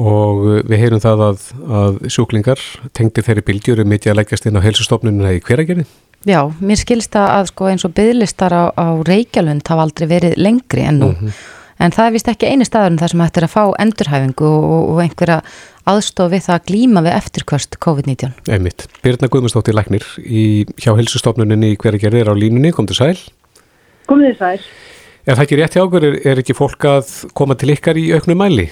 og 0.00 0.44
við 0.68 0.78
heyrum 0.78 1.02
það 1.02 1.24
að, 1.28 1.48
að 1.80 1.98
sjúklingar 2.08 2.60
tengdi 2.92 3.22
þeirri 3.22 3.46
bylgjur 3.48 3.78
eru 3.78 3.88
mikið 3.88 4.12
að 4.12 4.18
leggast 4.20 4.46
inn 4.46 4.58
á 4.58 4.66
helsustofnununa 4.66 5.34
í 5.36 5.40
hveragerði 5.40 5.86
Já, 6.22 6.52
mér 6.60 6.78
skilst 6.78 7.16
að 7.18 7.48
sko, 7.50 7.66
eins 7.66 7.84
og 7.84 7.94
bygglistar 7.94 8.52
á, 8.54 8.64
á 8.78 8.88
Reykjalund 9.02 9.66
hafa 9.66 9.82
aldrei 9.82 10.06
verið 10.06 10.36
lengri 10.38 10.82
en 10.86 10.98
nú 10.98 11.08
mm 11.10 11.16
-hmm. 11.18 11.32
En 11.82 11.94
það 11.94 12.08
er 12.08 12.14
vist 12.16 12.30
ekki 12.30 12.50
eini 12.50 12.66
staður 12.66 12.92
en 12.92 12.98
það 13.00 13.12
sem 13.12 13.24
ættir 13.26 13.46
að 13.46 13.52
fá 13.52 13.62
endurhæfingu 13.82 14.48
og, 14.48 14.74
og 14.94 15.00
einhverja 15.02 15.38
aðstofi 15.92 16.40
það 16.44 16.56
að 16.56 16.66
glíma 16.70 17.02
við 17.04 17.16
eftirkvöst 17.18 17.78
COVID-19. 17.82 18.32
Einmitt. 18.54 18.86
Birna 19.02 19.30
Guðmundsdóttir 19.32 19.76
Læknir 19.76 20.06
í, 20.22 20.64
hjá 20.78 20.92
helsustofnuninni 20.98 21.72
í 21.74 21.78
hverja 21.80 22.04
gerir 22.06 22.30
á 22.30 22.34
línunni, 22.38 22.72
kom 22.74 22.86
til 22.90 22.98
sæl. 22.98 23.16
Komið 24.10 24.32
til 24.32 24.38
sæl. 24.38 24.68
Er 25.22 25.38
það 25.38 25.44
ekki 25.44 25.58
rétt 25.60 25.76
hjá 25.76 25.84
okkur? 25.84 26.06
Er, 26.06 26.20
er 26.32 26.42
ekki 26.42 26.58
fólk 26.58 26.86
að 26.90 27.10
koma 27.38 27.58
til 27.58 27.74
ykkar 27.74 27.98
í 27.98 28.08
auknu 28.14 28.38
mæli? 28.38 28.68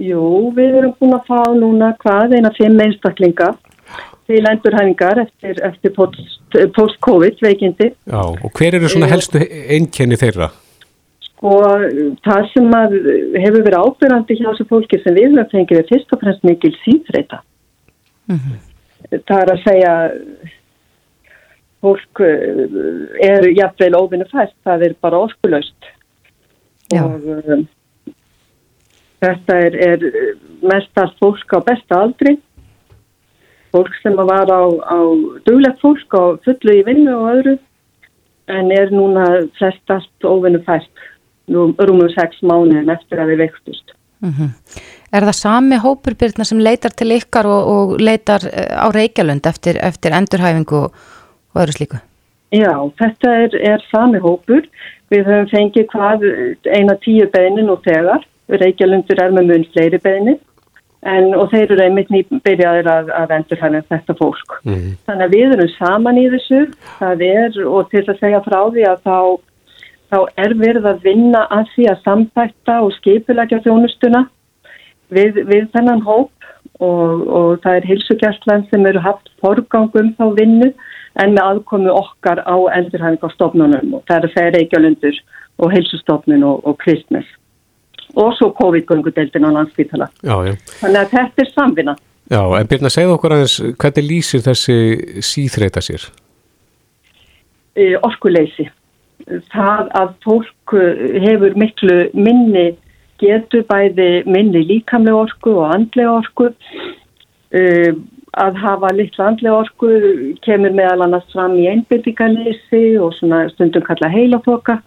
Jú, 0.00 0.52
við 0.56 0.76
erum 0.82 0.92
búin 1.00 1.16
að 1.16 1.28
fá 1.28 1.40
núna 1.56 1.94
hvað 2.02 2.36
eina 2.36 2.52
fimm 2.56 2.80
einstaklinga 2.84 3.54
til 4.26 4.42
endurhæfingar 4.50 5.22
eftir, 5.22 5.60
eftir 5.64 5.94
post-covid 6.76 7.40
veikindi. 7.44 7.92
Já, 8.10 8.20
og 8.20 8.50
hver 8.58 8.76
eru 8.76 8.90
svona 8.92 9.08
helstu 9.08 9.40
einnkenni 9.40 10.18
þeirra? 10.20 10.50
Sko, 11.36 11.52
það 12.24 12.46
sem 12.54 12.70
hefur 13.36 13.60
verið 13.60 13.82
ábyrgandi 13.82 14.38
hjá 14.38 14.46
þessu 14.48 14.64
fólki 14.70 15.00
sem 15.02 15.14
við 15.14 15.34
höfum 15.34 15.50
fengið 15.52 15.82
er 15.82 15.90
fyrst 15.90 16.14
og 16.14 16.22
fremst 16.22 16.46
mikil 16.48 16.72
síðreita. 16.84 17.42
Mm 18.26 18.38
-hmm. 18.38 18.62
Það 19.28 19.42
er 19.42 19.52
að 19.52 19.62
segja 19.64 19.92
fólk 21.84 22.20
er 23.22 23.48
jafnveil 23.52 23.94
óvinni 23.94 24.26
fæst, 24.32 24.56
það 24.64 24.82
er 24.82 24.94
bara 25.00 25.18
orkulöst 25.18 25.90
Já. 26.92 27.04
og 27.04 27.20
um, 27.22 27.66
Þetta 29.20 29.54
er, 29.64 29.74
er 29.74 29.98
mest 30.62 30.98
allt 31.00 31.16
fólk 31.18 31.52
á 31.56 31.58
besta 31.64 32.00
aldri, 32.04 32.36
fólk 33.72 33.94
sem 34.02 34.16
var 34.16 34.50
á, 34.52 34.62
á 34.68 34.98
duglegt 35.48 35.80
fólk 35.80 36.12
á 36.12 36.36
fullu 36.44 36.74
í 36.76 36.84
vinnu 36.84 37.14
og 37.16 37.30
öðru 37.32 37.54
en 38.52 38.70
er 38.70 38.92
núna 38.92 39.24
flest 39.56 39.90
allt 39.90 40.24
óvinnu 40.24 40.60
fært, 40.68 40.92
nú 40.92 41.15
rúmum 41.48 42.08
sex 42.14 42.42
mánuðin 42.42 42.92
eftir 42.92 43.22
að 43.22 43.32
við 43.32 43.42
vektust. 43.46 43.94
Mm 44.24 44.32
-hmm. 44.32 44.50
Er 45.12 45.22
það 45.22 45.32
sami 45.32 45.76
hópurbyrna 45.76 46.44
sem 46.44 46.58
leitar 46.58 46.90
til 46.90 47.12
ykkar 47.12 47.46
og, 47.46 47.68
og 47.74 48.00
leitar 48.00 48.40
eh, 48.52 48.74
á 48.74 48.86
Reykjalund 48.90 49.46
eftir, 49.46 49.76
eftir 49.80 50.12
endurhæfingu 50.12 50.76
og, 50.76 50.92
og 51.54 51.62
öðru 51.62 51.72
slíku? 51.72 52.00
Já, 52.50 52.74
þetta 52.98 53.28
er, 53.44 53.56
er 53.72 53.84
sami 53.90 54.18
hópur. 54.18 54.62
Við 55.10 55.26
höfum 55.26 55.48
fengið 55.50 55.86
hvað 55.92 56.24
eina 56.66 56.96
tíu 57.04 57.26
beinin 57.30 57.70
og 57.70 57.82
þegar 57.84 58.26
Reykjalundur 58.48 59.22
er 59.22 59.30
með 59.30 59.48
mun 59.50 59.66
fleiri 59.72 59.98
beini 59.98 60.38
en, 61.06 61.34
og 61.38 61.50
þeir 61.52 61.74
eru 61.74 61.84
einmitt 61.84 62.12
nýbyrjaðir 62.12 62.88
að, 62.90 63.10
að 63.14 63.34
endur 63.38 63.60
hann 63.62 63.78
þetta 63.90 64.16
fólk. 64.18 64.58
Mm 64.64 64.74
-hmm. 64.74 64.94
Þannig 65.06 65.26
að 65.26 65.36
við 65.36 65.56
erum 65.56 65.72
saman 65.76 66.18
í 66.18 66.26
þessu 66.34 66.62
er, 67.00 67.60
og 67.66 67.90
til 67.90 68.04
að 68.06 68.20
segja 68.20 68.42
frá 68.46 68.60
því 68.70 68.86
að 68.90 68.98
þá, 69.06 69.18
þá 70.12 70.18
er 70.42 70.54
verið 70.58 70.88
að 70.90 71.04
vinna 71.06 71.44
að 71.54 71.70
því 71.74 71.86
að 71.90 72.02
sambætta 72.04 72.80
og 72.84 72.94
skipulegja 72.98 73.62
þjónustuna 73.64 74.26
við, 75.14 75.42
við 75.48 75.70
þennan 75.74 76.04
hóp 76.06 76.32
og, 76.80 77.24
og 77.26 77.48
það 77.64 77.80
er 77.80 77.88
hilsugjastlan 77.90 78.66
sem 78.70 78.86
eru 78.86 79.02
haft 79.04 79.32
forgangum 79.42 80.12
þá 80.18 80.26
vinnu 80.38 80.70
en 81.16 81.32
með 81.32 81.42
aðkomi 81.44 81.92
okkar 81.92 82.42
á 82.44 82.56
endurhæfingarstofnunum 82.76 83.96
og 83.96 84.04
það 84.08 84.18
er 84.18 84.28
að 84.28 84.36
segja 84.36 84.54
Reykjalundur 84.56 85.20
og 85.64 85.72
hilsustofnun 85.72 86.44
og, 86.44 86.62
og 86.68 86.78
kristnes 86.82 87.28
og 88.16 88.32
svo 88.38 88.52
COVID-göngudeldin 88.56 89.44
á 89.44 89.50
landsbytala. 89.52 90.06
Þannig 90.22 91.00
að 91.00 91.10
þetta 91.12 91.42
er 91.42 91.50
samvinna. 91.52 91.94
Já, 92.30 92.40
en 92.58 92.68
byrna, 92.70 92.90
segð 92.90 93.12
okkur 93.14 93.34
aðeins, 93.36 93.56
hvernig 93.78 94.06
lýsir 94.06 94.42
þessi 94.46 94.76
síþreita 95.22 95.82
sér? 95.84 96.06
E, 97.76 97.92
orkuleysi. 98.00 98.66
Það 99.52 99.88
að 100.00 100.10
fólk 100.24 100.74
e, 100.76 100.84
hefur 101.24 101.56
miklu 101.58 101.96
minni 102.14 102.66
getur 103.22 103.64
bæði 103.70 104.10
minni 104.28 104.62
líkamlega 104.68 105.24
orku 105.24 105.56
og 105.56 105.72
andlega 105.74 106.18
orku. 106.20 106.50
E, 107.56 107.62
að 108.36 108.58
hafa 108.60 108.90
litla 108.92 109.30
andlega 109.30 109.62
orku 109.62 109.90
kemur 110.44 110.74
meðal 110.76 111.06
annars 111.06 111.30
fram 111.32 111.56
í 111.56 111.64
einbyrðingarleysi 111.70 112.98
og 113.00 113.16
stundum 113.16 113.84
kalla 113.86 114.12
heilafoka. 114.12 114.82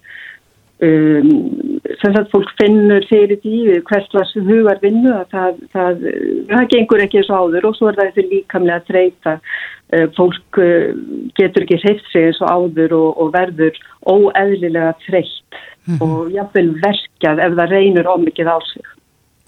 Um, 0.79 1.81
sem 1.99 2.13
sagt 2.15 2.29
fólk 2.31 2.51
finnur 2.55 3.03
fyrir 3.09 3.41
því 3.43 3.81
hverslas 3.89 4.29
hugar 4.47 4.77
vinnu 4.79 5.11
að 5.11 5.25
það, 5.33 5.57
það, 5.73 6.05
það 6.47 6.69
gengur 6.71 7.03
ekki 7.03 7.19
eins 7.19 7.31
og 7.33 7.41
áður 7.43 7.67
og 7.67 7.75
svo 7.75 7.89
er 7.89 7.97
það 7.97 8.11
eftir 8.11 8.29
líkamlega 8.29 8.77
að 8.79 8.85
treyta 8.87 9.33
uh, 9.41 10.05
fólk 10.15 10.61
uh, 10.63 10.93
getur 11.35 11.65
ekki 11.65 11.81
hreitt 11.83 12.07
sig 12.13 12.29
eins 12.29 12.39
og 12.39 12.53
áður 12.55 12.95
og, 12.95 13.19
og 13.19 13.33
verður 13.35 13.81
óeðlilega 14.07 14.95
treytt 15.03 15.59
mm 15.59 15.97
-hmm. 15.97 16.07
og 16.07 16.31
jafnvel 16.37 16.71
verkað 16.87 17.43
ef 17.43 17.59
það 17.59 17.75
reynur 17.75 18.11
ómikið 18.15 18.53
á 18.55 18.57
sig 18.71 18.87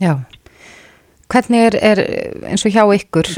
Já, 0.03 0.13
hvernig 1.31 1.65
er, 1.69 1.79
er 1.79 2.05
eins 2.51 2.67
og 2.67 2.75
hjá 2.75 2.83
ykkur 2.99 3.37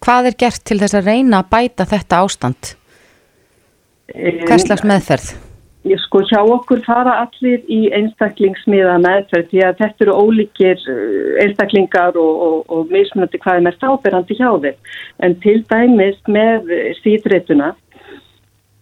hvað 0.00 0.32
er 0.32 0.40
gert 0.46 0.64
til 0.64 0.80
þess 0.80 0.96
að 0.96 1.12
reyna 1.12 1.44
að 1.44 1.50
bæta 1.52 1.84
þetta 1.84 2.24
ástand? 2.24 2.76
Hvers 4.16 4.64
slags 4.64 4.84
meðferð? 4.88 5.51
Ég 5.82 5.98
sko 5.98 6.20
hjá 6.22 6.38
okkur 6.38 6.78
fara 6.86 7.16
allir 7.24 7.62
í 7.66 7.88
einstaklingsmiða 7.90 9.00
meðferð 9.02 9.48
því 9.50 9.62
að 9.66 9.80
þetta 9.80 10.04
eru 10.04 10.12
ólíkir 10.14 10.84
eh, 10.92 11.30
einstaklingar 11.42 12.18
og, 12.22 12.42
og, 12.46 12.58
og 12.70 12.92
mismunandi 12.94 13.40
hvað 13.42 13.58
er 13.58 13.64
mest 13.66 13.82
áberandi 13.82 14.36
hjá 14.38 14.50
þeim. 14.62 14.92
En 15.26 15.34
til 15.42 15.56
dæmis 15.72 16.20
með 16.30 16.70
síðréttuna 17.02 17.72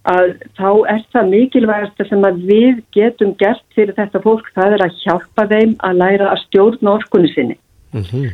að 0.09 0.35
þá 0.57 0.69
er 0.93 1.01
það 1.13 1.33
mikilvægast 1.35 2.05
sem 2.09 2.25
að 2.25 2.45
við 2.49 2.85
getum 2.97 3.33
gert 3.41 3.65
fyrir 3.77 3.97
þetta 3.97 4.23
fólk 4.25 4.53
það 4.55 4.77
er 4.77 4.85
að 4.87 5.01
hjálpa 5.03 5.47
þeim 5.51 5.75
að 5.85 5.99
læra 6.03 6.31
að 6.35 6.43
stjórna 6.47 6.95
orkunni 6.99 7.33
sinni. 7.35 7.57
Mm 7.93 8.05
-hmm. 8.11 8.29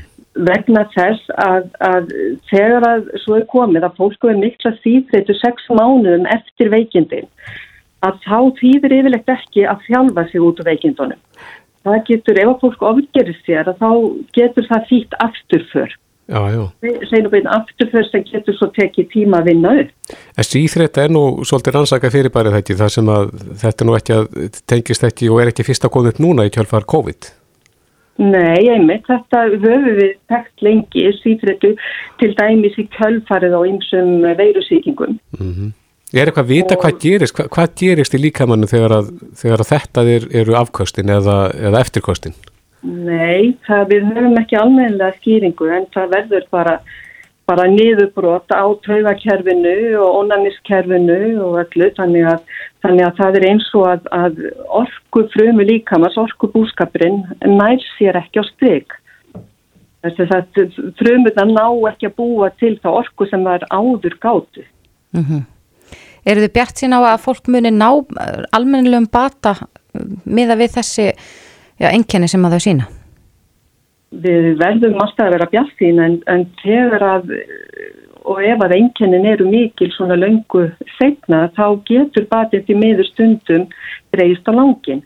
Vegna 0.46 0.85
þess 0.92 1.31
að, 1.40 1.70
að 1.81 2.11
þegar 2.50 2.85
að 2.85 3.07
svo 3.22 3.38
er 3.38 3.46
komið 3.48 3.87
að 3.87 3.96
fólku 3.96 4.29
er 4.29 4.37
mikla 4.37 4.74
síðréttu 4.83 5.35
sex 5.38 5.64
mánuðum 5.70 6.26
eftir 6.29 6.68
veikindin 6.70 7.31
að 8.07 8.19
þá 8.25 8.38
þýðir 8.61 8.97
yfirlegt 9.01 9.31
ekki 9.37 9.69
að 9.69 9.85
þjálfa 9.88 10.27
sig 10.31 10.49
út 10.49 10.61
á 10.62 10.69
veikindunum. 10.71 11.23
Það 11.87 12.01
getur, 12.09 12.40
ef 12.42 12.51
að 12.51 12.62
fólk 12.64 12.83
ofgerir 12.90 13.38
sér, 13.47 13.71
að 13.71 13.79
þá 13.83 13.90
getur 14.35 14.66
það 14.71 14.90
þýtt 14.90 15.16
afturför. 15.23 15.95
Já, 16.27 16.40
já. 16.51 16.62
Við 16.83 17.35
einn 17.38 17.49
afturför 17.55 18.07
sem 18.09 18.25
getur 18.27 18.57
svo 18.59 18.66
tekið 18.75 19.11
tíma 19.12 19.38
að 19.38 19.53
vinna 19.53 19.75
upp. 19.85 20.14
Þessi 20.35 20.62
íþretta 20.66 21.05
er 21.07 21.14
nú 21.14 21.23
svolítið 21.47 21.77
rannsaka 21.77 22.11
fyrirbærið 22.11 22.57
þetta, 22.59 22.79
það 22.81 22.92
sem 22.97 23.11
að 23.14 23.31
þetta 23.62 23.87
nú 23.87 23.95
ekki 23.99 24.16
að 24.16 24.27
tengist 24.66 25.07
ekki 25.07 25.31
og 25.31 25.42
er 25.42 25.53
ekki 25.53 25.66
fyrst 25.69 25.87
að 25.87 25.95
koma 25.95 26.11
upp 26.11 26.23
núna 26.25 26.49
í 26.49 26.53
kjálfar 26.57 26.88
COVID. 26.90 27.31
Nei, 28.27 28.66
einmitt, 28.73 29.07
þetta 29.07 29.45
höfum 29.53 29.88
við 30.01 30.12
tekt 30.33 30.64
lengi 30.64 31.07
síðrættu 31.21 31.75
til 32.19 32.31
dæmis 32.40 32.79
í 32.81 32.88
kjálfarið 32.97 33.55
á 33.55 33.61
einsum 33.62 34.14
veirusíkingum. 34.40 35.19
Mhm. 35.38 35.51
Mm 35.71 35.75
Er 36.14 36.29
eitthvað 36.29 36.45
að 36.45 36.51
vita 36.53 36.77
og, 36.77 36.83
hvað 36.85 36.99
gerist, 37.03 37.35
hvað, 37.35 37.49
hvað 37.57 37.73
gerist 37.81 38.14
í 38.14 38.21
líkamannu 38.23 38.69
þegar, 38.71 38.92
að, 39.01 39.09
þegar 39.40 39.62
að 39.62 39.71
þetta 39.73 40.05
er, 40.12 40.27
eru 40.42 40.55
afkostin 40.55 41.11
eða, 41.11 41.38
eða 41.59 41.81
eftirkostin? 41.83 42.37
Nei, 42.87 43.57
það, 43.66 43.88
við 43.90 44.07
höfum 44.12 44.38
ekki 44.38 44.59
almennilega 44.61 45.16
skýringu 45.16 45.71
en 45.75 45.88
það 45.97 46.12
verður 46.12 46.45
bara, 46.55 46.75
bara 47.51 47.64
niðurbrot 47.73 48.55
á 48.55 48.62
traugakerfinu 48.85 49.97
og 50.05 50.21
ónæmiskerfinu 50.21 51.19
og 51.42 51.59
öllu 51.64 51.90
þannig 51.97 52.31
að, 52.37 52.55
þannig 52.87 53.09
að 53.09 53.19
það 53.19 53.40
er 53.40 53.49
eins 53.49 53.66
og 53.75 53.88
að, 53.90 54.07
að 54.14 54.38
orku 54.85 55.25
frumu 55.35 55.66
líkamans, 55.66 56.21
orku 56.23 56.53
búskapurinn 56.55 57.25
nær 57.57 57.83
sér 57.97 58.21
ekki 58.23 58.47
á 58.47 58.51
stryk. 58.53 58.95
Þess 60.07 60.38
að 60.38 60.62
frumuðan 61.01 61.51
ná 61.57 61.66
ekki 61.90 62.12
að 62.12 62.16
búa 62.23 62.53
til 62.62 62.77
það 62.79 63.03
orku 63.03 63.27
sem 63.27 63.42
það 63.42 63.59
er 63.59 63.69
áður 63.75 64.19
gátu. 64.23 64.66
Mhm. 65.11 65.42
Mm 65.42 65.45
eru 66.27 66.45
þið 66.45 66.55
bjart 66.59 66.83
sín 66.83 66.97
á 66.97 67.01
að 67.01 67.25
fólk 67.25 67.51
muni 67.53 67.73
ná 67.75 67.91
eh, 67.95 68.45
almennilegum 68.57 69.09
bata 69.12 69.57
eh, 69.57 70.07
miða 70.25 70.59
við 70.59 70.79
þessi 70.79 71.09
já, 71.09 71.91
enkenni 71.93 72.31
sem 72.31 72.45
að 72.47 72.57
þau 72.57 72.67
sína? 72.69 72.89
Við 74.17 74.53
verðum 74.61 75.01
alltaf 75.03 75.27
að 75.27 75.35
vera 75.37 75.51
bjart 75.53 75.81
sín 75.81 76.03
en, 76.03 76.21
en 76.31 76.47
þegar 76.62 77.09
að 77.17 77.33
og 78.27 78.43
ef 78.43 78.62
að 78.65 78.75
enkennin 78.81 79.27
eru 79.29 79.47
mikil 79.47 79.89
svona 79.95 80.17
löngu 80.19 80.65
segna 80.97 81.47
þá 81.55 81.79
getur 81.87 82.27
batið 82.31 82.65
til 82.67 82.79
miður 82.81 83.07
stundum 83.12 83.67
reyðist 84.17 84.49
á 84.51 84.53
langin 84.57 85.05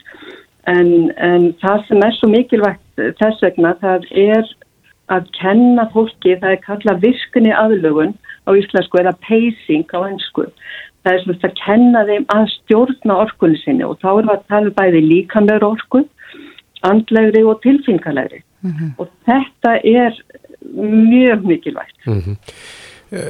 en, 0.70 1.10
en 1.16 1.50
það 1.60 1.84
sem 1.88 2.06
er 2.06 2.16
svo 2.16 2.30
mikilvægt 2.32 3.04
þess 3.20 3.44
vegna 3.44 3.74
það 3.82 4.08
er 4.24 4.48
að 5.10 5.28
kenna 5.36 5.88
fólki, 5.92 6.36
það 6.38 6.52
er 6.54 6.64
kallað 6.64 7.04
virkunni 7.04 7.52
aðlögun 7.52 8.14
á 8.50 8.52
íslensku 8.58 8.98
eða 8.98 9.14
pacing 9.22 9.86
á 9.94 10.00
ennsku 10.10 10.50
það 11.04 11.14
er 11.14 11.22
svona 11.24 11.48
að 11.48 11.56
kenna 11.60 12.02
þeim 12.08 12.26
að 12.34 12.46
stjórna 12.54 13.16
orkunni 13.24 13.60
sinni 13.62 13.86
og 13.86 13.98
þá 14.02 14.10
er 14.10 14.28
það 14.28 14.34
að 14.34 14.46
tala 14.52 14.70
um 14.70 14.76
bæði 14.76 15.02
líkamlegur 15.06 15.66
orku, 15.70 16.02
andlegri 16.90 17.42
og 17.44 17.60
tilfingalegri 17.64 18.42
mm 18.42 18.70
-hmm. 18.70 18.92
og 18.98 19.08
þetta 19.28 19.74
er 19.84 20.20
mjög 20.76 21.44
mikilvægt. 21.46 21.96
Mm 22.06 22.20
-hmm. 22.20 22.36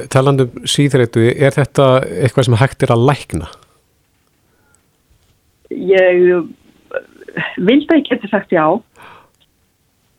Talandum 0.09 0.49
síðrættu, 0.65 1.19
er 1.19 1.51
þetta 1.51 2.03
eitthvað 2.23 2.45
sem 2.45 2.53
hægt 2.53 2.83
er 2.83 2.91
að 2.91 3.05
lækna? 3.09 3.47
Ég 5.71 6.45
vildi 7.57 7.95
ekki 7.95 8.15
þetta 8.15 8.29
sagt 8.29 8.51
já 8.51 8.81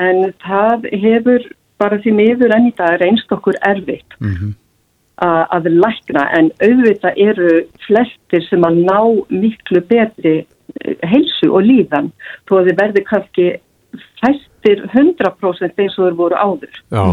en 0.00 0.32
það 0.42 0.88
hefur 0.92 1.42
bara 1.78 1.98
því 1.98 2.12
miður 2.12 2.54
enn 2.56 2.66
í 2.66 2.74
dag 2.76 3.00
reynst 3.00 3.32
okkur 3.32 3.54
erfitt. 3.60 4.08
Mm 4.20 4.34
-hmm 4.34 4.52
að 5.22 5.68
lækna 5.70 6.24
en 6.38 6.50
auðvitað 6.62 7.18
eru 7.24 7.50
flestir 7.86 8.46
sem 8.48 8.64
að 8.66 8.80
ná 8.86 8.98
miklu 9.30 9.82
betri 9.90 10.36
eh, 10.42 10.96
heilsu 11.06 11.50
og 11.50 11.66
líðan 11.66 12.12
þó 12.48 12.58
að 12.60 12.70
þið 12.70 12.78
verði 12.80 13.04
kannski 13.08 13.48
fæstir 14.22 14.86
100% 14.92 15.84
eins 15.84 15.98
og 15.98 16.08
þeir 16.08 16.16
voru 16.18 16.38
áður. 16.38 16.80
Já, 16.94 17.04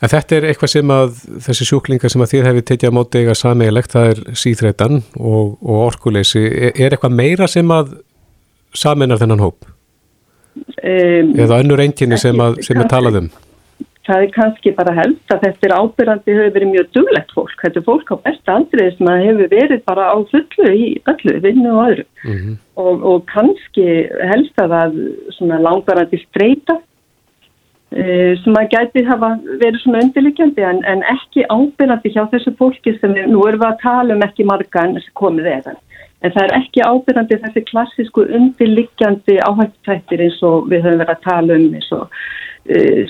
en 0.00 0.12
þetta 0.12 0.36
er 0.36 0.46
eitthvað 0.50 0.72
sem 0.74 0.94
að 0.94 1.18
þessi 1.48 1.68
sjúklingar 1.68 2.12
sem 2.12 2.24
að 2.24 2.32
þið 2.34 2.46
hefði 2.48 2.64
tekið 2.70 2.94
á 2.94 2.96
móti 2.98 3.24
eiga 3.24 3.36
sameigilegt, 3.36 3.96
það 3.96 4.12
er 4.12 4.22
síþreitan 4.44 5.02
og, 5.18 5.58
og 5.60 5.84
orkuleysi. 5.88 6.46
Er, 6.46 6.72
er 6.76 6.96
eitthvað 6.96 7.18
meira 7.18 7.50
sem 7.50 7.74
að 7.74 7.98
saminar 8.76 9.20
þennan 9.20 9.44
hóp? 9.44 9.68
Um, 10.80 11.34
Eða 11.38 11.60
önnur 11.62 11.80
einkinni 11.82 12.18
sem, 12.20 12.36
að, 12.42 12.60
sem 12.66 12.80
er 12.80 12.88
talað 12.90 13.22
um? 13.22 13.30
Það 14.08 14.24
er 14.24 14.32
kannski 14.34 14.72
bara 14.76 14.94
helst 14.96 15.32
að 15.32 15.42
þetta 15.44 15.66
er 15.68 15.74
ábyrrandi 15.76 16.34
hefur 16.36 16.54
verið 16.54 16.72
mjög 16.72 16.90
duglegt 16.96 17.32
fólk. 17.36 17.56
Þetta 17.62 17.80
er 17.80 17.86
fólk 17.86 18.12
á 18.12 18.16
besta 18.24 18.56
aldrei 18.56 18.84
sem 18.96 19.10
hefur 19.12 19.50
verið 19.52 19.82
bara 19.88 20.10
á 20.14 20.16
fullu 20.30 20.70
í 20.72 20.86
öllu, 21.12 21.34
vinnu 21.44 21.72
og 21.74 21.82
öðru. 21.86 22.06
Mm 22.24 22.58
Og, 22.80 23.02
og 23.04 23.26
kannski 23.28 23.84
helst 24.30 24.56
að 24.62 24.72
það 24.72 24.94
svona 25.36 25.58
langvarandi 25.60 26.16
streyta 26.22 26.78
uh, 26.80 28.32
sem 28.40 28.56
að 28.56 28.70
gæti 28.72 29.02
hafa 29.04 29.34
verið 29.60 29.82
svona 29.82 30.00
undirliggjandi 30.06 30.64
en, 30.64 30.80
en 30.88 31.04
ekki 31.12 31.44
ábyrrandi 31.52 32.14
hjá 32.14 32.22
þessu 32.32 32.54
fólki 32.56 32.94
sem 32.96 33.12
við, 33.12 33.28
nú 33.28 33.44
erum 33.44 33.60
við 33.60 33.68
að 33.68 33.82
tala 33.82 34.16
um 34.16 34.24
ekki 34.24 34.48
marga 34.48 34.86
en 34.86 34.96
þessi 34.96 35.12
komið 35.20 35.50
eða. 35.58 35.76
En 36.24 36.32
það 36.32 36.46
er 36.46 36.56
ekki 36.62 36.86
ábyrrandi 36.88 37.40
þessi 37.44 37.66
klassísku 37.68 38.24
undirliggjandi 38.38 39.36
áhættutættir 39.44 40.24
eins 40.24 40.40
og 40.40 40.70
við 40.72 40.86
höfum 40.86 41.02
verið 41.04 41.14
að 41.18 41.26
tala 41.28 41.60
um 41.60 41.76
eins 41.76 41.92
og 41.98 42.08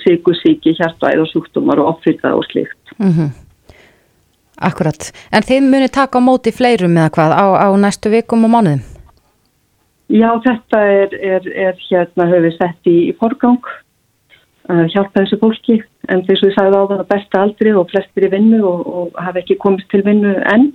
sykusíki, 0.05 0.75
hjartvæð 0.79 1.25
og 1.25 1.31
sjúkdómar 1.33 1.83
og 1.83 1.95
offrita 1.95 2.35
og 2.37 2.45
slikt. 2.51 2.97
Mm 2.99 3.31
Akkurat. 4.61 5.07
En 5.33 5.41
þið 5.41 5.69
munið 5.73 5.93
taka 5.97 6.21
á 6.21 6.27
móti 6.27 6.53
fleirum 6.53 6.99
eða 7.01 7.13
hvað 7.15 7.31
á, 7.33 7.45
á 7.65 7.69
næstu 7.81 8.11
vikum 8.13 8.45
og 8.45 8.51
mánuðum? 8.53 8.83
Já, 10.13 10.31
þetta 10.45 10.81
er, 10.85 11.15
er, 11.17 11.47
er 11.49 11.79
hérna 11.87 12.27
höfum 12.29 12.45
við 12.45 12.57
sett 12.59 12.91
í, 12.91 12.97
í 13.09 13.13
forgang 13.17 13.63
að 14.71 14.91
hjálpa 14.93 15.23
þessu 15.23 15.39
fólki 15.41 15.79
en 16.11 16.25
þess 16.27 16.43
að 16.43 16.51
ég 16.51 16.57
sagði 16.57 16.77
á 16.77 16.89
það 16.91 16.99
að 16.99 17.09
besta 17.15 17.43
aldrei 17.45 17.71
og 17.73 17.89
flestir 17.93 18.27
í 18.27 18.31
vinnu 18.35 18.61
og, 18.67 18.83
og 18.87 19.23
hafa 19.23 19.41
ekki 19.41 19.57
komist 19.63 19.89
til 19.93 20.03
vinnu 20.07 20.35
enn 20.53 20.69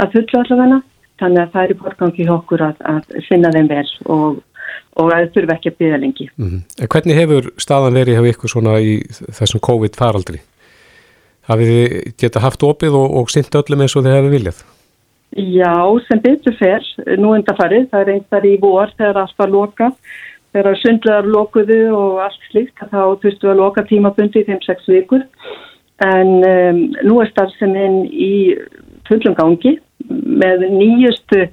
að 0.00 0.16
fullu 0.16 0.40
allavegna 0.40 0.80
þannig 1.22 1.42
að 1.44 1.52
það 1.54 1.62
er 1.62 1.74
í 1.74 1.78
forgangi 1.84 2.26
hjá 2.26 2.34
okkur 2.34 2.64
að, 2.66 2.82
að 2.94 3.14
finna 3.28 3.52
þeim 3.54 3.70
vel 3.70 3.86
og, 4.16 4.40
og 4.96 5.12
að 5.12 5.24
þau 5.24 5.32
þurfa 5.36 5.56
ekki 5.56 5.70
að 5.70 5.78
byggja 5.78 6.02
lengi. 6.02 6.28
-hmm. 6.38 6.60
En 6.80 6.90
hvernig 6.94 7.20
hefur 7.20 7.50
staðan 7.58 7.98
verið 7.98 8.18
hjá 8.18 8.30
ykkur 8.32 8.52
svona 8.52 8.76
í 8.80 9.00
þessum 9.38 9.62
COVID 9.68 9.96
faraldri? 9.96 10.40
Hafið 11.48 11.72
þið 11.72 12.14
geta 12.20 12.40
haft 12.40 12.62
opið 12.62 12.94
og, 12.96 13.16
og 13.20 13.30
sint 13.30 13.54
öllum 13.54 13.84
eins 13.84 13.96
og 13.96 14.04
þið 14.04 14.16
hefur 14.16 14.34
viljað? 14.36 14.64
Já, 15.34 15.74
sem 16.06 16.20
betur 16.22 16.54
fer, 16.60 16.84
nú 17.18 17.34
undarfarið, 17.34 17.88
það 17.90 18.00
er 18.00 18.12
einhver 18.12 18.44
í 18.46 18.54
vor 18.62 18.92
þegar 18.94 19.24
allt 19.24 19.40
var 19.40 19.50
loka, 19.50 19.88
þegar 20.54 20.78
sundlegar 20.78 21.26
lokuðu 21.26 21.80
og 21.90 22.20
allt 22.22 22.44
slikt, 22.52 22.78
þá 22.78 23.18
þurftu 23.18 23.50
að 23.50 23.58
loka 23.58 23.82
tímabundi 23.88 24.44
í 24.44 24.46
5-6 24.46 24.86
vikur. 24.94 25.24
En 26.04 26.30
um, 26.46 26.78
nú 27.06 27.18
er 27.22 27.30
starfseminn 27.32 28.04
í 28.06 28.54
fullum 29.08 29.34
gangi 29.38 29.76
með 30.06 30.68
nýjustu 30.70 31.48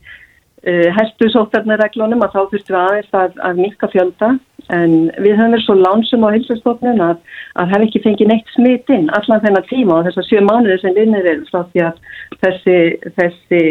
herstu 0.62 1.30
sóttarnarreglunum 1.34 2.22
að 2.22 2.36
þá 2.36 2.42
þurftu 2.52 2.76
aðeins 2.78 3.16
að, 3.18 3.38
að 3.42 3.62
mikka 3.64 3.88
fjölda 3.90 4.28
en 4.70 4.92
við 5.18 5.34
höfum 5.36 5.56
verið 5.56 5.66
svo 5.66 5.76
lánsum 5.80 6.26
á 6.28 6.30
hilsastofnun 6.36 7.02
að, 7.02 7.16
að 7.60 7.74
hef 7.74 7.86
ekki 7.88 8.04
fengið 8.04 8.30
neitt 8.30 8.54
smitinn 8.56 9.10
allan 9.18 9.42
þennan 9.42 9.66
tíma 9.72 9.98
og 9.98 10.06
þessar 10.08 10.28
sjö 10.28 10.44
mánuðir 10.46 10.84
sem 10.84 10.94
vinnir 10.96 11.32
eru 11.34 11.48
frá 11.50 11.64
því 11.72 11.84
að 11.88 11.98
þessi, 12.44 12.78
þessi 13.18 13.64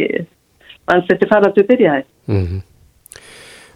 ansætti 0.90 1.30
faratu 1.30 1.64
byrjaði. 1.70 2.04
Mm 2.26 2.42
-hmm. 2.46 2.66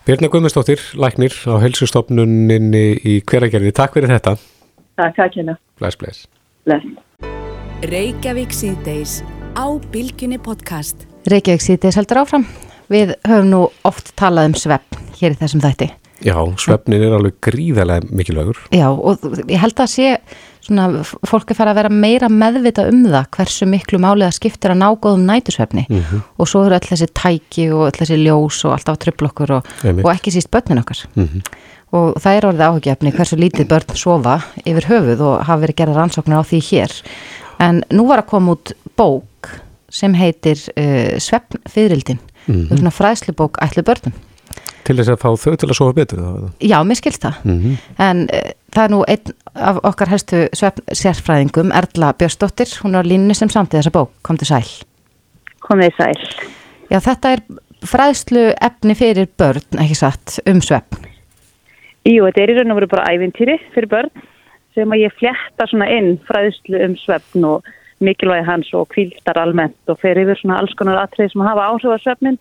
Birna 0.05 0.29
Guðmundsdóttir, 0.29 0.83
læknir 1.01 1.33
á 1.49 1.55
helsustofnuninni 1.63 2.85
í 3.09 3.23
hveragerði. 3.25 3.73
Takk 3.73 3.95
fyrir 3.97 4.13
þetta. 4.13 4.37
Takk, 5.01 5.17
takk 5.17 5.39
hérna. 5.39 5.57
Bless, 5.79 5.97
bless. 5.97 6.29
Bless. 6.67 6.85
Reykjavík 7.89 8.53
síðdeis 8.53 9.23
á 9.57 9.65
Bilginni 9.93 10.37
podcast. 10.39 11.09
Reykjavík 11.31 11.65
síðdeis 11.65 11.97
heldur 11.97 12.21
áfram. 12.21 12.45
Við 12.93 13.15
höfum 13.25 13.51
nú 13.51 13.61
oft 13.85 14.13
talað 14.17 14.51
um 14.51 14.57
svepp 14.59 14.99
hér 15.19 15.37
í 15.37 15.39
þessum 15.41 15.63
þætti. 15.65 15.91
Já, 16.25 16.37
svefnin 16.61 17.03
er 17.05 17.15
alveg 17.17 17.37
gríðarlega 17.45 18.09
mikilvægur. 18.15 18.59
Já, 18.73 18.87
og 18.89 19.25
ég 19.51 19.61
held 19.61 19.81
að 19.83 19.91
sé 19.93 20.13
svona, 20.65 21.03
fólk 21.29 21.51
er 21.51 21.59
farið 21.59 21.73
að 21.73 21.79
vera 21.81 21.91
meira 21.93 22.31
meðvita 22.33 22.87
um 22.89 23.03
það 23.11 23.29
hversu 23.37 23.69
miklu 23.69 24.01
málið 24.01 24.29
að 24.31 24.37
skiptir 24.39 24.73
að 24.73 24.81
ná 24.81 24.87
góðum 24.95 25.27
nætusvefni 25.29 25.85
mm 25.89 26.01
-hmm. 26.01 26.23
og 26.39 26.49
svo 26.49 26.65
eru 26.65 26.79
öll 26.79 26.89
þessi 26.89 27.09
tæki 27.13 27.69
og 27.73 27.87
öll 27.89 27.99
þessi 28.01 28.19
ljós 28.23 28.65
og 28.65 28.73
alltaf 28.73 28.99
tröflokkur 28.99 29.51
og, 29.59 29.67
og 29.85 30.11
ekki 30.15 30.33
síst 30.33 30.51
börnin 30.51 30.81
okkar. 30.81 31.05
Mm 31.15 31.29
-hmm. 31.29 31.43
Og 31.93 32.17
það 32.23 32.37
er 32.37 32.47
orðið 32.47 32.67
áhugjefni 32.69 33.13
hversu 33.13 33.37
lítið 33.37 33.69
börn 33.69 33.95
sofa 33.95 34.41
yfir 34.65 34.85
höfuð 34.89 35.21
og 35.21 35.45
hafa 35.45 35.63
verið 35.63 35.77
gerað 35.77 35.97
rannsóknar 35.97 36.41
á 36.41 36.43
því 36.43 36.61
hér. 36.71 36.93
En 37.59 37.85
nú 37.91 38.09
var 38.09 38.19
að 38.19 38.31
koma 38.31 38.53
út 38.53 38.73
bók 38.97 39.61
sem 39.89 40.15
heitir 40.15 40.59
uh, 40.77 41.19
Svefnfyririldin, 41.19 42.19
mm 42.47 42.55
-hmm. 42.55 42.77
svona 42.77 42.91
fræðslubók 42.91 43.59
ætlu 43.63 43.83
börnum. 43.83 44.15
Til 44.85 44.97
þess 44.97 45.09
að 45.09 45.23
fá 45.23 45.31
þau 45.37 45.57
til 45.57 45.69
að 45.69 45.77
sofa 45.77 45.93
betur? 45.93 46.19
Það. 46.19 46.51
Já, 46.61 46.79
mér 46.85 46.95
skilst 46.95 47.23
það. 47.23 47.35
Mm 47.45 47.61
-hmm. 47.61 47.77
En 47.99 48.19
uh, 48.23 48.51
það 48.75 48.85
er 48.85 48.91
nú 48.91 49.05
einn 49.09 49.33
af 49.55 49.77
okkar 49.83 50.09
helstu 50.09 50.49
svefn 50.53 50.83
sérfræðingum, 50.93 51.73
Erla 51.73 52.13
Björnsdóttir, 52.13 52.69
hún 52.83 52.95
er 52.95 53.01
á 53.01 53.11
línu 53.11 53.35
sem 53.35 53.49
samtíð 53.49 53.81
þessa 53.81 53.91
bók. 53.91 54.11
Kom 54.23 54.37
til 54.37 54.47
sæl. 54.47 54.69
Komið 55.61 55.97
sæl. 55.97 56.21
Já, 56.91 56.99
þetta 57.01 57.33
er 57.33 57.41
fræðslu 57.89 58.53
efni 58.61 58.95
fyrir 58.95 59.29
börn, 59.39 59.81
ekki 59.81 59.95
satt, 59.95 60.39
um 60.47 60.61
svefn. 60.61 61.07
Jú, 62.05 62.27
þetta 62.27 62.43
er 62.43 62.51
í 62.53 62.57
raun 62.59 62.75
og 62.75 62.77
veru 62.81 62.91
bara 62.93 63.13
ævintýri 63.15 63.57
fyrir 63.75 63.89
börn 63.89 64.11
sem 64.75 64.91
að 64.93 65.07
ég 65.07 65.17
fletta 65.17 65.67
svona 65.71 65.89
inn 65.89 66.19
fræðslu 66.29 66.83
um 66.85 66.97
svefn 67.01 67.47
og 67.49 67.69
mikilvægi 68.05 68.47
hans 68.49 68.75
og 68.75 68.89
kvíldar 68.93 69.41
almennt 69.41 69.93
og 69.93 69.99
fer 70.03 70.21
yfir 70.21 70.39
svona 70.41 70.61
alls 70.61 70.75
konar 70.79 71.01
atrið 71.05 71.33
sem 71.33 71.47
hafa 71.47 71.71
áhrif 71.71 71.97
á 71.97 71.99
svefnin 72.03 72.39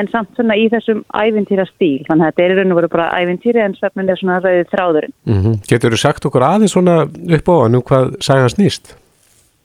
en 0.00 0.10
samt 0.10 0.34
svona 0.34 0.56
í 0.58 0.66
þessum 0.72 1.04
ævintýra 1.14 1.66
stíl 1.68 2.02
þannig 2.08 2.26
að 2.26 2.30
þetta 2.32 2.44
er 2.44 2.52
í 2.52 2.58
raun 2.58 2.74
og 2.74 2.80
veru 2.80 2.90
bara 2.96 3.12
ævintýri 3.22 3.62
en 3.62 3.76
svefnin 3.78 4.10
er 4.10 4.20
svona 4.20 4.40
rauðið 4.42 4.68
þráðurinn. 4.72 5.14
Mm 5.30 5.40
-hmm. 5.40 5.56
Getur 5.70 5.94
þú 5.94 6.00
sagt 6.02 6.26
okkur 6.26 6.42
aðeins 6.42 6.74
svona 6.74 6.96
upp 7.06 7.48
á 7.48 7.54
hann 7.62 7.78
um 7.78 7.82
hvað 7.82 8.16
sæðan 8.18 8.54
snýst? 8.54 8.94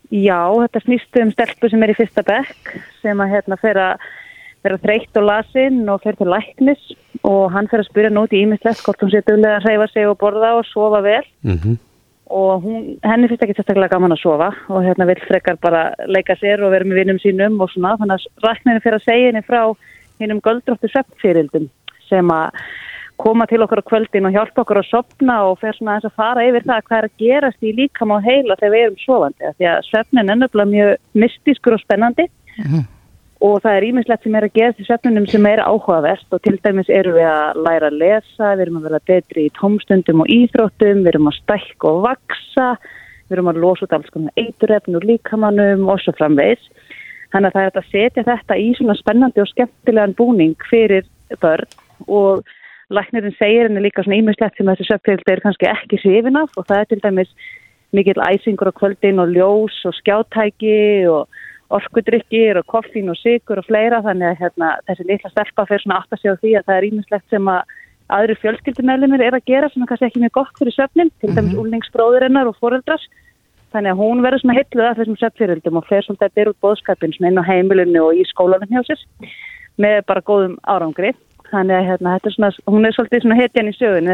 Já, 0.10 0.42
þetta 0.62 0.80
snýst 0.86 1.22
um 1.22 1.32
stelpu 1.32 1.70
sem 1.70 1.84
er 1.84 1.92
í 1.94 1.98
fyrsta 1.98 2.24
bekk 2.26 2.80
sem 3.02 3.18
að 3.18 3.32
hérna 3.34 3.58
fer 3.62 3.78
að 3.78 4.08
vera 4.64 4.78
þreytt 4.78 5.18
og 5.18 5.24
lasinn 5.24 5.90
og 5.90 6.02
fer 6.04 6.18
til 6.20 6.28
læknis 6.28 6.82
og 7.24 7.52
hann 7.54 7.68
fer 7.72 7.84
að 7.84 7.90
spyrja 7.90 8.10
nóti 8.10 8.42
ímislegt 8.42 8.82
hvort 8.84 9.02
hún 9.04 9.12
sé 9.14 9.22
duglega 9.24 9.60
að 9.60 9.68
hreyfa 9.68 9.88
sig 9.92 10.10
og 10.10 10.18
borða 10.20 10.58
og 10.60 10.66
sofa 10.66 11.02
vel 11.02 11.24
Mm 11.44 11.58
-hmm. 11.58 11.78
Og 12.30 12.64
hún, 12.64 12.84
henni 13.04 13.30
finnst 13.30 13.44
ekki 13.46 13.56
sérstaklega 13.58 13.96
gaman 13.96 14.14
að 14.14 14.22
sofa 14.22 14.50
og 14.70 14.84
hérna 14.86 15.08
vil 15.10 15.22
frekar 15.26 15.58
bara 15.62 15.90
leika 16.08 16.36
sér 16.38 16.62
og 16.64 16.74
vera 16.74 16.86
með 16.86 17.02
vinnum 17.02 17.22
sínum 17.22 17.58
og 17.62 17.72
svona. 17.74 17.96
Þannig 18.02 18.20
að 18.20 18.46
ræknirinn 18.46 18.84
fyrir 18.86 19.00
að 19.00 19.08
segja 19.08 19.32
henni 19.32 19.46
frá 19.48 19.64
hennum 20.20 20.44
göldróttu 20.46 20.92
sveppfyrildum 20.92 21.70
sem 22.10 22.32
að 22.34 22.62
koma 23.20 23.48
til 23.50 23.60
okkur 23.66 23.82
á 23.84 23.90
kvöldin 23.90 24.30
og 24.30 24.36
hjálpa 24.36 24.64
okkur 24.64 24.80
að 24.80 24.92
sopna 24.92 25.40
og 25.50 25.58
fer 25.60 25.76
svona 25.76 25.98
að 26.00 26.14
fara 26.16 26.46
yfir 26.48 26.64
það 26.68 26.86
hvað 26.86 27.00
er 27.00 27.08
að 27.10 27.18
gerast 27.24 27.66
í 27.66 27.74
líkam 27.76 28.14
á 28.16 28.18
heila 28.24 28.56
þegar 28.62 28.76
við 28.76 28.86
erum 28.86 29.02
sofandi. 29.04 29.52
Því 29.58 29.68
að 29.74 29.82
svefnin 29.90 30.30
er 30.30 30.40
nefnilega 30.40 30.74
mjög 30.76 30.96
mystískur 31.24 31.76
og 31.76 31.84
spennandi. 31.84 32.30
-hmm. 32.60 32.88
Og 33.40 33.62
það 33.64 33.78
er 33.78 33.86
ímislegt 33.88 34.26
sem 34.26 34.36
er 34.36 34.46
að 34.48 34.56
gerast 34.58 34.82
í 34.84 34.86
svefnunum 34.88 35.28
sem 35.32 35.46
er 35.48 35.62
áhugavert 35.64 36.36
og 36.36 36.42
til 36.44 36.58
dæmis 36.60 36.90
eru 36.92 37.14
við 37.16 37.28
að 37.30 37.60
læra 37.64 37.88
að 37.88 38.00
lesa, 38.02 38.50
við 38.52 38.64
erum 38.66 38.80
að 38.80 38.88
vera 38.90 39.02
betri 39.08 39.46
í 39.48 39.54
tómstundum 39.56 40.24
og 40.26 40.32
íþróttum, 40.36 41.04
við 41.06 41.12
erum 41.14 41.30
að 41.32 41.38
stækka 41.40 41.92
og 41.94 42.02
vaksa, 42.08 42.68
við 43.30 43.38
erum 43.38 43.52
að 43.54 43.62
losa 43.64 43.88
út 43.88 43.96
alls 43.96 44.12
konar 44.12 44.44
eiturefn 44.44 45.00
úr 45.00 45.08
líkamannum 45.08 45.88
og 45.88 46.04
svo 46.04 46.16
framvegs. 46.20 46.68
Þannig 47.32 47.52
að 47.52 47.56
það 47.56 47.68
er 47.70 47.80
að 47.80 47.92
setja 47.94 48.26
þetta 48.28 48.58
í 48.60 48.70
svona 48.76 48.98
spennandi 49.00 49.44
og 49.44 49.52
skemmtilegan 49.54 50.18
búning 50.18 50.68
fyrir 50.68 51.08
börn 51.40 51.78
og 52.10 52.48
læknirinn 52.90 53.38
segir 53.38 53.70
henni 53.70 53.86
líka 53.86 54.04
svona 54.04 54.20
ímislegt 54.20 54.58
sem 54.58 54.68
þessi 54.68 54.88
svefnfélg 54.88 55.32
er 55.32 55.44
kannski 55.46 55.70
ekki 55.70 56.00
hrifin 56.02 56.40
af 56.42 56.58
og 56.58 56.66
það 56.68 56.82
er 56.82 56.90
til 56.90 57.04
dæmis 57.04 57.32
mikill 57.96 58.24
æsingur 58.26 58.72
á 58.72 58.74
kvöldin 58.74 59.22
og 59.22 59.32
ljós 59.34 59.78
og 59.86 59.96
skjátæki 60.02 61.08
og 61.10 61.30
orkudrykkir 61.70 62.58
og 62.58 62.66
koffín 62.66 63.12
og 63.12 63.18
sigur 63.20 63.62
og 63.62 63.68
fleira 63.68 64.02
þannig 64.02 64.32
að 64.32 64.40
hérna, 64.44 64.72
þessi 64.88 65.06
litla 65.06 65.30
stelpa 65.30 65.66
fyrir 65.70 65.84
svona 65.84 66.00
átt 66.02 66.14
að 66.16 66.22
segja 66.22 66.36
því 66.42 66.56
að 66.58 66.66
það 66.66 66.78
er 66.78 66.88
ímislegt 66.90 67.28
sem 67.30 67.52
að 67.54 67.62
aðri 68.10 68.36
fjölskyldumæðlumir 68.42 69.22
er 69.22 69.38
að 69.38 69.46
gera 69.46 69.70
sem 69.70 69.84
er 69.84 69.90
kannski 69.92 70.08
ekki 70.10 70.24
mjög 70.24 70.36
gott 70.40 70.56
fyrir 70.58 70.74
söfnin, 70.74 71.12
til 71.22 71.30
dæmis 71.30 71.52
mm 71.52 71.56
-hmm. 71.56 71.62
úlningsbróðurinnar 71.62 72.48
og 72.50 72.58
foreldras 72.58 73.06
þannig 73.74 73.92
að 73.92 74.02
hún 74.02 74.24
verður 74.26 74.40
svona 74.40 74.58
heitluð 74.58 74.86
af 74.90 74.98
þessum 74.98 75.20
söfnfyririldum 75.22 75.78
og 75.78 75.88
fer 75.90 76.02
svolítið 76.02 76.28
að 76.28 76.36
byrja 76.36 76.50
út 76.50 76.64
bóðskapin 76.66 77.14
svona 77.14 77.30
inn 77.30 77.42
á 77.42 77.50
heimilinu 77.50 78.02
og 78.08 78.14
í 78.18 78.24
skólanum 78.26 78.72
hjá 78.74 78.82
sér 78.88 79.00
með 79.78 80.06
bara 80.06 80.22
góðum 80.22 80.58
árangri. 80.66 81.14
Þannig 81.52 81.76
að 81.76 81.88
hérna, 81.90 82.16
þetta 82.18 82.30
er 82.30 82.34
svona, 82.34 82.52
hún 82.66 82.86
er 82.86 82.94
svolítið 82.94 83.22
svona 83.22 83.42
hetjan 83.42 83.70
í 83.70 83.78
sögunni 83.78 84.10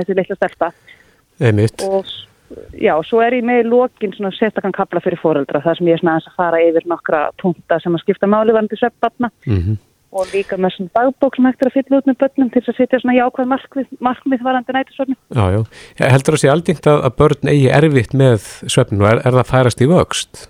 og 2.51 2.77
já, 2.77 2.93
svo 3.07 3.21
er 3.23 3.37
ég 3.39 3.45
með 3.47 3.63
í 3.63 3.67
lokin 3.69 4.13
svona 4.15 4.31
sérstakann 4.35 4.75
kapla 4.75 5.01
fyrir 5.03 5.21
foreldra 5.21 5.63
þar 5.63 5.79
sem 5.79 5.89
ég 5.89 5.97
er 5.97 6.03
svona 6.03 6.15
að 6.19 6.37
fara 6.37 6.61
yfir 6.61 6.87
nokkra 6.89 7.25
punta 7.41 7.79
sem 7.81 7.95
að 7.95 8.05
skipta 8.05 8.29
máli 8.29 8.55
varandi 8.55 8.79
söpbatna 8.79 9.31
Mm 9.45 9.61
-hmm. 9.61 9.77
og 10.11 10.25
líka 10.33 10.57
með 10.57 10.71
svona 10.75 10.89
dagbók 10.95 11.35
sem 11.35 11.45
hægt 11.45 11.61
er 11.61 11.67
að 11.67 11.77
fylla 11.77 11.97
út 11.97 12.07
með 12.07 12.19
börnum 12.21 12.49
til 12.49 12.61
að 12.61 12.77
setja 12.77 12.99
svona 12.99 13.19
jákvæð 13.19 13.47
markmið, 13.53 13.87
markmið 13.99 14.41
varandi 14.43 14.71
nætursvefni. 14.73 15.15
Já, 15.35 15.45
já. 15.55 15.61
Heldur 16.11 16.33
það 16.33 16.41
sé 16.41 16.49
aldingt 16.49 16.87
að, 16.87 16.99
að 17.05 17.15
börn 17.19 17.49
eigi 17.51 17.69
erfitt 17.69 18.13
með 18.13 18.39
svefninu? 18.73 19.05
Er, 19.05 19.17
er 19.25 19.33
það 19.37 19.51
færast 19.53 19.81
í 19.81 19.87
vöxt? 19.87 20.49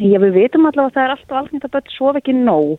Já, 0.00 0.18
við 0.18 0.32
veitum 0.32 0.66
allavega 0.66 0.90
að 0.90 0.94
það 0.94 1.04
er 1.04 1.14
alltaf 1.14 1.38
algengt 1.38 1.64
að 1.64 1.74
börn 1.74 1.90
sofa 1.98 2.18
ekki 2.18 2.32
nóg 2.32 2.78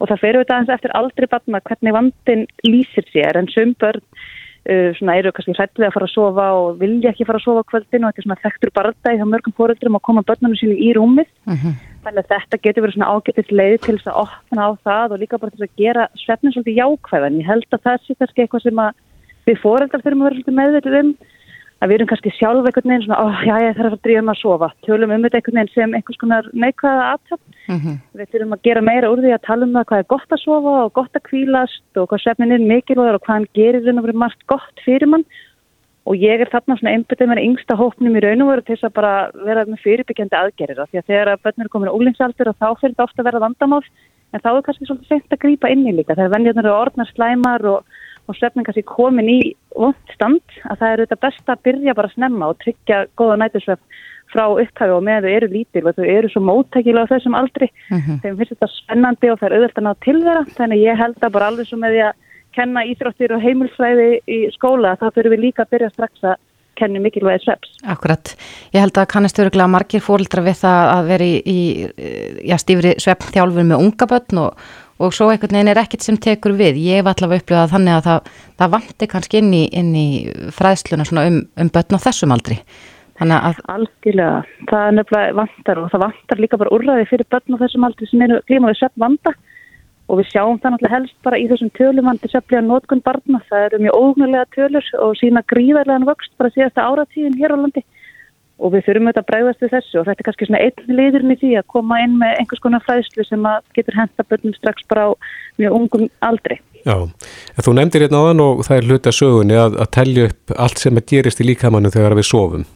og 0.00 0.08
það 0.10 0.22
fer 0.22 0.38
auðvitað 0.38 0.74
eftir 0.74 0.96
aldrei 0.98 1.26
barna 1.30 1.60
hvernig 1.60 1.94
vandin 1.96 2.46
lýsir 2.66 3.06
sér 3.12 3.38
en 3.38 3.48
sum 3.52 3.74
börn 3.80 4.02
svona 4.98 5.18
eru 5.20 5.32
kannski 5.36 5.52
hrættið 5.58 5.86
að 5.86 5.94
fara 5.94 6.06
að 6.08 6.14
sofa 6.14 6.44
og 6.56 6.78
vilja 6.80 7.10
ekki 7.10 7.26
fara 7.28 7.40
að 7.40 7.44
sofa 7.44 7.64
kvöldin 7.68 8.04
og 8.04 8.12
þetta 8.12 8.22
er 8.22 8.26
svona 8.26 8.42
þekktur 8.44 8.70
barndæg 8.78 9.18
hjá 9.18 9.26
mörgum 9.28 9.56
fóröldrum 9.58 9.98
að 9.98 10.04
koma 10.08 10.22
börnunum 10.24 10.56
sínu 10.56 10.76
í 10.80 10.88
rúmið. 10.96 11.28
Mm 11.44 11.58
-hmm. 11.60 11.74
þannig 12.04 12.22
að 12.24 12.30
þetta 12.32 12.62
getur 12.64 12.82
verið 12.84 12.94
svona 12.96 13.12
ágættis 13.12 13.50
leið 13.50 13.78
til 13.84 13.96
þess 13.98 14.08
að 14.08 14.20
opna 14.24 14.60
á 14.64 14.70
það 14.86 15.12
og 15.12 15.20
líka 15.20 15.38
bara 15.38 15.50
til 15.52 15.64
að 15.64 15.76
gera 15.76 16.08
svefnin 16.16 16.52
svolítið 16.52 16.78
jákvæðan. 16.80 17.40
Ég 17.40 17.48
held 17.48 17.68
að 17.72 17.84
það 17.84 17.96
sé 18.00 18.12
kannski 18.18 18.40
eitthvað 18.42 18.64
sem 18.64 18.78
að 18.78 18.92
við 19.44 19.56
fóreldrar 19.64 20.02
þurfum 20.04 20.22
að 20.22 20.26
vera 20.28 20.36
svolítið 20.36 20.58
meðvitið 20.60 20.98
um 21.00 21.10
að 21.82 21.90
við 21.90 21.96
erum 21.98 22.10
kannski 22.12 22.32
sjálf 22.36 22.66
einhvern 22.68 22.90
veginn 22.90 23.06
svona, 23.06 23.22
oh, 23.24 23.40
já, 23.44 23.54
ég 23.64 23.76
þarf 23.76 23.96
að 23.96 24.04
drífa 24.06 24.22
maður 24.22 24.38
að 24.38 24.42
sofa. 24.42 24.68
Tölum 24.86 25.14
um 25.14 25.24
þetta 25.26 25.40
einhvern 25.40 25.58
veginn 25.60 25.74
sem 25.74 25.96
einhvers 25.98 26.20
konar 26.20 26.50
neikvæða 26.52 27.10
aðtöfn 27.14 27.54
Mm 27.68 27.80
-hmm. 27.80 27.96
Við 28.18 28.28
þurfum 28.32 28.54
að 28.56 28.64
gera 28.66 28.80
meira 28.80 29.10
úr 29.10 29.20
því 29.24 29.32
að 29.32 29.46
tala 29.48 29.64
um 29.64 29.72
það 29.72 29.86
hvað 29.88 29.98
er 30.02 30.12
gott 30.12 30.30
að 30.32 30.44
sofa 30.44 30.72
og 30.84 30.92
gott 30.92 31.14
að 31.16 31.26
kvílast 31.28 31.96
og 31.96 32.08
hvað 32.08 32.22
svefnin 32.22 32.52
er 32.52 32.68
mikilvægur 32.72 33.16
og 33.16 33.22
hvað 33.24 33.36
hann 33.36 33.54
gerir 33.56 33.84
raun 33.84 33.98
og 33.98 34.04
verið 34.04 34.22
margt 34.22 34.42
gott 34.46 34.76
fyrir 34.84 35.08
mann. 35.08 35.24
Og 36.04 36.14
ég 36.20 36.40
er 36.40 36.52
þarna 36.52 36.76
svona 36.76 36.92
einbyrðið 36.92 37.30
með 37.30 37.44
yngsta 37.48 37.74
hópnum 37.80 38.16
í 38.16 38.20
raun 38.20 38.42
og 38.42 38.50
veru 38.50 38.62
til 38.62 38.76
þess 38.76 38.84
að 38.84 38.96
bara 38.98 39.14
vera 39.32 39.64
með 39.64 39.80
fyrirbyggjandi 39.84 40.36
aðgerir 40.36 40.80
af 40.80 40.88
því 40.90 40.98
að 41.00 41.08
þegar 41.08 41.28
að 41.32 41.42
börnir 41.44 41.64
er 41.64 41.72
komin 41.72 41.88
á 41.88 41.96
úlingsaldur 41.98 42.48
og 42.52 42.56
þá 42.60 42.68
fyrir 42.76 42.92
þetta 42.92 43.06
ofta 43.08 43.22
að 43.22 43.28
vera 43.28 43.44
vandamál. 43.44 43.84
En 44.34 44.40
þá 44.44 44.50
er 44.52 44.62
kannski 44.66 44.84
svolítið 44.84 45.08
sent 45.08 45.32
að 45.32 45.42
grípa 45.44 45.70
inn 45.72 45.88
í 45.88 45.96
líka 45.96 46.14
þegar 46.14 46.34
vennjarnar 46.36 46.66
eru 46.68 46.76
orðnar 46.76 47.08
slæmar 47.14 47.64
og, 47.64 47.80
og 48.28 48.36
svefnin 48.38 48.64
kannski 48.66 48.82
komin 48.88 49.28
í 49.28 49.38
vond 49.76 50.14
stand 50.14 50.40
að 50.70 50.78
það 50.80 50.88
er 50.92 51.02
auðvitað 51.04 51.22
best 51.26 51.48
að 51.52 51.62
byrja 51.68 51.94
bara 51.98 52.12
snemma 52.14 52.48
og 52.52 52.58
tryggja 52.64 53.04
góða 53.20 53.38
nætursvefn 53.42 54.00
frá 54.34 54.44
upphafi 54.50 54.90
og 54.96 55.02
með 55.06 55.26
þau 55.26 55.34
eru 55.36 55.48
lítil 55.52 55.84
og 55.86 55.94
þau 55.98 56.04
eru 56.08 56.28
svo 56.32 56.40
móttækilega 56.42 57.06
á 57.06 57.12
þessum 57.12 57.36
aldri 57.38 57.68
Mhm. 57.90 58.20
þeim 58.24 58.36
finnst 58.38 58.54
þetta 58.54 58.70
spennandi 58.72 59.30
og 59.30 59.38
það 59.38 59.46
er 59.50 59.56
auðvitað 59.58 59.82
að 59.82 59.88
ná 59.88 59.94
til 60.04 60.18
þeirra 60.24 60.44
þannig 60.56 60.78
að 60.78 60.86
ég 60.88 60.98
held 61.02 61.20
að 61.20 61.32
bara 61.36 61.46
alveg 61.52 61.66
svo 61.68 61.78
með 61.78 61.92
því 61.94 62.02
að 62.08 62.14
kenna 62.54 62.80
íþróttir 62.86 63.34
og 63.34 63.42
heimilsfræði 63.42 64.08
í 64.30 64.38
skóla 64.56 64.96
þá 64.98 65.06
fyrir 65.14 65.30
við 65.34 65.40
líka 65.44 65.62
að 65.66 65.70
byrja 65.74 65.90
strax 65.92 66.22
að 66.22 66.36
kenna 66.74 66.98
mikilvægi 66.98 67.44
sveps. 67.44 67.70
Akkurat. 67.86 68.34
Ég 68.74 68.80
held 68.82 68.96
að 68.98 69.06
kannast 69.12 69.38
öruglega 69.38 69.70
margir 69.70 70.02
fóreldra 70.02 70.42
við 70.42 70.56
það 70.58 70.88
að 70.94 71.06
vera 71.12 71.24
í, 71.24 71.36
í 71.46 72.48
já, 72.50 72.56
stífri 72.58 72.94
svefn 72.98 73.30
þjálfur 73.30 73.68
með 73.68 73.78
unga 73.84 74.06
börn 74.10 74.40
og, 74.42 74.64
og 75.02 75.14
svo 75.14 75.28
einhvern 75.32 75.56
veginn 75.56 75.70
er 75.72 75.80
ekkert 75.82 76.04
sem 76.06 76.18
tekur 76.20 76.54
við. 76.58 76.78
Ég 76.78 77.00
hef 77.00 77.10
allavega 77.10 77.42
upplifað 77.42 77.72
þannig 77.74 77.96
að 77.96 78.04
það, 78.08 78.34
það 78.60 78.74
vanti 78.74 79.08
kannski 79.10 79.40
inn 79.40 79.54
í, 79.54 79.62
inn 79.74 79.94
í 79.98 80.08
fræðsluna 80.54 81.08
um, 81.24 81.40
um 81.60 81.72
börn 81.74 81.98
á 81.98 82.04
þessum 82.06 82.34
aldri. 82.34 82.60
Algjörlega, 83.14 84.42
það 84.70 84.84
er 84.84 84.94
nefnilega 84.98 85.34
vantar 85.38 85.80
og 85.80 85.90
það 85.92 86.04
vantar 86.08 86.40
líka 86.42 86.58
bara 86.58 86.72
úrræði 86.74 87.10
fyrir 87.10 87.28
börn 87.30 87.58
á 87.58 87.62
þessum 87.62 87.86
aldri 87.86 88.08
sem 88.10 88.24
eru 88.26 88.40
glíma 88.48 88.72
við 88.72 88.80
svepp 88.80 88.96
vanda 88.98 89.34
og 90.10 90.18
við 90.20 90.32
sjáum 90.32 90.58
það 90.60 90.74
náttúrulega 90.74 90.96
helst 90.98 91.18
bara 91.24 91.38
í 91.40 91.44
þessum 91.48 91.70
tölum 91.78 92.08
vandi 92.10 92.28
svepplega 92.28 92.64
nótkun 92.66 93.04
barna, 93.06 93.40
það 93.48 93.66
eru 93.68 93.78
mjög 93.84 94.00
ógnulega 94.02 94.50
tölur 94.56 94.88
og 95.00 95.14
sína 95.20 95.44
gríðarlegan 95.48 96.08
vöxt 96.08 96.34
bara 96.40 96.52
síðasta 96.52 96.84
áratíðin 96.90 97.38
hér 97.38 97.54
á 97.54 97.58
landi 97.62 97.84
og 98.58 98.74
við 98.74 98.84
þurfum 98.86 99.08
auðvitað 99.08 99.22
að 99.22 99.30
bregðast 99.30 99.64
við 99.64 99.72
þessu 99.74 99.98
og 99.98 100.06
þetta 100.06 100.22
er 100.22 100.28
kannski 100.28 100.46
svona 100.48 100.60
einn 100.62 100.94
liðurinn 100.98 101.34
í 101.34 101.38
því 101.40 101.50
að 101.58 101.66
koma 101.74 101.98
inn 102.04 102.14
með 102.20 102.38
einhvers 102.38 102.62
konar 102.62 102.84
fræðslu 102.86 103.26
sem 103.26 103.48
að 103.50 103.66
getur 103.78 103.98
henda 103.98 104.26
börnum 104.30 104.54
strax 104.54 104.86
bara 104.90 105.08
á 105.10 105.10
mjög 105.58 105.76
ungum 105.80 106.06
aldri. 106.24 106.60
Já, 106.84 106.96
en 107.00 107.66
þú 107.66 107.74
nefndir 107.74 108.04
hérna 108.04 108.22
áðan 108.22 108.44
og 108.44 108.64
það 108.66 108.76
er 108.76 108.88
hluti 108.90 109.10
að 109.10 109.18
sögunni 109.18 109.58
að, 109.58 109.78
að 109.82 109.92
telja 109.98 110.26
upp 110.30 110.56
allt 110.66 110.82
sem 110.82 111.00
að 111.00 111.06
gerist 111.10 111.40
í 111.42 111.48
líkamannu 111.48 111.92
þegar 111.94 112.18
við 112.18 112.28
sofum. 112.30 112.66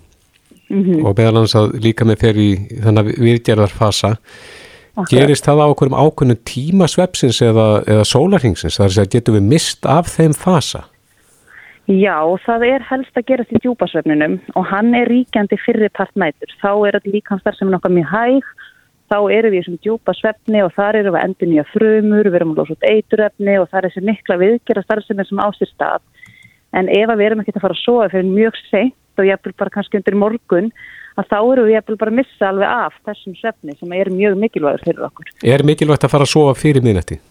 Mm 0.69 1.05
og 1.07 1.15
meðal 1.17 1.39
annars 1.39 1.57
að 1.57 1.79
líka 1.81 2.05
með 2.05 2.19
fer 2.21 2.37
í 2.37 2.49
þannig 2.83 3.15
viðgerðarfasa. 3.17 4.11
Gerist 5.09 5.47
það 5.47 5.63
á 5.63 5.67
okkur 5.71 5.93
um 5.93 5.97
ákunnum 5.97 6.41
tíma 6.45 6.89
svepsins 6.91 7.39
eða, 7.41 7.85
eða 7.87 8.05
sólarhingsins 8.05 8.77
þar 8.81 8.97
að 8.99 9.13
getum 9.15 9.39
við 9.39 9.51
mist 9.55 9.87
af 9.87 10.11
þeim 10.11 10.35
fasa 10.35 10.89
Já, 11.89 12.21
það 12.45 12.65
er 12.69 12.83
helst 12.85 13.17
að 13.17 13.25
gerast 13.31 13.53
í 13.57 13.61
djúpasvefninum 13.65 14.35
og 14.61 14.65
hann 14.69 14.93
er 14.93 15.09
ríkjandi 15.09 15.57
fyrir 15.63 15.89
partnætur. 15.97 16.51
Þá 16.61 16.73
er 16.85 16.99
þetta 16.99 17.13
líkanstar 17.15 17.57
sem 17.57 17.71
er 17.71 17.73
nokkað 17.73 17.95
mjög 17.97 18.11
hæg, 18.13 18.51
þá 19.09 19.17
eru 19.33 19.53
við 19.55 19.65
sem 19.65 19.79
djúpasvefni 19.87 20.61
og 20.67 20.75
þar 20.77 20.99
eru 21.01 21.15
við 21.15 21.25
endur 21.25 21.49
nýja 21.49 21.65
frumur, 21.71 22.29
við 22.29 22.37
erum 22.37 22.53
að 22.53 22.61
losa 22.61 22.77
út 22.77 22.85
eiturefni 22.91 23.55
og 23.57 23.71
það 23.71 23.79
er 23.81 23.89
þessi 23.89 24.05
mikla 24.05 24.37
viðgerra 24.43 24.85
starfsemi 24.85 25.27
sem 25.31 25.41
á 25.41 25.49
sér 25.57 25.73
stað. 25.73 26.05
En 26.77 26.93
ef 26.93 27.15
við 27.15 27.25
erum 27.31 27.41
ekki 27.41 27.57
að 27.57 27.65
fara 27.65 27.79
að 27.79 27.83
sofa 27.87 28.11
fyrir 28.13 28.31
mjög 28.35 28.61
seint 28.69 29.19
og 29.19 29.31
ég 29.31 29.49
vil 29.49 29.55
bara 29.65 29.75
kannski 29.79 29.99
undir 30.03 30.21
morgun, 30.21 30.71
að 31.17 31.33
þá 31.33 31.39
eru 31.41 31.67
við 31.71 31.97
bara 31.97 32.13
að 32.13 32.21
missa 32.21 32.53
alveg 32.53 32.69
af 32.69 33.01
þessum 33.09 33.41
svefni 33.41 33.81
sem 33.81 33.97
er 33.97 34.13
mjög 34.13 34.37
mikilvægur 34.45 34.85
fyrir 34.85 35.09
okkur. 35.09 35.33
Er 35.41 35.65
mikilvægt 35.65 36.05
að 36.05 36.13
fara 36.19 36.29
að 36.29 36.35
sofa 36.37 36.55
fyrir 36.61 36.85
miðnætti? 36.85 37.23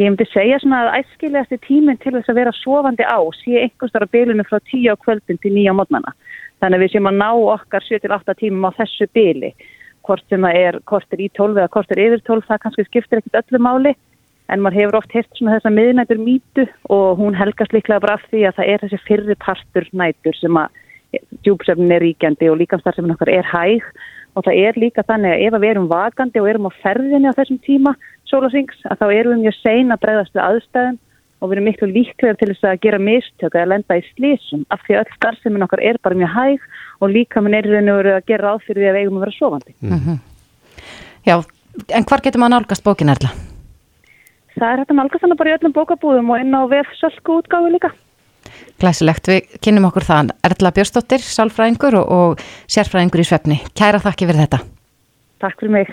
Ég 0.00 0.08
myndi 0.08 0.24
segja 0.30 0.56
svona 0.62 0.86
að 0.86 1.02
æskilegasti 1.02 1.58
tíminn 1.66 1.98
til 2.00 2.14
þess 2.14 2.30
að 2.32 2.38
vera 2.40 2.52
sofandi 2.56 3.04
á 3.04 3.20
sé 3.36 3.58
einhverstara 3.60 4.08
bylunu 4.08 4.44
frá 4.48 4.56
10 4.70 4.88
á 4.88 4.96
kvöldin 4.96 5.40
til 5.42 5.52
9 5.52 5.68
á 5.68 5.74
mótnana. 5.76 6.14
Þannig 6.64 6.78
að 6.78 6.84
við 6.84 6.92
séum 6.94 7.10
að 7.10 7.18
ná 7.20 7.28
okkar 7.52 7.84
7-8 7.84 8.34
tímum 8.40 8.64
á 8.64 8.76
þessu 8.78 9.08
byli. 9.12 9.50
Hvort 10.06 10.24
sem 10.32 10.46
það 10.46 10.60
er 10.62 10.78
kortir 10.88 11.20
í 11.20 11.28
12 11.36 11.60
eða 11.60 11.72
kortir 11.76 12.00
yfir 12.00 12.24
12, 12.24 12.46
það 12.48 12.62
kannski 12.64 12.86
skiptir 12.88 13.20
ekkit 13.20 13.38
öllu 13.42 13.60
máli. 13.66 13.92
En 14.48 14.64
maður 14.64 14.80
hefur 14.80 14.98
oft 15.02 15.12
hirt 15.12 15.36
svona 15.36 15.58
þessa 15.58 15.74
miðnætur 15.76 16.22
mýtu 16.24 16.64
og 16.88 17.20
hún 17.20 17.36
helgast 17.36 17.76
líklega 17.76 18.00
bara 18.00 18.16
af 18.16 18.24
því 18.32 18.46
að 18.48 18.56
það 18.56 18.72
er 18.72 18.82
þessi 18.86 19.02
fyrri 19.04 19.36
partur 19.44 19.86
nætur 19.92 20.40
sem 20.40 20.56
að 20.56 20.80
djúpsefnin 21.44 21.92
er 21.92 22.02
ríkjandi 22.02 22.48
og 22.48 22.58
líkamstarfsefnin 22.62 23.14
okkar 23.14 23.30
er 23.32 23.48
hæg 23.48 23.84
og 24.36 24.46
það 24.46 24.60
er 24.64 24.78
líka 24.80 25.04
þannig 25.04 25.34
að 25.34 25.42
ef 25.46 25.56
við 25.60 25.70
erum 25.70 25.88
vakandi 25.90 26.40
og 26.40 26.48
erum 26.48 26.68
á 26.68 26.72
ferðinni 26.82 27.28
á 27.28 27.36
þessum 27.36 27.60
tíma 27.64 27.94
sólasings 28.32 28.84
að 28.88 29.00
þá 29.02 29.06
erum 29.12 29.34
við 29.36 29.46
mjög 29.46 29.58
sein 29.60 29.94
að 29.94 30.02
bregðast 30.02 30.36
við 30.36 30.44
aðstæðum 30.48 30.98
og 31.42 31.50
við 31.50 31.56
erum 31.56 31.66
miklu 31.66 31.88
líklega 31.90 32.38
til 32.38 32.50
þess 32.52 32.66
að 32.70 32.82
gera 32.84 33.00
mistök 33.02 33.56
að 33.58 33.70
lenda 33.72 33.98
í 33.98 34.04
slísum 34.12 34.66
af 34.70 34.82
því 34.86 34.96
að 34.96 35.02
öll 35.02 35.16
starfsefnin 35.16 35.66
okkar 35.66 35.82
er 35.82 35.98
bara 36.02 36.18
mjög 36.18 36.36
hæg 36.36 36.68
og 37.02 37.10
líka 37.10 37.42
minn 37.42 37.56
er 37.58 37.66
veru 37.70 38.14
að 38.14 38.28
gera 38.30 38.52
ráð 38.52 38.62
fyrir 38.66 38.82
því 38.82 38.90
að 38.90 38.94
við 38.96 39.02
eigum 39.02 39.18
að 39.18 39.24
vera 39.26 39.38
sofandi. 39.38 39.74
Mhm. 39.82 40.20
Já, 41.26 41.36
en 41.96 42.06
hvar 42.06 42.22
getur 42.22 42.42
maður 42.42 42.54
nálgast 42.56 42.86
bókin 42.86 43.10
erla? 43.10 43.32
Það 44.52 44.70
er 44.70 44.80
þetta 44.82 44.94
nálgast 44.94 45.24
þannig 45.24 45.38
bara 45.40 45.50
í 45.50 45.56
öllum 45.58 45.76
bókabúðum 45.76 46.30
og 46.30 46.40
inn 46.40 46.54
á 46.54 46.62
VF 46.70 46.94
Sölku 47.00 47.40
útgáfi 47.40 47.72
líka. 47.74 47.90
Glæsilegt, 48.82 49.28
við 49.30 49.58
kynum 49.62 49.86
okkur 49.88 50.06
það 50.06 50.32
Erla 50.46 50.72
Björnsdóttir, 50.74 51.22
sálfræðingur 51.22 51.98
og, 52.00 52.08
og 52.12 52.40
sérfræðingur 52.70 53.22
í 53.22 53.26
svefni. 53.26 53.60
Kæra 53.78 54.02
þakki 54.02 54.28
fyrir 54.28 54.42
þetta. 54.44 54.62
Takk 55.42 55.60
fyrir 55.60 55.76
mig. 55.78 55.92